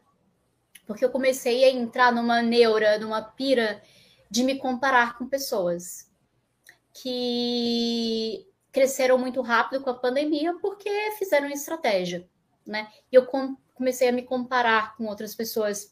[0.85, 3.81] porque eu comecei a entrar numa neura, numa pira
[4.29, 6.09] de me comparar com pessoas
[6.93, 12.27] que cresceram muito rápido com a pandemia porque fizeram estratégia,
[12.65, 12.87] né?
[13.11, 13.25] E eu
[13.81, 15.91] comecei a me comparar com outras pessoas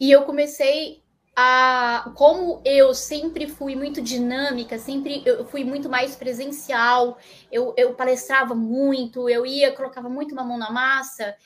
[0.00, 1.04] e eu comecei
[1.36, 2.12] a.
[2.16, 7.16] Como eu sempre fui muito dinâmica, sempre eu fui muito mais presencial,
[7.50, 11.36] eu, eu palestrava muito, eu ia, colocava muito uma mão na massa,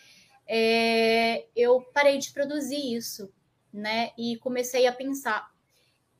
[0.46, 3.30] é, eu parei de produzir isso,
[3.70, 4.12] né?
[4.16, 5.46] E comecei a pensar: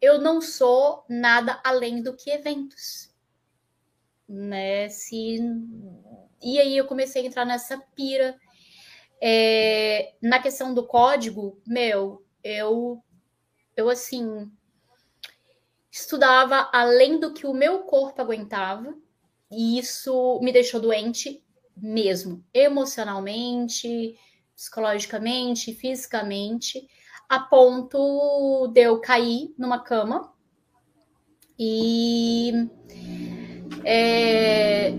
[0.02, 3.10] eu não sou nada além do que eventos,
[4.28, 4.90] né?
[4.90, 5.38] Se
[6.42, 8.38] e aí eu comecei a entrar nessa pira.
[9.20, 13.02] É, na questão do código, meu, eu,
[13.76, 14.50] eu assim,
[15.90, 18.94] estudava além do que o meu corpo aguentava,
[19.50, 21.42] e isso me deixou doente
[21.76, 24.16] mesmo, emocionalmente,
[24.54, 26.86] psicologicamente, fisicamente,
[27.28, 30.32] a ponto de eu cair numa cama
[31.58, 32.52] e
[33.84, 34.92] é,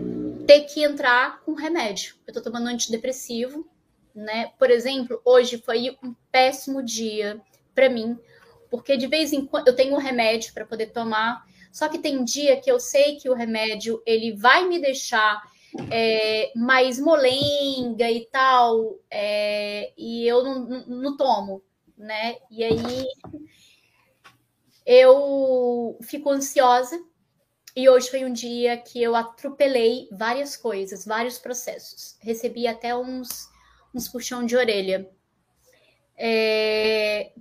[0.50, 2.16] ter que entrar com remédio.
[2.26, 3.70] Eu tô tomando antidepressivo,
[4.16, 4.52] né?
[4.58, 7.40] Por exemplo, hoje foi um péssimo dia
[7.76, 8.18] para mim,
[8.68, 12.24] porque de vez em quando eu tenho um remédio para poder tomar, só que tem
[12.24, 15.40] dia que eu sei que o remédio ele vai me deixar
[15.92, 21.62] é, mais molenga e tal, é, e eu não, não, não tomo,
[21.96, 22.38] né?
[22.50, 23.06] E aí
[24.84, 27.00] eu fico ansiosa
[27.80, 32.18] e hoje foi um dia que eu atropelei várias coisas, vários processos.
[32.20, 33.50] Recebi até uns,
[33.96, 35.10] uns puxão de orelha.
[36.18, 37.32] É,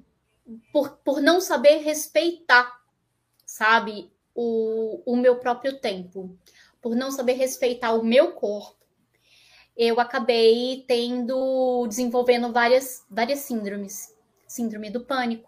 [0.73, 2.73] por, por não saber respeitar,
[3.45, 6.39] sabe, o, o meu próprio tempo.
[6.81, 8.87] Por não saber respeitar o meu corpo,
[9.77, 14.15] eu acabei tendo, desenvolvendo várias, várias síndromes.
[14.47, 15.48] Síndrome do pânico,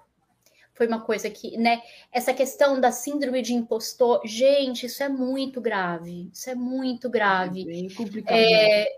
[0.81, 1.83] foi uma coisa que, né?
[2.11, 6.31] Essa questão da síndrome de impostor, gente, isso é muito grave.
[6.33, 7.61] Isso é muito grave.
[7.61, 8.35] É bem complicado.
[8.35, 8.97] É,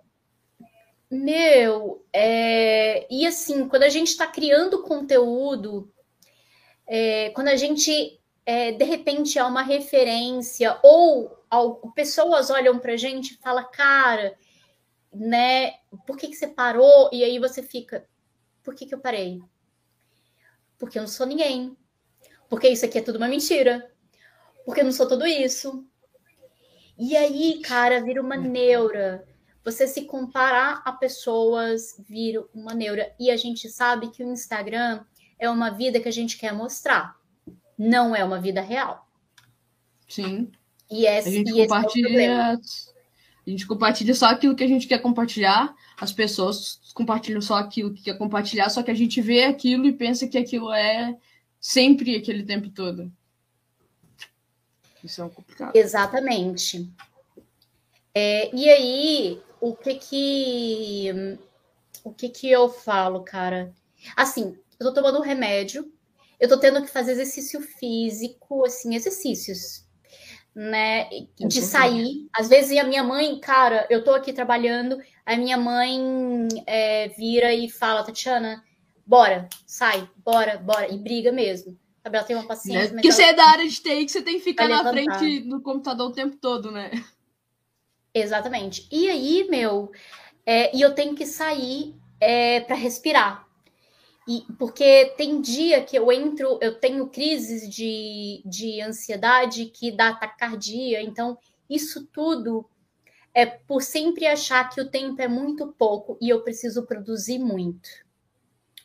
[1.10, 5.92] meu, é, e assim, quando a gente está criando conteúdo,
[6.86, 11.36] é, quando a gente é, de repente é uma referência, ou
[11.96, 14.38] pessoas olham pra gente e falam, cara,
[15.12, 15.72] né,
[16.06, 17.10] por que, que você parou?
[17.12, 18.06] E aí você fica,
[18.62, 19.42] por que, que eu parei?
[20.82, 21.76] Porque eu não sou ninguém.
[22.48, 23.88] Porque isso aqui é tudo uma mentira.
[24.66, 25.86] Porque eu não sou tudo isso.
[26.98, 29.24] E aí, cara, vira uma neura.
[29.64, 33.14] Você se comparar a pessoas vira uma neura.
[33.16, 35.04] E a gente sabe que o Instagram
[35.38, 37.14] é uma vida que a gente quer mostrar.
[37.78, 39.08] Não é uma vida real.
[40.08, 40.50] Sim.
[40.90, 42.20] E esse, a gente e compartilha.
[42.20, 42.56] É
[43.46, 45.72] a gente compartilha só aquilo que a gente quer compartilhar.
[45.96, 49.92] As pessoas compartilham só aquilo que quer compartilhar, só que a gente vê aquilo e
[49.92, 51.16] pensa que aquilo é
[51.60, 53.10] sempre aquele tempo todo.
[55.02, 55.74] Isso é um complicado.
[55.74, 56.88] Exatamente.
[58.14, 61.38] É, e aí, o que que
[62.04, 63.72] o que que eu falo, cara?
[64.16, 65.90] Assim, eu tô tomando um remédio,
[66.38, 69.84] eu tô tendo que fazer exercício físico, assim, exercícios,
[70.54, 71.08] né?
[71.38, 72.28] De sair.
[72.32, 77.52] Às vezes a minha mãe, cara, eu tô aqui trabalhando, a minha mãe é, vira
[77.54, 78.62] e fala, Tatiana,
[79.06, 81.78] bora, sai, bora, bora, e briga mesmo.
[82.02, 82.90] Sabe, ela tem uma paciência.
[82.90, 83.16] Porque ela...
[83.16, 86.10] você é da área de TI, que você tem que ficar na frente do computador
[86.10, 86.90] o tempo todo, né?
[88.12, 88.88] Exatamente.
[88.90, 89.92] E aí, meu,
[90.44, 93.46] é, e eu tenho que sair é, para respirar.
[94.28, 100.12] E, porque tem dia que eu entro, eu tenho crises de, de ansiedade que dá
[100.12, 101.36] taquicardia, então
[101.68, 102.68] isso tudo
[103.34, 107.88] é por sempre achar que o tempo é muito pouco e eu preciso produzir muito.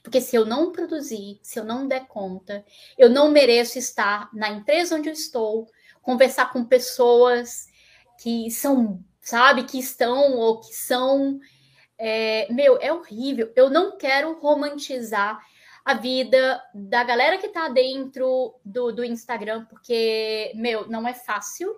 [0.01, 2.63] Porque se eu não produzir, se eu não der conta,
[2.97, 5.67] eu não mereço estar na empresa onde eu estou,
[6.01, 7.67] conversar com pessoas
[8.21, 11.39] que são, sabe, que estão ou que são
[11.97, 13.51] é, meu, é horrível.
[13.55, 15.39] Eu não quero romantizar
[15.83, 21.75] a vida da galera que tá dentro do, do Instagram, porque, meu, não é fácil.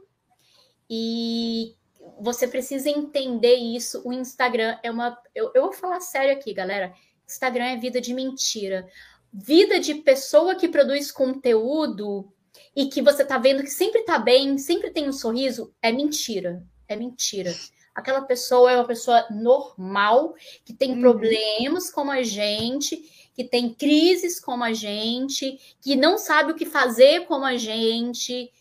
[0.90, 1.76] E
[2.20, 4.02] você precisa entender isso.
[4.06, 5.18] O Instagram é uma.
[5.34, 6.94] Eu, eu vou falar sério aqui, galera.
[7.28, 8.88] Instagram é vida de mentira.
[9.32, 12.32] Vida de pessoa que produz conteúdo
[12.76, 16.64] e que você tá vendo que sempre tá bem, sempre tem um sorriso, é mentira.
[16.88, 17.54] É mentira.
[17.94, 20.34] Aquela pessoa é uma pessoa normal,
[20.64, 21.02] que tem uhum.
[21.02, 22.98] problemas como a gente,
[23.34, 28.52] que tem crises como a gente, que não sabe o que fazer como a gente.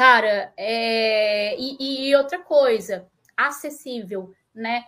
[0.00, 1.54] Cara, é...
[1.60, 3.06] e, e outra coisa,
[3.36, 4.82] acessível, né?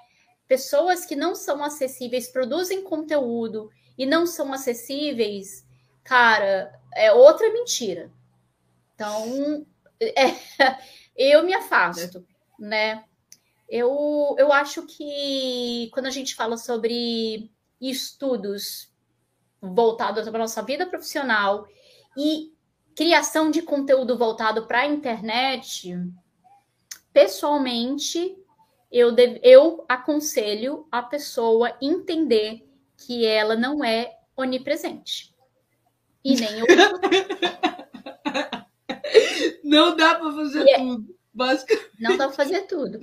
[0.48, 3.68] Pessoas que não são acessíveis produzem conteúdo
[3.98, 5.66] e não são acessíveis,
[6.02, 8.10] cara, é outra mentira.
[8.94, 9.66] Então,
[10.00, 10.34] é,
[11.14, 12.26] eu me afasto,
[12.58, 13.04] né?
[13.68, 18.90] Eu, eu acho que quando a gente fala sobre estudos,
[19.60, 21.66] voltado para a nossa vida profissional
[22.16, 22.51] e
[22.96, 25.94] criação de conteúdo voltado para a internet,
[27.12, 28.36] pessoalmente,
[28.90, 32.66] eu, deve, eu aconselho a pessoa entender
[32.96, 35.34] que ela não é onipresente.
[36.24, 36.66] E nem eu.
[39.64, 41.16] Não dá para fazer é, tudo.
[41.32, 41.90] Basicamente.
[41.98, 42.98] Não dá para fazer tudo.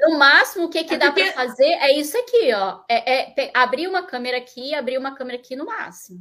[0.00, 1.30] No máximo, o que, que é dá porque...
[1.30, 2.80] para fazer é isso aqui, ó.
[2.88, 6.20] É, é, abrir uma câmera aqui, abrir uma câmera aqui no máximo.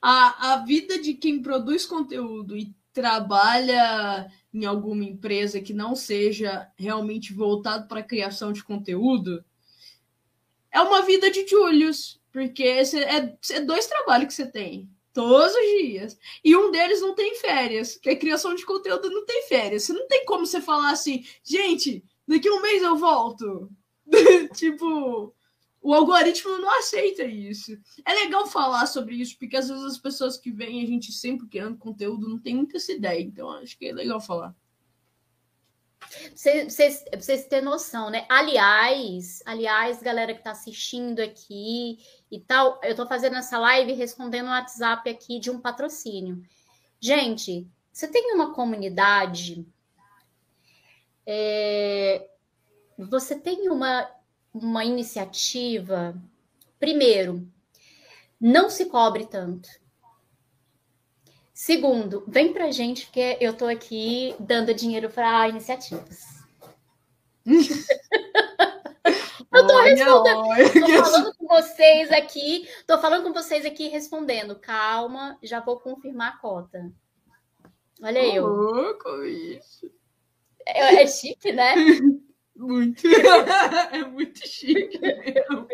[0.00, 6.70] A, a vida de quem produz conteúdo e trabalha em alguma empresa que não seja
[6.76, 9.44] realmente voltado para a criação de conteúdo
[10.70, 12.82] é uma vida de Julius, porque é,
[13.50, 16.18] é dois trabalhos que você tem todos os dias.
[16.42, 19.84] E um deles não tem férias, que a criação de conteúdo não tem férias.
[19.84, 23.70] Você não tem como você falar assim, gente, daqui a um mês eu volto.
[24.54, 25.32] tipo,
[25.84, 27.78] o algoritmo não aceita isso.
[28.06, 31.46] É legal falar sobre isso, porque às vezes as pessoas que veem a gente sempre
[31.46, 33.20] criando conteúdo não tem muita essa ideia.
[33.20, 34.56] Então, acho que é legal falar.
[36.34, 38.24] Vocês, vocês terem noção, né?
[38.30, 41.98] Aliás, aliás, galera que está assistindo aqui
[42.30, 46.42] e tal, eu estou fazendo essa live respondendo um WhatsApp aqui de um patrocínio.
[46.98, 49.66] Gente, você tem uma comunidade,
[51.26, 52.26] é,
[52.96, 54.08] você tem uma,
[54.54, 56.14] uma iniciativa,
[56.78, 57.44] primeiro,
[58.40, 59.68] não se cobre tanto.
[61.52, 66.22] Segundo, vem pra gente, porque eu tô aqui dando dinheiro para iniciativas.
[69.52, 70.42] eu tô respondendo.
[70.72, 74.56] Tô falando com vocês aqui, tô falando com vocês aqui respondendo.
[74.56, 76.92] Calma, já vou confirmar a cota.
[78.02, 78.46] Olha oh, eu.
[78.46, 79.90] Louco isso.
[80.66, 81.74] É, é chique, né?
[82.56, 83.02] Muito.
[83.92, 85.66] é muito chique mesmo.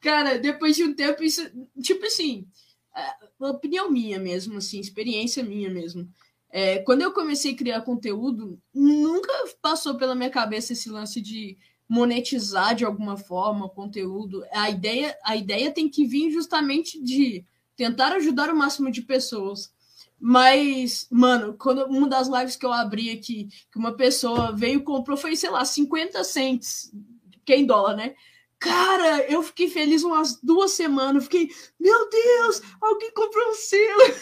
[0.00, 1.42] Cara, depois de um tempo, isso.
[1.82, 2.46] Tipo assim,
[2.94, 6.08] é, opinião minha mesmo, assim, experiência minha mesmo.
[6.50, 11.58] É, quando eu comecei a criar conteúdo, nunca passou pela minha cabeça esse lance de
[11.88, 14.44] monetizar de alguma forma o conteúdo.
[14.52, 17.44] A ideia, a ideia tem que vir justamente de
[17.76, 19.73] tentar ajudar o máximo de pessoas.
[20.26, 24.82] Mas, mano, quando uma das lives que eu abri aqui, que uma pessoa veio e
[24.82, 26.90] comprou, foi, sei lá, 50 cents,
[27.44, 28.14] que é dólar, né?
[28.58, 31.24] Cara, eu fiquei feliz umas duas semanas.
[31.24, 34.14] Fiquei, meu Deus, alguém comprou um selo.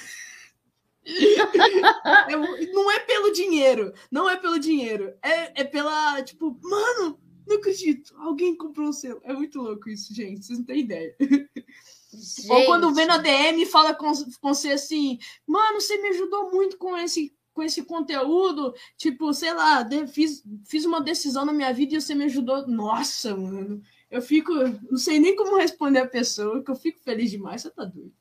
[2.74, 7.16] não é pelo dinheiro, não é pelo dinheiro, é, é pela, tipo, mano,
[7.46, 9.20] não acredito, alguém comprou um selo.
[9.22, 11.14] É muito louco isso, gente, vocês não têm ideia.
[12.12, 12.50] Gente.
[12.50, 16.76] Ou quando vem na DM fala com, com você assim, mano, você me ajudou muito
[16.76, 21.70] com esse com esse conteúdo, tipo, sei lá, de, fiz, fiz uma decisão na minha
[21.70, 22.66] vida e você me ajudou.
[22.66, 24.52] Nossa, mano, eu fico,
[24.90, 28.12] não sei nem como responder a pessoa, que eu fico feliz demais, você tá doido.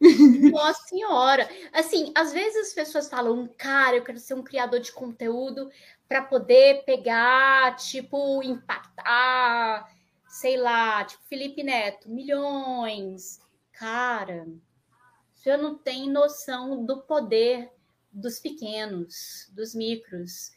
[0.50, 1.48] Nossa senhora!
[1.72, 5.70] Assim, às vezes as pessoas falam, cara, eu quero ser um criador de conteúdo
[6.08, 9.86] para poder pegar, tipo, impactar,
[10.30, 13.40] sei lá, tipo Felipe Neto, milhões.
[13.72, 14.46] Cara,
[15.34, 17.70] você não tem noção do poder
[18.12, 20.52] dos pequenos, dos micros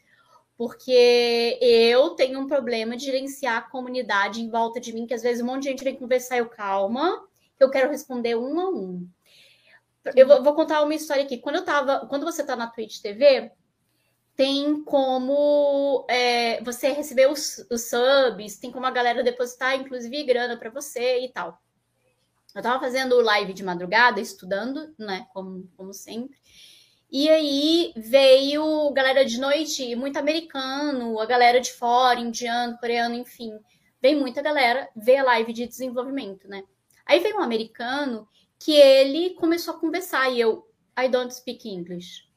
[0.56, 5.22] porque eu tenho um problema de gerenciar a comunidade em volta de mim, que às
[5.22, 7.26] vezes um monte de gente vem conversar, eu calma,
[7.58, 9.08] eu quero responder um a um.
[10.14, 11.38] Eu vou, contar uma história aqui.
[11.38, 13.50] Quando eu tava, quando você tá na Twitch TV,
[14.36, 20.56] tem como é, você receber os, os, subs, tem como a galera depositar, inclusive, grana
[20.56, 21.60] para você e tal.
[22.54, 26.36] Eu tava fazendo live de madrugada, estudando, né, como, como sempre.
[27.10, 33.52] E aí veio galera de noite, muito americano, a galera de fora, indiano, coreano, enfim.
[34.02, 36.64] Vem muita galera ver a live de desenvolvimento, né?
[37.06, 38.28] Aí veio um americano
[38.58, 42.33] que ele começou a conversar e eu, I don't speak English.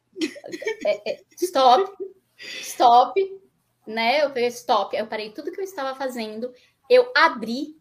[0.85, 1.91] É, é, stop,
[2.37, 3.41] stop,
[3.85, 4.23] né?
[4.23, 6.53] Eu falei stop, eu parei tudo que eu estava fazendo,
[6.89, 7.77] eu abri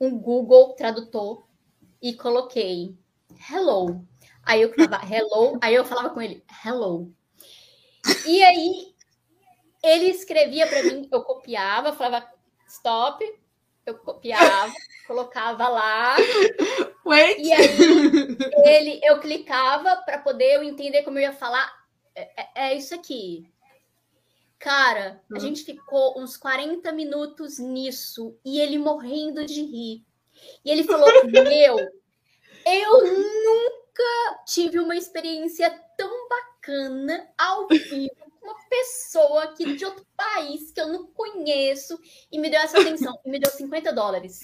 [0.00, 1.46] um Google Tradutor
[2.02, 2.96] e coloquei
[3.50, 4.06] hello.
[4.42, 7.12] Aí eu falava hello, aí eu falava com ele hello.
[8.26, 8.94] E aí
[9.82, 12.28] ele escrevia para mim, eu copiava, falava
[12.66, 13.24] stop,
[13.86, 14.72] eu copiava,
[15.06, 16.16] colocava lá.
[17.04, 17.38] Wait.
[17.38, 17.68] E aí
[18.64, 21.70] ele, eu clicava para poder eu entender como eu ia falar.
[22.14, 23.46] É, é, é isso aqui.
[24.58, 25.40] Cara, a hum.
[25.40, 30.04] gente ficou uns 40 minutos nisso e ele morrendo de rir.
[30.64, 31.78] E ele falou: Meu,
[32.66, 40.70] eu nunca tive uma experiência tão bacana ao vivo uma pessoa aqui de outro país
[40.70, 41.98] que eu não conheço
[42.30, 44.40] e me deu essa atenção e me deu 50 dólares.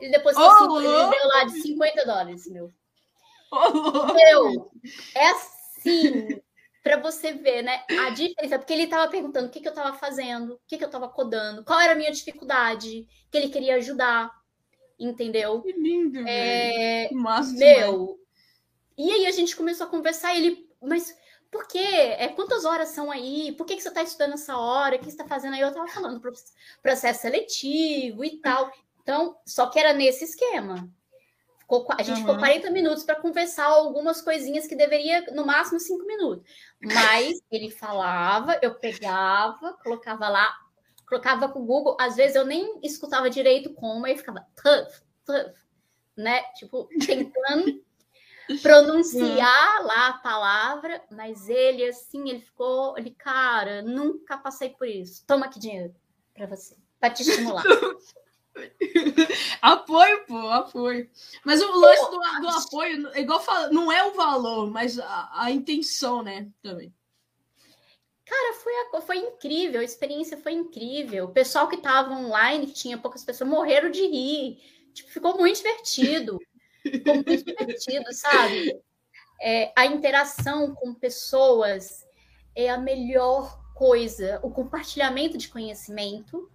[0.00, 2.72] Ele depositou oh, cinco, ele deu lá de 50 dólares, meu.
[3.50, 4.70] Oh, meu,
[5.14, 6.40] é assim,
[6.82, 9.96] para você ver, né, a diferença, porque ele estava perguntando o que, que eu estava
[9.96, 13.76] fazendo, o que, que eu estava codando, qual era a minha dificuldade, que ele queria
[13.76, 14.30] ajudar,
[14.98, 15.62] entendeu?
[15.62, 17.20] Que lindo, é, velho.
[17.20, 18.18] Massa, meu.
[18.96, 21.16] E aí a gente começou a conversar, ele, mas
[21.50, 21.78] por quê?
[21.78, 23.52] É, quantas horas são aí?
[23.52, 24.96] Por que, que você está estudando essa hora?
[24.96, 25.60] O que você está fazendo aí?
[25.60, 26.20] Eu estava falando
[26.82, 28.70] processo seletivo e tal.
[29.02, 30.88] Então, só que era nesse esquema.
[31.58, 32.26] Ficou, a gente uhum.
[32.26, 36.46] ficou 40 minutos para conversar algumas coisinhas que deveria, no máximo, 5 minutos.
[36.82, 40.54] Mas ele falava, eu pegava, colocava lá,
[41.06, 41.96] colocava com o Google.
[41.98, 45.54] Às vezes eu nem escutava direito como, aí ficava tough, tough,
[46.14, 46.42] né?
[46.54, 47.82] Tipo, tentando
[48.62, 55.24] pronunciar lá a palavra, mas ele, assim, ele ficou, ele, cara, nunca passei por isso.
[55.26, 55.94] Toma aqui dinheiro
[56.34, 57.64] para você, para te estimular.
[59.62, 61.08] apoio, pô, apoio.
[61.44, 65.50] Mas o lance do, do apoio, igual fala, não é o valor, mas a, a
[65.50, 66.48] intenção, né?
[66.62, 66.92] Também.
[68.24, 71.24] Cara, foi, foi incrível, a experiência foi incrível.
[71.24, 74.58] O pessoal que estava online, que tinha poucas pessoas, morreram de rir.
[74.92, 76.38] Tipo, ficou muito divertido.
[76.82, 78.80] Ficou divertido, sabe?
[79.40, 82.06] É, a interação com pessoas
[82.54, 84.40] é a melhor coisa.
[84.42, 86.50] O compartilhamento de conhecimento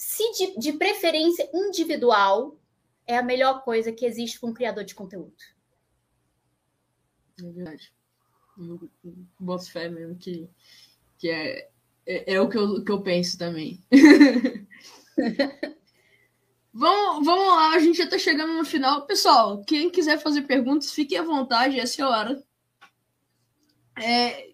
[0.00, 2.58] se de, de preferência individual,
[3.06, 5.36] é a melhor coisa que existe para um criador de conteúdo.
[7.38, 7.92] É verdade.
[9.38, 10.48] Boto fé mesmo que,
[11.18, 11.68] que é,
[12.06, 13.84] é, é, o que eu, que eu penso também.
[16.72, 19.06] vamos, vamos lá, a gente já está chegando no final.
[19.06, 22.44] Pessoal, quem quiser fazer perguntas, fique à vontade, essa é a hora.
[23.98, 24.50] É,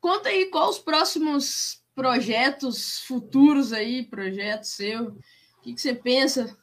[0.00, 5.08] conta aí quais os próximos projetos futuros aí, projeto seu?
[5.08, 6.56] O que, que você pensa?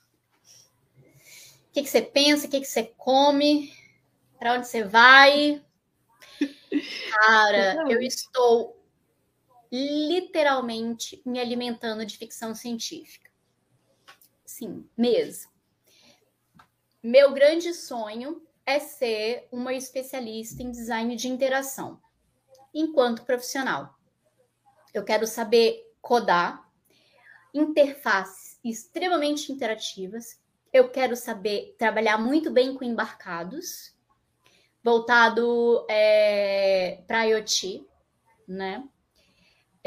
[1.70, 2.48] O que, que você pensa?
[2.48, 3.72] O que, que você come?
[4.40, 5.64] Para onde você vai?
[7.12, 8.78] Cara, eu estou
[9.72, 13.27] literalmente me alimentando de ficção científica.
[14.58, 15.52] Sim, mesmo.
[17.04, 22.02] Meu grande sonho é ser uma especialista em design de interação
[22.74, 23.96] enquanto profissional.
[24.92, 26.68] Eu quero saber codar,
[27.54, 30.42] interfaces extremamente interativas.
[30.74, 33.96] Eu quero saber trabalhar muito bem com embarcados,
[34.84, 37.86] voltado é, para IoT,
[38.48, 38.84] né?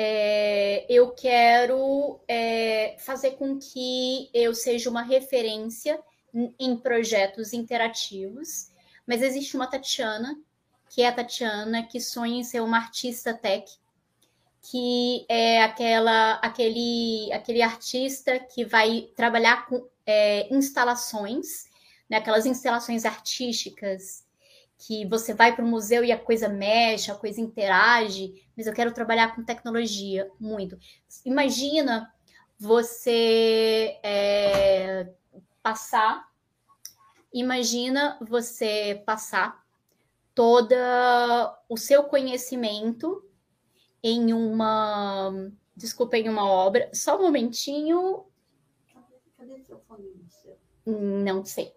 [0.02, 6.00] É, eu quero é, fazer com que eu seja uma referência
[6.58, 8.70] em projetos interativos,
[9.06, 10.40] mas existe uma Tatiana,
[10.88, 13.70] que é a Tatiana, que sonha em ser uma artista tech,
[14.62, 21.68] que é aquela, aquele, aquele artista que vai trabalhar com é, instalações,
[22.08, 24.24] né, aquelas instalações artísticas
[24.80, 28.72] que você vai para o museu e a coisa mexe, a coisa interage, mas eu
[28.72, 30.78] quero trabalhar com tecnologia muito.
[31.22, 32.10] Imagina
[32.58, 35.12] você é,
[35.62, 36.32] passar,
[37.32, 39.62] imagina você passar
[40.34, 40.74] todo
[41.68, 43.22] o seu conhecimento
[44.02, 45.30] em uma.
[45.76, 46.90] Desculpa, em uma obra.
[46.94, 48.24] Só um momentinho.
[49.36, 50.08] Cadê seu fone?
[50.86, 51.74] Não sei.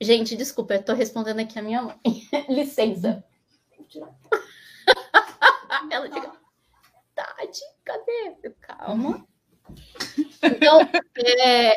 [0.00, 2.00] Gente, desculpa, eu tô respondendo aqui a minha mãe.
[2.48, 3.22] Licença.
[5.90, 6.32] Ela diga,
[7.14, 8.52] Tati, cadê?
[8.60, 9.26] Calma.
[10.42, 10.80] Então,
[11.36, 11.76] é,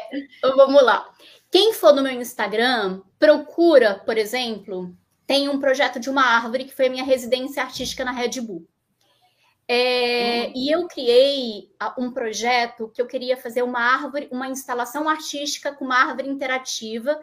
[0.55, 1.11] vamos lá.
[1.51, 4.95] Quem for no meu Instagram, procura, por exemplo,
[5.27, 8.65] tem um projeto de uma árvore que foi a minha residência artística na Red Bull.
[9.67, 10.53] É, uhum.
[10.55, 15.85] E eu criei um projeto que eu queria fazer uma árvore, uma instalação artística com
[15.85, 17.19] uma árvore interativa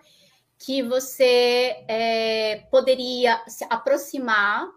[0.61, 4.69] que você é, poderia se aproximar,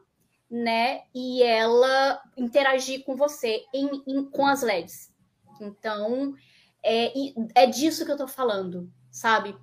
[0.49, 1.01] né?
[1.14, 5.14] E ela interagir com você em, em, com as LEDs.
[5.60, 6.34] Então,
[6.81, 7.11] é,
[7.53, 9.57] é disso que eu tô falando, sabe?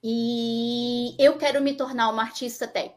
[0.00, 2.94] E eu quero me tornar uma artista tech.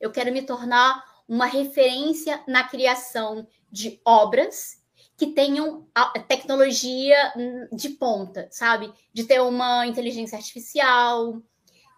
[0.00, 4.82] Eu quero me tornar uma referência na criação de obras
[5.14, 5.86] que tenham
[6.26, 8.90] tecnologia hum, de ponta, sabe?
[9.12, 11.42] De ter uma inteligência artificial,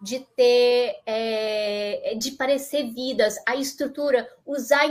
[0.01, 4.81] de ter, é, de parecer vidas, a estrutura, usar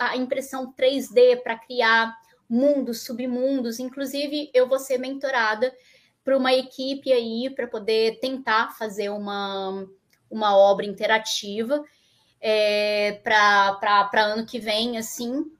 [0.00, 2.14] a impressão 3D para criar
[2.48, 3.78] mundos, submundos.
[3.78, 5.72] Inclusive, eu vou ser mentorada
[6.24, 9.86] por uma equipe aí para poder tentar fazer uma,
[10.30, 11.82] uma obra interativa
[12.40, 15.50] é, para ano que vem, assim.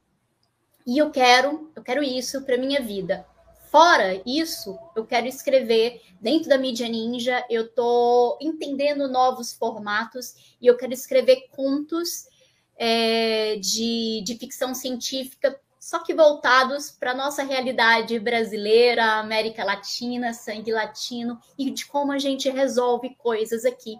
[0.86, 3.26] E eu quero, eu quero isso para minha vida.
[3.70, 10.66] Fora isso, eu quero escrever dentro da mídia ninja, eu estou entendendo novos formatos e
[10.66, 12.26] eu quero escrever contos
[12.76, 20.34] é, de, de ficção científica, só que voltados para a nossa realidade brasileira, América Latina,
[20.34, 23.96] sangue latino, e de como a gente resolve coisas aqui,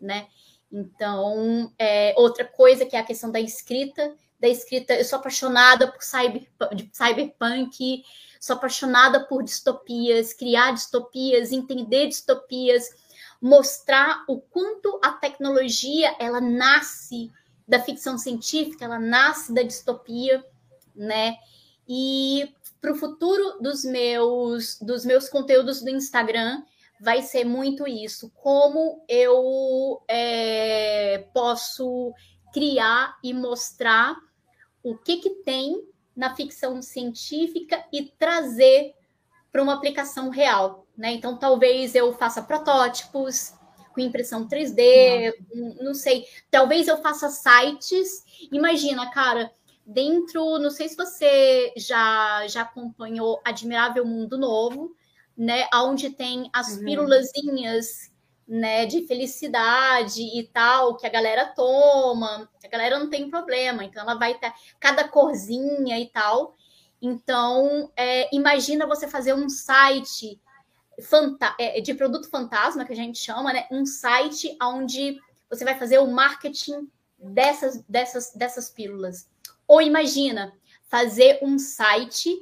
[0.00, 0.28] né?
[0.70, 5.90] Então, é, outra coisa que é a questão da escrita, da escrita, eu sou apaixonada
[5.90, 6.46] por cyber,
[6.92, 8.04] cyberpunk,
[8.40, 12.88] Sou apaixonada por distopias, criar distopias, entender distopias,
[13.40, 17.30] mostrar o quanto a tecnologia ela nasce
[17.66, 20.44] da ficção científica, ela nasce da distopia,
[20.94, 21.36] né?
[21.88, 26.62] E para o futuro dos meus dos meus conteúdos do Instagram
[27.00, 32.12] vai ser muito isso, como eu é, posso
[32.52, 34.16] criar e mostrar
[34.82, 35.86] o que que tem
[36.18, 38.92] na ficção científica e trazer
[39.52, 41.12] para uma aplicação real, né?
[41.12, 43.54] Então, talvez eu faça protótipos
[43.94, 45.32] com impressão 3D,
[45.80, 46.26] não sei.
[46.50, 48.24] Talvez eu faça sites.
[48.50, 49.48] Imagina, cara,
[49.86, 54.96] dentro, não sei se você já já acompanhou Admirável Mundo Novo,
[55.36, 55.68] né?
[55.72, 56.84] Onde tem as uhum.
[56.84, 58.10] pílulazinhas
[58.48, 64.02] né, de felicidade e tal, que a galera toma, a galera não tem problema, então
[64.02, 64.50] ela vai ter
[64.80, 66.56] cada corzinha e tal.
[67.00, 70.40] Então, é, imagina você fazer um site
[71.58, 73.66] é, de produto fantasma, que a gente chama, né?
[73.70, 79.28] Um site onde você vai fazer o marketing dessas, dessas, dessas pílulas.
[79.66, 80.52] Ou imagina
[80.88, 82.34] fazer um site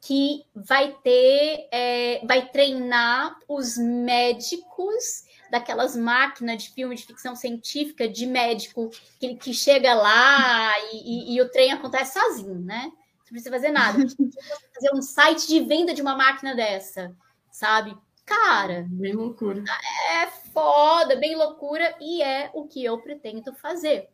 [0.00, 5.24] que vai ter, é, vai treinar os médicos
[5.54, 8.90] daquelas máquinas de filme de ficção científica de médico
[9.20, 10.96] que, que chega lá e,
[11.32, 12.90] e, e o trem acontece sozinho, né?
[13.18, 13.98] Não precisa fazer nada.
[14.74, 17.16] fazer um site de venda de uma máquina dessa,
[17.52, 17.96] sabe?
[18.26, 19.62] Cara, bem loucura.
[20.10, 24.08] É foda, bem loucura e é o que eu pretendo fazer,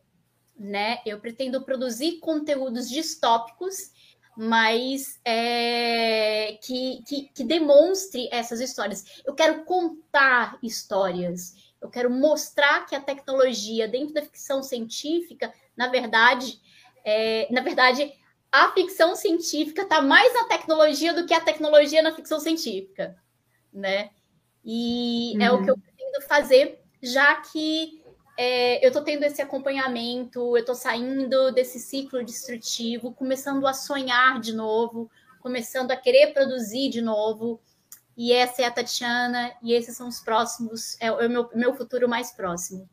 [0.55, 0.99] né?
[1.07, 3.91] Eu pretendo produzir conteúdos distópicos
[4.35, 9.21] mas é, que, que, que demonstre essas histórias.
[9.25, 15.87] Eu quero contar histórias, eu quero mostrar que a tecnologia dentro da ficção científica, na
[15.87, 16.59] verdade,
[17.03, 18.13] é, na verdade,
[18.51, 23.15] a ficção científica está mais na tecnologia do que a tecnologia na ficção científica,
[23.73, 24.11] né?
[24.63, 25.41] E uhum.
[25.41, 25.79] é o que eu uhum.
[25.79, 28.00] pretendo fazer, já que
[28.37, 34.39] é, eu estou tendo esse acompanhamento, eu estou saindo desse ciclo destrutivo, começando a sonhar
[34.39, 35.09] de novo,
[35.39, 37.59] começando a querer produzir de novo.
[38.15, 42.07] E essa é a Tatiana, e esses são os próximos, é o meu, meu futuro
[42.07, 42.87] mais próximo.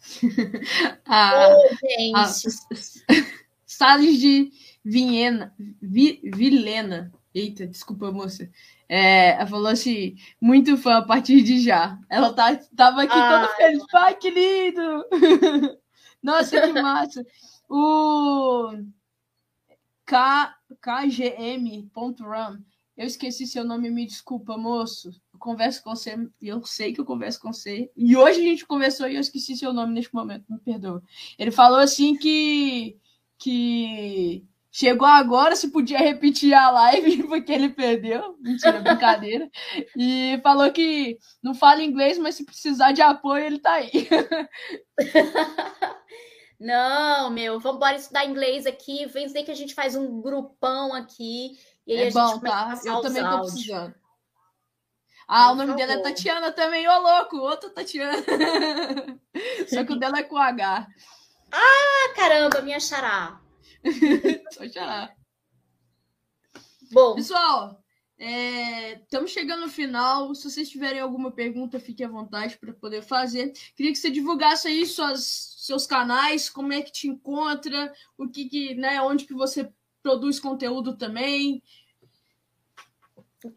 [1.06, 2.14] ah, oh, gente.
[2.16, 2.32] Ah,
[3.66, 4.50] Salles de
[4.84, 7.12] Vinhena, Vi, Vilena.
[7.34, 8.50] Eita, desculpa, moça.
[8.88, 11.98] É, ela falou assim, muito fã a partir de já.
[12.08, 13.86] Ela tá, tava aqui ah, toda feliz.
[13.90, 15.04] Pai, que lindo!
[16.22, 17.24] Nossa, que massa!
[17.68, 18.72] O
[20.04, 22.58] K, KGM.run.
[22.96, 25.10] Eu esqueci seu nome, me desculpa, moço.
[25.32, 27.90] Eu converso com você, eu sei que eu converso com você.
[27.96, 31.02] E hoje a gente conversou e eu esqueci seu nome neste momento, me perdoa.
[31.38, 32.98] Ele falou assim que
[33.38, 38.36] que Chegou agora, se podia repetir a live, porque ele perdeu.
[38.40, 39.50] Mentira, brincadeira.
[39.96, 43.90] E falou que não fala inglês, mas se precisar de apoio, ele tá aí.
[46.60, 49.06] Não, meu, vamos embora estudar inglês aqui.
[49.06, 51.58] Vem dizer que a gente faz um grupão aqui.
[51.86, 52.78] E é a bom, tá?
[52.84, 53.94] Eu também tô precisando.
[55.26, 55.86] Ah, Por o nome favor.
[55.86, 58.18] dela é Tatiana também, ô louco, outra Tatiana.
[59.68, 60.86] Só que o dela é com H.
[61.50, 63.40] Ah, caramba, minha xará.
[64.52, 65.16] Só chorar.
[66.92, 67.14] Bom.
[67.14, 67.82] Pessoal,
[68.18, 70.34] estamos é, chegando no final.
[70.34, 73.52] Se vocês tiverem alguma pergunta, fique à vontade para poder fazer.
[73.76, 78.48] Queria que você divulgasse aí suas, seus canais, como é que te encontra, o que,
[78.48, 81.62] que né, onde que você produz conteúdo também.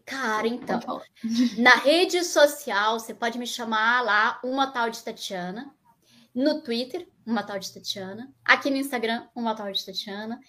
[0.06, 0.80] Cara, então,
[1.58, 5.74] na rede social, você pode me chamar lá, uma tal de Tatiana.
[6.34, 8.32] No Twitter, uma tal de Tatiana.
[8.44, 10.40] Aqui no Instagram, uma tal de Tatiana.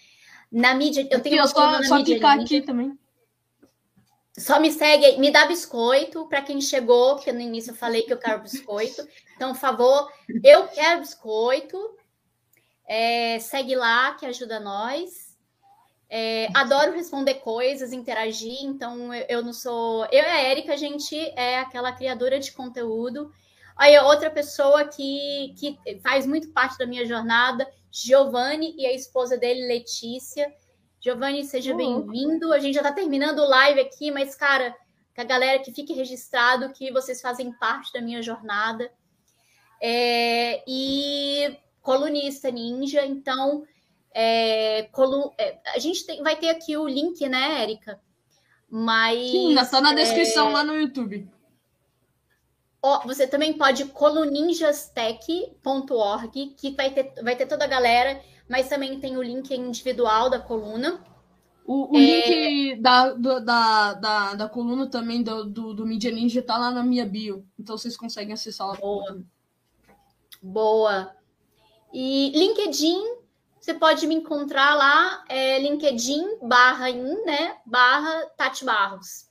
[0.50, 2.96] Na mídia, eu tenho eu só, só clicar aqui também.
[4.38, 8.12] Só me segue, me dá biscoito para quem chegou, porque no início eu falei que
[8.12, 9.06] eu quero biscoito.
[9.34, 10.12] Então, por favor,
[10.44, 11.78] eu quero biscoito.
[12.86, 15.34] É, segue lá, que ajuda nós.
[16.08, 18.62] É, adoro responder coisas, interagir.
[18.62, 20.04] Então, eu, eu não sou.
[20.12, 23.32] Eu e a Erika, a gente é aquela criadora de conteúdo
[23.76, 29.36] Aí outra pessoa que, que faz muito parte da minha jornada, Giovanni e a esposa
[29.36, 30.50] dele, Letícia.
[31.00, 32.52] Giovanni, seja bem-vindo.
[32.52, 34.74] A gente já está terminando o live aqui, mas, cara,
[35.14, 38.90] que a galera que fique registrado que vocês fazem parte da minha jornada.
[39.80, 43.62] É, e colunista ninja, então
[44.12, 48.00] é, colu é, a gente tem, vai ter aqui o link, né, Érica?
[48.68, 49.30] Mas.
[49.30, 51.28] Sim, está na descrição é, lá no YouTube.
[53.04, 59.16] Você também pode coluninjastech.org, que vai ter, vai ter toda a galera, mas também tem
[59.16, 61.02] o link individual da coluna.
[61.64, 62.00] O, o é...
[62.00, 66.70] link da, do, da, da, da coluna também do, do, do Media Ninja tá lá
[66.70, 67.44] na minha bio.
[67.58, 68.76] Então vocês conseguem acessar lá.
[68.76, 69.20] Boa.
[70.40, 71.12] Boa.
[71.92, 73.02] E LinkedIn,
[73.60, 77.56] você pode me encontrar lá, é LinkedIn barra in, né?
[77.66, 79.26] Barra Tati Barros.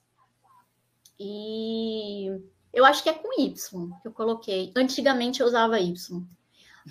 [1.18, 2.30] E
[2.76, 3.54] eu acho que é com Y
[4.02, 4.72] que eu coloquei.
[4.76, 6.24] Antigamente eu usava Y.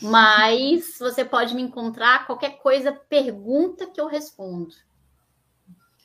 [0.03, 4.75] Mas você pode me encontrar, qualquer coisa, pergunta que eu respondo.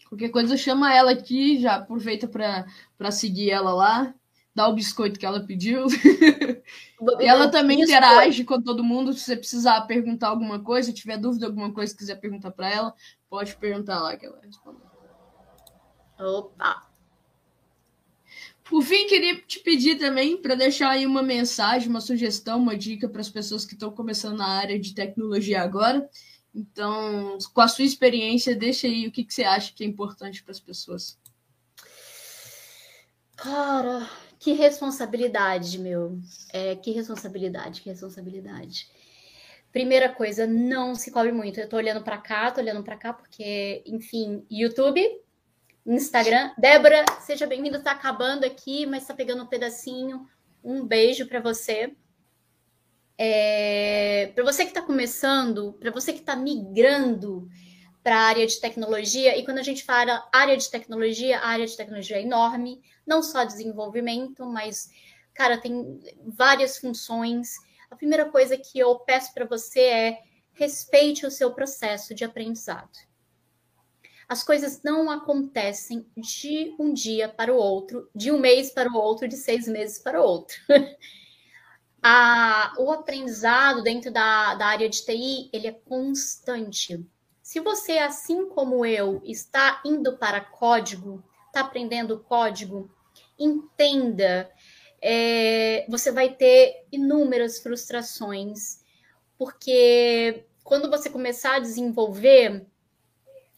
[0.08, 4.14] Qualquer coisa, chama ela aqui, já aproveita para seguir ela lá
[4.60, 5.86] dá o biscoito que ela pediu.
[7.22, 8.06] e ela também biscoito.
[8.06, 9.14] interage com todo mundo.
[9.14, 12.94] Se você precisar perguntar alguma coisa, tiver dúvida alguma coisa, quiser perguntar para ela,
[13.30, 14.84] pode perguntar lá que ela vai responder.
[16.20, 16.89] Opa!
[18.70, 23.10] Por fim, queria te pedir também para deixar aí uma mensagem, uma sugestão, uma dica
[23.10, 26.08] para as pessoas que estão começando na área de tecnologia agora.
[26.54, 30.44] Então, com a sua experiência, deixa aí o que, que você acha que é importante
[30.44, 31.18] para as pessoas.
[33.36, 36.20] Cara, que responsabilidade, meu.
[36.54, 38.88] É, que responsabilidade, que responsabilidade.
[39.72, 41.60] Primeira coisa, não se cobre muito.
[41.60, 45.02] Eu tô olhando para cá, tô olhando para cá, porque, enfim, YouTube,
[45.96, 46.52] Instagram.
[46.58, 47.80] Débora, seja bem-vinda.
[47.80, 50.28] Tá acabando aqui, mas tá pegando um pedacinho.
[50.64, 51.96] Um beijo para você.
[53.18, 57.50] É, para você que está começando, para você que está migrando
[58.04, 61.66] para a área de tecnologia, e quando a gente fala área de tecnologia, a área
[61.66, 64.90] de tecnologia é enorme, não só desenvolvimento, mas,
[65.34, 67.56] cara, tem várias funções.
[67.90, 70.20] A primeira coisa que eu peço para você é
[70.54, 73.09] respeite o seu processo de aprendizado.
[74.30, 78.96] As coisas não acontecem de um dia para o outro, de um mês para o
[78.96, 80.56] outro, de seis meses para o outro.
[82.02, 87.06] A, o aprendizado dentro da, da área de TI, ele é constante.
[87.42, 92.90] Se você, assim como eu, está indo para código, está aprendendo código,
[93.38, 94.50] entenda,
[95.02, 98.80] é, você vai ter inúmeras frustrações,
[99.38, 102.66] porque quando você começar a desenvolver,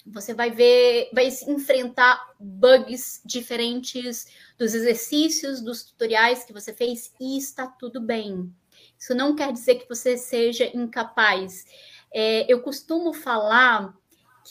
[0.05, 7.37] você vai ver, vai enfrentar bugs diferentes dos exercícios, dos tutoriais que você fez e
[7.37, 8.53] está tudo bem.
[8.97, 11.65] Isso não quer dizer que você seja incapaz.
[12.13, 13.95] É, eu costumo falar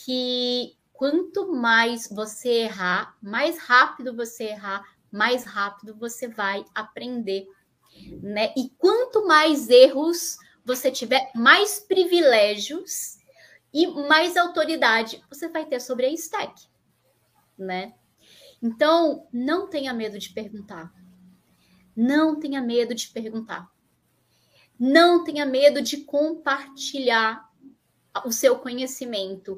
[0.05, 7.47] que quanto mais você errar, mais rápido você errar, mais rápido você vai aprender,
[8.21, 8.53] né?
[8.57, 13.20] E quanto mais erros você tiver, mais privilégios
[13.73, 16.67] e mais autoridade você vai ter sobre a stack,
[17.57, 17.93] né?
[18.61, 20.93] Então, não tenha medo de perguntar.
[21.95, 23.69] Não tenha medo de perguntar.
[24.79, 27.49] Não tenha medo de compartilhar
[28.25, 29.57] o seu conhecimento.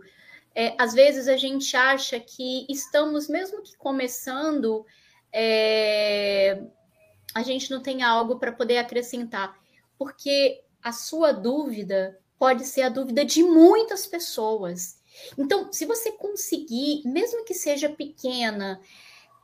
[0.56, 4.86] É, às vezes a gente acha que estamos, mesmo que começando,
[5.32, 6.64] é,
[7.34, 9.58] a gente não tem algo para poder acrescentar,
[9.98, 15.02] porque a sua dúvida pode ser a dúvida de muitas pessoas.
[15.38, 18.82] Então, se você conseguir, mesmo que seja pequena,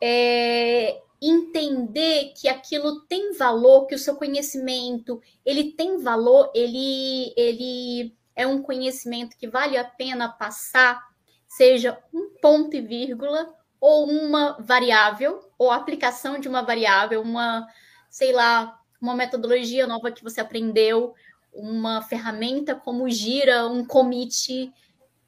[0.03, 8.13] é, entender que aquilo tem valor, que o seu conhecimento ele tem valor, ele, ele
[8.35, 11.01] é um conhecimento que vale a pena passar,
[11.47, 13.49] seja um ponto e vírgula
[13.79, 17.65] ou uma variável, ou aplicação de uma variável, uma,
[18.09, 21.15] sei lá, uma metodologia nova que você aprendeu,
[21.53, 24.71] uma ferramenta como gira, um commit,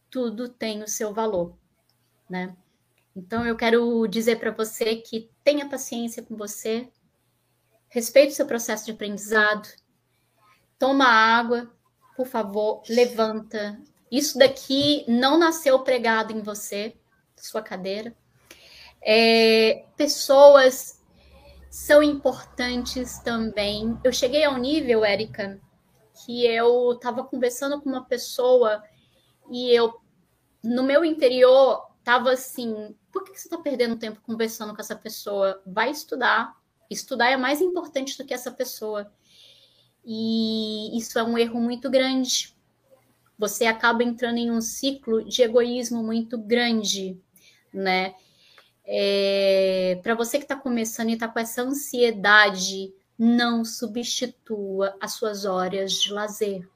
[0.09, 1.55] tudo tem o seu valor,
[2.29, 2.55] né?
[3.15, 6.89] Então eu quero dizer para você que tenha paciência com você,
[7.89, 9.67] respeite o seu processo de aprendizado,
[10.79, 11.71] toma água,
[12.15, 13.79] por favor, levanta.
[14.09, 16.95] Isso daqui não nasceu pregado em você,
[17.35, 18.15] sua cadeira.
[19.01, 21.01] É, pessoas
[21.69, 23.97] são importantes também.
[24.03, 25.59] Eu cheguei ao nível, Érica,
[26.25, 28.83] que eu estava conversando com uma pessoa
[29.49, 29.99] e eu,
[30.63, 35.61] no meu interior, estava assim: por que você está perdendo tempo conversando com essa pessoa?
[35.65, 36.55] Vai estudar.
[36.89, 39.11] Estudar é mais importante do que essa pessoa.
[40.05, 42.55] E isso é um erro muito grande.
[43.37, 47.19] você acaba entrando em um ciclo de egoísmo muito grande,
[47.73, 48.13] né?
[48.85, 52.93] É, para você que está começando e está com essa ansiedade,
[53.23, 56.67] não substitua as suas horas de lazer.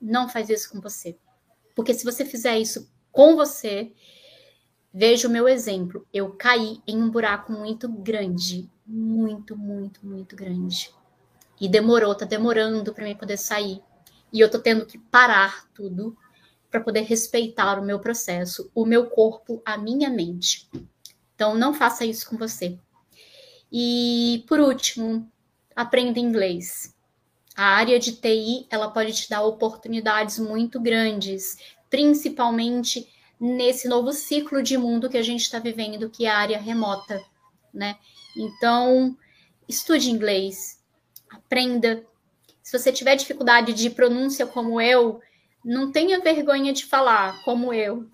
[0.00, 1.16] Não faz isso com você.
[1.76, 3.92] Porque se você fizer isso com você,
[4.92, 6.04] veja o meu exemplo.
[6.12, 8.68] Eu caí em um buraco muito grande.
[8.84, 10.92] Muito, muito, muito grande.
[11.60, 13.80] E demorou, tá demorando para mim poder sair.
[14.32, 16.18] E eu tô tendo que parar tudo
[16.68, 20.68] para poder respeitar o meu processo, o meu corpo, a minha mente.
[21.36, 22.76] Então, não faça isso com você.
[23.70, 25.30] E, por último,
[25.74, 26.94] aprenda inglês.
[27.56, 31.56] A área de TI, ela pode te dar oportunidades muito grandes,
[31.88, 36.58] principalmente nesse novo ciclo de mundo que a gente está vivendo, que é a área
[36.58, 37.22] remota,
[37.72, 37.96] né?
[38.36, 39.16] Então,
[39.68, 40.82] estude inglês,
[41.30, 42.04] aprenda.
[42.62, 45.20] Se você tiver dificuldade de pronúncia como eu,
[45.64, 48.08] não tenha vergonha de falar como eu.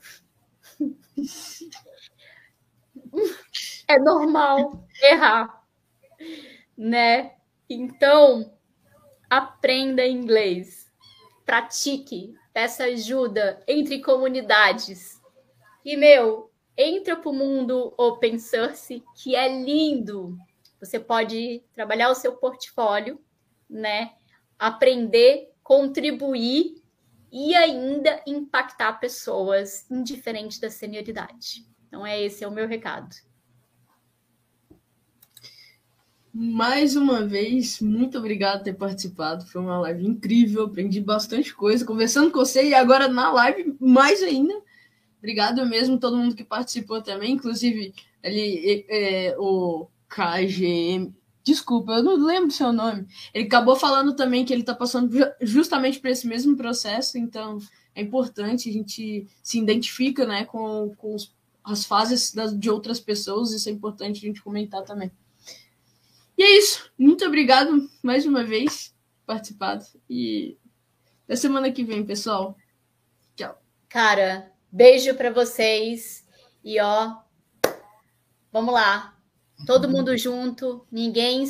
[3.89, 5.65] é normal errar,
[6.77, 7.33] né?
[7.73, 8.53] Então,
[9.31, 10.93] aprenda inglês,
[11.47, 15.21] pratique, peça ajuda, entre comunidades.
[15.85, 20.37] E, meu, entra para o mundo open source, que é lindo.
[20.81, 23.25] Você pode trabalhar o seu portfólio,
[23.69, 24.15] né?
[24.59, 26.83] Aprender, contribuir
[27.31, 31.65] e ainda impactar pessoas, indiferente da senioridade.
[31.87, 33.15] Então, é esse é o meu recado.
[36.33, 39.47] Mais uma vez, muito obrigado por ter participado.
[39.47, 44.23] Foi uma live incrível, aprendi bastante coisa conversando com você e agora na live mais
[44.23, 44.55] ainda.
[45.19, 47.93] Obrigado mesmo todo mundo que participou também, inclusive
[48.23, 51.13] ali é, o KGM.
[51.43, 53.07] Desculpa, eu não lembro seu nome.
[53.35, 57.59] Ele acabou falando também que ele está passando justamente por esse mesmo processo, então
[57.93, 61.17] é importante a gente se identifica né, com, com
[61.65, 65.11] as fases das, de outras pessoas, isso é importante a gente comentar também.
[66.41, 66.91] E é isso.
[66.97, 68.95] Muito obrigado mais uma vez
[69.27, 69.85] por participado.
[70.09, 70.57] E
[71.25, 72.57] até semana que vem, pessoal.
[73.37, 73.61] Tchau.
[73.91, 76.27] Cara, beijo para vocês.
[76.65, 77.15] E ó,
[78.51, 79.15] vamos lá.
[79.67, 79.91] Todo uhum.
[79.91, 81.45] mundo junto, ninguém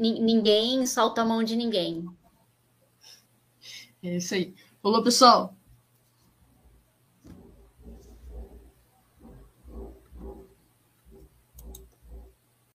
[0.00, 2.04] ninguém solta a mão de ninguém.
[4.02, 4.52] É isso aí.
[4.82, 5.56] Falou, pessoal.